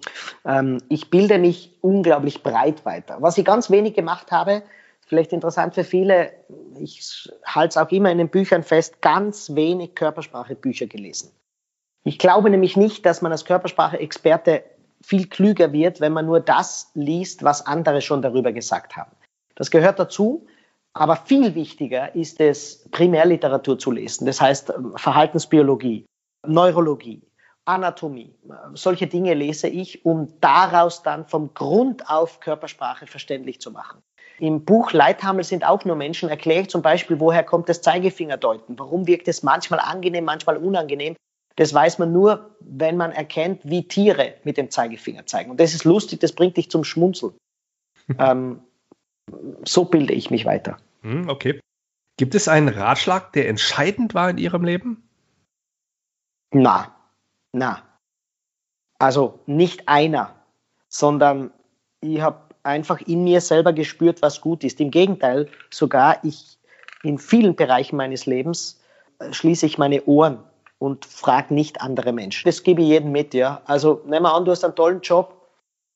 Ähm, 0.46 0.78
ich 0.90 1.10
bilde 1.10 1.38
mich 1.40 1.78
unglaublich 1.82 2.44
breit 2.44 2.86
weiter. 2.86 3.18
Was 3.20 3.38
ich 3.38 3.46
ganz 3.46 3.70
wenig 3.70 3.94
gemacht 3.94 4.32
habe, 4.32 4.64
vielleicht 5.06 5.34
interessant 5.34 5.76
für 5.76 5.84
viele, 5.84 6.32
ich 6.80 7.30
halte 7.46 7.70
es 7.70 7.78
auch 7.78 7.92
immer 7.92 8.12
in 8.12 8.18
den 8.18 8.30
Büchern 8.30 8.64
fest, 8.64 9.02
ganz 9.02 9.56
wenig 9.56 9.96
Körpersprache-Bücher 9.96 10.88
gelesen. 10.88 11.32
Ich 12.04 12.20
glaube 12.20 12.50
nämlich 12.50 12.76
nicht, 12.76 13.06
dass 13.06 13.22
man 13.22 13.32
als 13.32 13.46
Körpersprache-Experte 13.46 14.64
viel 15.02 15.28
klüger 15.28 15.72
wird, 15.74 16.02
wenn 16.02 16.14
man 16.14 16.26
nur 16.26 16.40
das 16.40 16.92
liest, 16.94 17.44
was 17.44 17.66
andere 17.66 18.02
schon 18.02 18.22
darüber 18.22 18.52
gesagt 18.52 18.96
haben. 18.96 19.12
Das 19.56 19.70
gehört 19.70 20.00
dazu, 20.00 20.48
aber 20.94 21.16
viel 21.16 21.56
wichtiger 21.56 22.16
ist 22.16 22.40
es, 22.40 22.88
Primärliteratur 22.92 23.80
zu 23.80 23.92
lesen. 23.92 24.26
Das 24.26 24.40
heißt 24.40 24.74
Verhaltensbiologie, 24.96 26.06
Neurologie, 26.46 27.22
Anatomie. 27.66 28.36
Solche 28.74 29.08
Dinge 29.08 29.34
lese 29.34 29.68
ich, 29.68 30.06
um 30.06 30.40
daraus 30.40 31.02
dann 31.02 31.26
vom 31.26 31.54
Grund 31.54 32.10
auf 32.10 32.40
Körpersprache 32.40 33.08
verständlich 33.08 33.60
zu 33.60 33.72
machen. 33.72 34.02
Im 34.40 34.66
Buch 34.66 34.92
Leithammel 34.92 35.44
sind 35.44 35.66
auch 35.66 35.86
nur 35.86 35.96
Menschen, 35.96 36.30
erkläre 36.30 36.62
ich 36.62 36.70
zum 36.70 36.82
Beispiel, 36.82 37.20
woher 37.20 37.44
kommt 37.44 37.70
das 37.70 37.82
Zeigefingerdeuten? 37.82 38.78
Warum 38.78 39.08
wirkt 39.08 39.28
es 39.28 39.44
manchmal 39.44 39.80
angenehm, 39.80 40.26
manchmal 40.26 40.58
unangenehm? 40.58 41.16
Das 41.56 41.74
weiß 41.74 42.00
man 42.00 42.12
nur, 42.12 42.56
wenn 42.60 42.98
man 42.98 43.12
erkennt, 43.12 43.62
wie 43.64 43.88
Tiere 43.88 44.34
mit 44.44 44.58
dem 44.58 44.72
Zeigefinger 44.72 45.26
zeigen. 45.28 45.52
Und 45.52 45.60
das 45.60 45.74
ist 45.74 45.84
lustig, 45.84 46.20
das 46.20 46.34
bringt 46.34 46.58
dich 46.58 46.70
zum 46.72 46.84
Schmunzeln. 46.84 47.34
ähm, 48.20 48.62
so 49.66 49.86
bilde 49.86 50.14
ich 50.14 50.32
mich 50.32 50.46
weiter. 50.46 50.78
Hm, 51.02 51.30
okay. 51.30 51.60
Gibt 52.18 52.36
es 52.36 52.48
einen 52.48 52.70
Ratschlag, 52.70 53.34
der 53.34 53.50
entscheidend 53.50 54.14
war 54.14 54.30
in 54.30 54.38
Ihrem 54.38 54.64
Leben? 54.64 55.10
Na, 56.52 56.96
na. 57.52 57.82
Also 59.00 59.40
nicht 59.48 59.90
einer, 59.90 60.36
sondern 60.88 61.52
ich 62.02 62.22
habe 62.22 62.54
einfach 62.62 63.02
in 63.02 63.24
mir 63.24 63.42
selber 63.42 63.74
gespürt, 63.74 64.22
was 64.22 64.42
gut 64.42 64.64
ist. 64.64 64.80
Im 64.80 64.92
Gegenteil, 64.92 65.50
sogar 65.70 66.24
ich 66.24 66.58
in 67.04 67.18
vielen 67.18 67.56
Bereichen 67.56 67.98
meines 67.98 68.26
Lebens 68.26 68.82
äh, 69.20 69.34
schließe 69.34 69.66
ich 69.66 69.78
meine 69.78 70.04
Ohren 70.06 70.40
und 70.80 71.06
frage 71.06 71.54
nicht 71.54 71.82
andere 71.82 72.14
Menschen. 72.14 72.48
Das 72.48 72.64
gebe 72.64 72.82
ich 72.82 72.88
jedem 72.90 73.12
mit, 73.12 73.34
ja. 73.34 73.62
Also 73.66 74.02
nimm 74.06 74.24
mal 74.24 74.36
an, 74.36 74.46
du 74.46 74.52
hast 74.52 74.64
einen 74.64 74.76
tollen 74.76 75.02
Job 75.02 75.43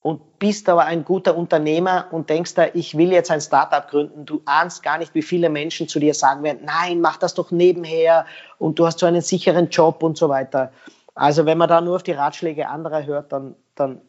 und 0.07 0.39
bist 0.39 0.69
aber 0.69 0.85
ein 0.85 1.03
guter 1.03 1.35
Unternehmer 1.35 2.05
und 2.11 2.29
denkst 2.29 2.53
da, 2.53 2.67
ich 2.73 2.97
will 2.97 3.11
jetzt 3.11 3.29
ein 3.29 3.41
Startup 3.41 3.85
gründen. 3.89 4.25
Du 4.25 4.41
ahnst 4.45 4.81
gar 4.81 4.99
nicht, 4.99 5.13
wie 5.13 5.21
viele 5.21 5.49
Menschen 5.49 5.89
zu 5.89 5.99
dir 5.99 6.13
sagen 6.13 6.43
werden, 6.43 6.61
nein, 6.63 7.01
mach 7.01 7.17
das 7.17 7.33
doch 7.33 7.51
nebenher 7.51 8.25
und 8.57 8.79
du 8.79 8.85
hast 8.85 8.99
so 8.99 9.05
einen 9.05 9.21
sicheren 9.21 9.67
Job 9.67 10.01
und 10.01 10.17
so 10.17 10.29
weiter. 10.29 10.71
Also 11.13 11.45
wenn 11.45 11.57
man 11.57 11.67
da 11.67 11.81
nur 11.81 11.97
auf 11.97 12.03
die 12.03 12.13
Ratschläge 12.13 12.69
anderer 12.69 13.05
hört, 13.05 13.33
dann, 13.33 13.55
dann 13.75 13.99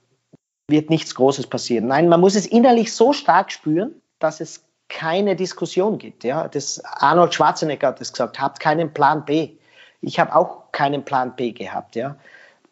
wird 0.68 0.88
nichts 0.88 1.16
Großes 1.16 1.49
passieren. 1.49 1.88
Nein, 1.88 2.09
man 2.09 2.20
muss 2.20 2.36
es 2.36 2.46
innerlich 2.46 2.94
so 2.94 3.12
stark 3.12 3.51
spüren, 3.51 4.01
dass 4.20 4.40
es 4.40 4.62
keine 4.88 5.34
Diskussion 5.34 5.99
gibt. 5.99 6.22
Ja, 6.22 6.46
das 6.46 6.80
Arnold 6.84 7.34
Schwarzenegger 7.34 7.88
hat 7.88 8.01
das 8.01 8.12
gesagt, 8.12 8.38
habt 8.38 8.61
keinen 8.61 8.94
Plan 8.94 9.24
B. 9.24 9.57
Ich 10.01 10.20
habe 10.20 10.32
auch 10.36 10.70
keinen 10.70 11.05
Plan 11.05 11.34
B 11.34 11.51
gehabt. 11.51 11.96
Ja, 11.96 12.14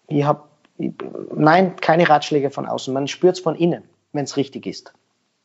ich 0.07 0.23
habe 0.23 0.45
nein, 1.35 1.77
keine 1.77 2.09
Ratschläge 2.09 2.51
von 2.51 2.67
außen. 2.67 2.93
Man 2.93 3.09
spürt 3.09 3.37
es 3.37 3.43
von 3.43 3.57
innen, 3.57 3.85
wenn 4.13 4.25
es 4.25 4.37
richtig 4.37 4.67
ist. 4.67 4.93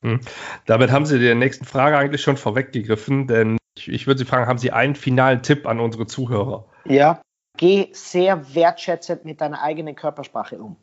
Hm. 0.03 0.19
Damit 0.65 0.91
haben 0.91 1.05
Sie 1.05 1.19
der 1.19 1.35
nächsten 1.35 1.65
Frage 1.65 1.97
eigentlich 1.97 2.21
schon 2.21 2.37
vorweggegriffen, 2.37 3.27
denn 3.27 3.57
ich, 3.77 3.87
ich 3.87 4.07
würde 4.07 4.19
Sie 4.19 4.25
fragen, 4.25 4.47
haben 4.47 4.57
Sie 4.57 4.71
einen 4.71 4.95
finalen 4.95 5.43
Tipp 5.43 5.67
an 5.67 5.79
unsere 5.79 6.07
Zuhörer? 6.07 6.65
Ja, 6.85 7.21
geh 7.57 7.89
sehr 7.93 8.55
wertschätzend 8.55 9.25
mit 9.25 9.41
deiner 9.41 9.61
eigenen 9.61 9.95
Körpersprache 9.95 10.57
um. 10.57 10.75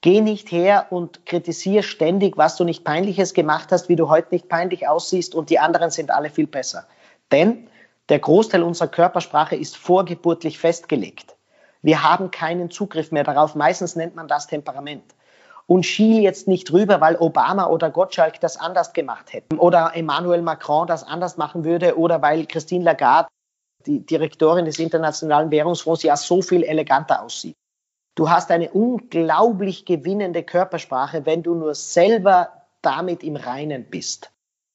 Geh 0.00 0.20
nicht 0.20 0.52
her 0.52 0.88
und 0.90 1.24
kritisiere 1.24 1.82
ständig, 1.82 2.36
was 2.36 2.56
du 2.56 2.64
nicht 2.64 2.84
peinliches 2.84 3.32
gemacht 3.32 3.72
hast, 3.72 3.88
wie 3.88 3.96
du 3.96 4.08
heute 4.08 4.28
nicht 4.32 4.48
peinlich 4.48 4.86
aussiehst 4.86 5.34
und 5.34 5.48
die 5.48 5.58
anderen 5.58 5.90
sind 5.90 6.10
alle 6.10 6.28
viel 6.28 6.46
besser. 6.46 6.86
Denn 7.32 7.68
der 8.10 8.18
Großteil 8.18 8.62
unserer 8.62 8.88
Körpersprache 8.88 9.56
ist 9.56 9.76
vorgeburtlich 9.76 10.58
festgelegt. 10.58 11.33
Wir 11.84 12.02
haben 12.02 12.30
keinen 12.30 12.70
Zugriff 12.70 13.12
mehr 13.12 13.24
darauf. 13.24 13.54
Meistens 13.54 13.94
nennt 13.94 14.16
man 14.16 14.26
das 14.26 14.46
Temperament. 14.46 15.04
Und 15.66 15.84
schiel 15.84 16.22
jetzt 16.22 16.48
nicht 16.48 16.72
rüber, 16.72 17.02
weil 17.02 17.16
Obama 17.16 17.66
oder 17.66 17.90
Gottschalk 17.90 18.40
das 18.40 18.56
anders 18.56 18.94
gemacht 18.94 19.34
hätten 19.34 19.58
oder 19.58 19.92
Emmanuel 19.94 20.40
Macron 20.40 20.86
das 20.86 21.04
anders 21.04 21.36
machen 21.36 21.64
würde 21.64 21.98
oder 21.98 22.22
weil 22.22 22.46
Christine 22.46 22.84
Lagarde 22.84 23.28
die 23.86 24.04
Direktorin 24.04 24.64
des 24.64 24.78
Internationalen 24.78 25.50
Währungsfonds 25.50 26.02
ja 26.02 26.16
so 26.16 26.40
viel 26.40 26.62
eleganter 26.62 27.22
aussieht. 27.22 27.56
Du 28.14 28.30
hast 28.30 28.50
eine 28.50 28.70
unglaublich 28.70 29.84
gewinnende 29.84 30.42
Körpersprache, 30.42 31.26
wenn 31.26 31.42
du 31.42 31.54
nur 31.54 31.74
selber 31.74 32.48
damit 32.80 33.22
im 33.22 33.36
Reinen 33.36 33.84
bist. 33.84 34.30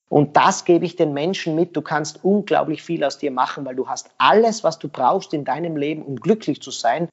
Und 0.09 0.35
das 0.35 0.65
gebe 0.65 0.85
ich 0.85 0.95
den 0.95 1.13
Menschen 1.13 1.55
mit. 1.55 1.75
Du 1.75 1.81
kannst 1.81 2.23
unglaublich 2.23 2.81
viel 2.81 3.03
aus 3.03 3.19
dir 3.19 3.31
machen, 3.31 3.65
weil 3.65 3.75
du 3.75 3.87
hast 3.87 4.09
alles, 4.17 4.63
was 4.63 4.79
du 4.79 4.89
brauchst 4.89 5.33
in 5.33 5.45
deinem 5.45 5.77
Leben, 5.77 6.01
um 6.01 6.15
glücklich 6.15 6.61
zu 6.61 6.71
sein. 6.71 7.07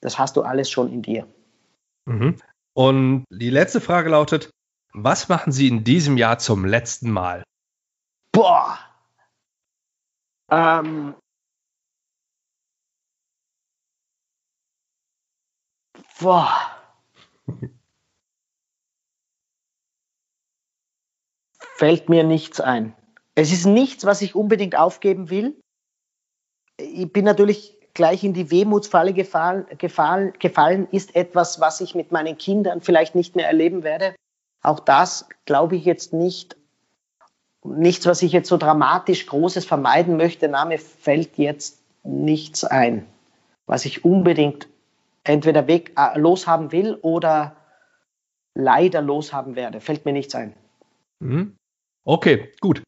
Das 0.00 0.18
hast 0.18 0.36
du 0.36 0.42
alles 0.42 0.70
schon 0.70 0.92
in 0.92 1.02
dir. 1.02 1.26
Mhm. 2.06 2.36
Und 2.74 3.24
die 3.30 3.50
letzte 3.50 3.80
Frage 3.80 4.10
lautet, 4.10 4.50
was 4.94 5.28
machen 5.28 5.52
Sie 5.52 5.66
in 5.66 5.82
diesem 5.82 6.16
Jahr 6.16 6.38
zum 6.38 6.64
letzten 6.64 7.10
Mal? 7.10 7.42
Boah. 8.32 8.78
Ähm, 10.50 11.14
Boah. 16.20 16.50
Fällt 21.78 22.08
mir 22.08 22.24
nichts 22.24 22.60
ein. 22.60 22.92
Es 23.36 23.52
ist 23.52 23.64
nichts, 23.64 24.04
was 24.04 24.20
ich 24.20 24.34
unbedingt 24.34 24.76
aufgeben 24.76 25.30
will. 25.30 25.54
Ich 26.76 27.12
bin 27.12 27.24
natürlich 27.24 27.76
gleich 27.94 28.24
in 28.24 28.34
die 28.34 28.50
Wehmutsfalle 28.50 29.12
gefallen, 29.12 29.64
gefallen, 29.78 30.32
gefallen, 30.40 30.88
ist 30.90 31.14
etwas, 31.14 31.60
was 31.60 31.80
ich 31.80 31.94
mit 31.94 32.10
meinen 32.10 32.36
Kindern 32.36 32.80
vielleicht 32.80 33.14
nicht 33.14 33.36
mehr 33.36 33.46
erleben 33.46 33.84
werde. 33.84 34.16
Auch 34.60 34.80
das 34.80 35.28
glaube 35.44 35.76
ich 35.76 35.84
jetzt 35.84 36.12
nicht. 36.12 36.56
Nichts, 37.62 38.06
was 38.06 38.22
ich 38.22 38.32
jetzt 38.32 38.48
so 38.48 38.56
dramatisch 38.56 39.26
Großes 39.26 39.64
vermeiden 39.64 40.16
möchte. 40.16 40.48
Na, 40.48 40.64
mir 40.64 40.80
fällt 40.80 41.38
jetzt 41.38 41.80
nichts 42.02 42.64
ein, 42.64 43.06
was 43.66 43.84
ich 43.84 44.04
unbedingt 44.04 44.66
entweder 45.22 45.68
weg, 45.68 45.92
äh, 45.96 46.18
loshaben 46.18 46.72
will 46.72 46.98
oder 47.02 47.54
leider 48.54 49.00
loshaben 49.00 49.54
werde. 49.54 49.80
Fällt 49.80 50.04
mir 50.06 50.12
nichts 50.12 50.34
ein. 50.34 50.54
Mhm. 51.20 51.54
Okay, 52.04 52.52
gut. 52.60 52.82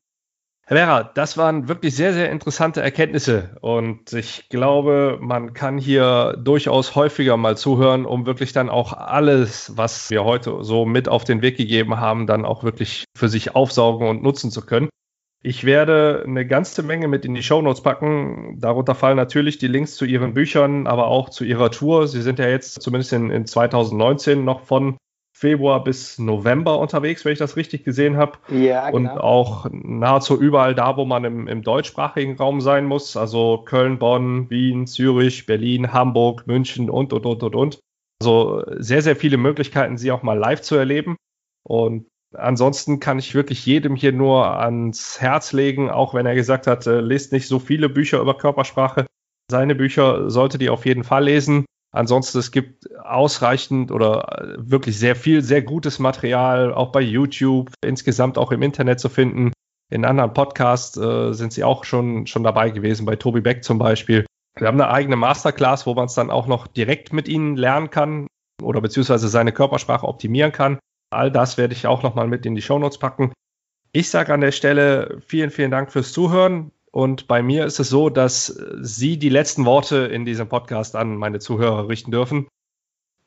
Herr 0.71 0.77
Werra, 0.77 1.03
das 1.03 1.37
waren 1.37 1.67
wirklich 1.67 1.97
sehr, 1.97 2.13
sehr 2.13 2.31
interessante 2.31 2.81
Erkenntnisse 2.81 3.57
und 3.61 4.13
ich 4.13 4.49
glaube, 4.51 5.19
man 5.21 5.53
kann 5.53 5.79
hier 5.79 6.37
durchaus 6.39 6.95
häufiger 6.95 7.37
mal 7.37 7.57
zuhören, 7.57 8.07
um 8.07 8.25
wirklich 8.25 8.53
dann 8.53 8.69
auch 8.71 8.93
alles, 8.93 9.77
was 9.77 10.11
wir 10.11 10.23
heute 10.23 10.63
so 10.63 10.87
mit 10.87 11.09
auf 11.09 11.25
den 11.25 11.43
Weg 11.43 11.57
gegeben 11.57 11.99
haben, 11.99 12.29
dann 12.29 12.45
auch 12.45 12.63
wirklich 12.63 13.05
für 13.17 13.29
sich 13.29 13.57
aufsaugen 13.57 14.07
und 14.07 14.23
nutzen 14.23 14.53
zu 14.53 14.65
können. 14.65 14.91
Ich 15.43 15.65
werde 15.65 16.23
eine 16.25 16.47
ganze 16.47 16.85
Menge 16.85 17.09
mit 17.09 17.25
in 17.25 17.35
die 17.35 17.43
Shownotes 17.43 17.83
packen. 17.83 18.61
Darunter 18.61 18.95
fallen 18.95 19.17
natürlich 19.17 19.59
die 19.59 19.67
Links 19.67 19.97
zu 19.97 20.05
Ihren 20.05 20.35
Büchern, 20.35 20.87
aber 20.87 21.09
auch 21.09 21.31
zu 21.31 21.45
Ihrer 21.45 21.73
Tour. 21.73 22.07
Sie 22.07 22.23
sind 22.23 22.39
ja 22.39 22.47
jetzt 22.47 22.81
zumindest 22.81 23.13
in, 23.15 23.31
in 23.31 23.45
2019 23.45 24.45
noch 24.45 24.61
von 24.61 24.99
Februar 25.41 25.83
bis 25.83 26.19
November 26.19 26.79
unterwegs, 26.79 27.25
wenn 27.25 27.33
ich 27.33 27.39
das 27.39 27.57
richtig 27.57 27.83
gesehen 27.83 28.19
habe. 28.19 28.33
Ja, 28.49 28.91
genau. 28.91 28.97
Und 28.97 29.09
auch 29.09 29.67
nahezu 29.73 30.39
überall 30.39 30.75
da, 30.75 30.99
wo 30.99 31.07
man 31.07 31.25
im, 31.25 31.49
im 31.49 31.63
deutschsprachigen 31.63 32.37
Raum 32.37 32.61
sein 32.61 32.85
muss. 32.85 33.17
Also 33.17 33.63
Köln, 33.65 33.99
Bonn, 33.99 34.51
Wien, 34.51 34.87
Zürich, 34.87 35.47
Berlin, 35.47 35.95
Hamburg, 35.95 36.47
München 36.47 36.91
und, 36.91 37.15
und, 37.15 37.25
und, 37.25 37.43
und, 37.43 37.55
und. 37.55 37.81
Also 38.21 38.63
sehr, 38.77 39.01
sehr 39.01 39.17
viele 39.17 39.39
Möglichkeiten, 39.39 39.97
sie 39.97 40.13
auch 40.13 40.23
mal 40.23 40.37
live 40.37 40.61
zu 40.61 40.77
erleben. 40.77 41.17
Und 41.67 42.07
ansonsten 42.35 43.01
kann 43.01 43.19
ich 43.19 43.35
wirklich 43.35 43.65
jedem 43.65 43.97
hier 43.97 44.13
nur 44.13 44.59
ans 44.59 45.23
Herz 45.23 45.55
legen, 45.55 45.89
auch 45.89 46.13
wenn 46.13 46.27
er 46.27 46.35
gesagt 46.35 46.67
hat, 46.67 46.87
äh, 46.87 47.01
lest 47.01 47.33
nicht 47.33 47.49
so 47.49 47.59
viele 47.59 47.89
Bücher 47.89 48.21
über 48.21 48.37
Körpersprache. 48.37 49.07
Seine 49.51 49.75
Bücher 49.75 50.31
solltet 50.31 50.61
ihr 50.61 50.75
auf 50.75 50.85
jeden 50.85 51.03
Fall 51.03 51.25
lesen. 51.25 51.65
Ansonsten, 51.93 52.39
es 52.39 52.53
gibt 52.53 52.89
ausreichend 53.01 53.91
oder 53.91 54.55
wirklich 54.57 54.99
sehr 54.99 55.17
viel, 55.17 55.43
sehr 55.43 55.63
gutes 55.63 55.99
Material, 55.99 56.73
auch 56.73 56.93
bei 56.93 57.01
YouTube, 57.01 57.73
insgesamt 57.85 58.39
auch 58.39 58.53
im 58.53 58.63
Internet 58.63 59.01
zu 59.01 59.09
finden. 59.09 59.53
In 59.91 60.05
anderen 60.05 60.33
Podcasts 60.33 60.97
äh, 60.97 61.33
sind 61.33 61.53
sie 61.53 61.65
auch 61.65 61.85
schon, 61.85 62.29
schon 62.29 62.45
dabei 62.45 62.71
gewesen, 62.71 63.07
bei 63.07 63.17
Tobi 63.17 63.41
Beck 63.41 63.65
zum 63.65 63.79
Beispiel. 63.79 64.25
Wir 64.57 64.69
haben 64.69 64.81
eine 64.81 64.91
eigene 64.91 65.17
Masterclass, 65.17 65.87
wo 65.87 65.95
man 65.95 66.07
es 66.07 66.15
dann 66.15 66.31
auch 66.31 66.47
noch 66.47 66.69
direkt 66.69 67.13
mit 67.13 67.27
ihnen 67.27 67.57
lernen 67.57 67.91
kann 67.91 68.29
oder 68.63 68.81
beziehungsweise 68.81 69.29
seine 69.29 69.53
Körpersprache 69.53 70.07
optimieren 70.07 70.53
kann. 70.53 70.79
All 71.13 71.33
das 71.33 71.59
werde 71.59 71.75
ich 71.75 71.89
auch 71.89 72.05
nochmal 72.05 72.29
mit 72.29 72.47
in 72.47 72.55
die 72.55 72.63
Shownotes 72.63 72.99
packen. 72.99 73.33
Ich 73.93 74.11
sage 74.11 74.33
an 74.33 74.41
der 74.41 74.53
Stelle 74.53 75.19
vielen, 75.27 75.51
vielen 75.51 75.73
Dank 75.73 75.91
fürs 75.91 76.13
Zuhören. 76.13 76.71
Und 76.93 77.29
bei 77.29 77.43
mir 77.43 77.67
ist 77.67 77.79
es 77.79 77.89
so, 77.89 78.11
dass 78.11 78.47
Sie 78.81 79.19
die 79.19 79.29
letzten 79.29 79.65
Worte 79.65 79.97
in 79.99 80.25
diesem 80.25 80.49
Podcast 80.49 80.97
an 80.97 81.17
meine 81.17 81.39
Zuhörer 81.39 81.89
richten 81.89 82.11
dürfen. 82.11 82.49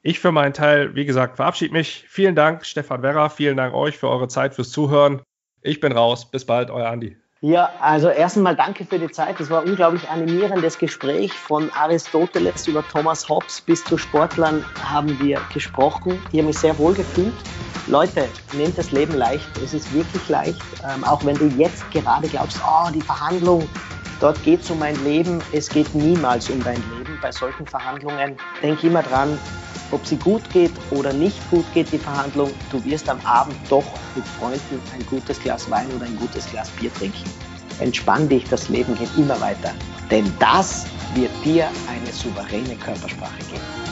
Ich 0.02 0.20
für 0.20 0.34
meinen 0.34 0.54
Teil, 0.54 0.96
wie 0.96 1.06
gesagt, 1.06 1.38
verabschiede 1.38 1.72
mich. 1.72 2.06
Vielen 2.10 2.36
Dank, 2.36 2.66
Stefan 2.66 3.02
Werra. 3.02 3.30
Vielen 3.30 3.56
Dank 3.56 3.74
euch 3.74 3.98
für 3.98 4.10
eure 4.10 4.28
Zeit, 4.28 4.54
fürs 4.54 4.70
Zuhören. 4.70 5.22
Ich 5.62 5.80
bin 5.80 5.94
raus. 5.94 6.30
Bis 6.30 6.46
bald, 6.46 6.70
euer 6.70 6.90
Andi. 6.90 7.23
Ja, 7.44 7.72
also 7.82 8.08
erst 8.08 8.38
einmal 8.38 8.56
danke 8.56 8.86
für 8.86 8.98
die 8.98 9.12
Zeit. 9.12 9.38
Das 9.38 9.50
war 9.50 9.64
ein 9.64 9.68
unglaublich 9.68 10.08
animierendes 10.10 10.78
Gespräch. 10.80 11.34
Von 11.34 11.70
Aristoteles 11.72 12.66
über 12.70 12.88
Thomas 12.88 13.28
Hobbes 13.28 13.60
bis 13.60 13.84
zu 13.84 13.98
Sportlern 13.98 14.64
haben 14.82 15.20
wir 15.20 15.42
gesprochen. 15.54 16.22
Ich 16.32 16.40
habe 16.40 16.48
mich 16.48 16.58
sehr 16.58 16.78
wohl 16.78 16.94
gefühlt. 16.94 17.34
Leute, 17.88 18.30
nehmt 18.54 18.78
das 18.78 18.94
Leben 18.94 19.16
leicht. 19.16 19.46
Es 19.62 19.74
ist 19.74 19.94
wirklich 19.94 20.30
leicht. 20.30 20.62
Ähm, 20.90 21.04
auch 21.04 21.26
wenn 21.26 21.36
du 21.36 21.48
jetzt 21.58 21.84
gerade 21.92 22.30
glaubst, 22.30 22.62
oh, 22.66 22.90
die 22.94 23.02
Verhandlung, 23.02 23.68
dort 24.22 24.42
geht 24.44 24.62
es 24.62 24.72
um 24.72 24.80
mein 24.80 24.96
Leben. 25.04 25.42
Es 25.52 25.68
geht 25.68 25.94
niemals 25.94 26.50
um 26.50 26.64
dein 26.64 26.82
Leben. 26.98 27.20
Bei 27.22 27.34
solchen 27.34 27.66
Verhandlungen 27.66 28.38
denk 28.62 28.82
immer 28.86 29.04
dran, 29.04 29.38
ob 29.94 30.06
sie 30.06 30.18
gut 30.18 30.42
geht 30.52 30.72
oder 30.92 31.14
nicht 31.14 31.38
gut 31.50 31.66
geht, 31.74 31.92
die 31.92 31.98
Verhandlung. 31.98 32.52
Du 32.72 32.84
wirst 32.84 33.08
am 33.10 33.20
Abend 33.26 33.56
doch 33.70 33.86
mit 34.16 34.26
Freunden 34.26 34.82
ein 34.94 35.06
gutes 35.06 35.40
Glas 35.40 35.70
Wein 35.70 35.88
oder 35.96 36.06
ein 36.06 36.18
gutes 36.18 36.50
Glas 36.50 36.70
Bier 36.72 36.94
trinken. 36.94 37.24
Entspann 37.80 38.28
dich, 38.28 38.44
das 38.50 38.70
Leben 38.70 38.96
geht 38.96 39.10
immer 39.18 39.40
weiter. 39.40 39.74
Denn 40.12 40.32
das 40.40 40.86
wird 41.16 41.32
dir 41.46 41.68
eine 41.88 42.12
souveräne 42.12 42.76
Körpersprache 42.76 43.40
geben. 43.50 43.83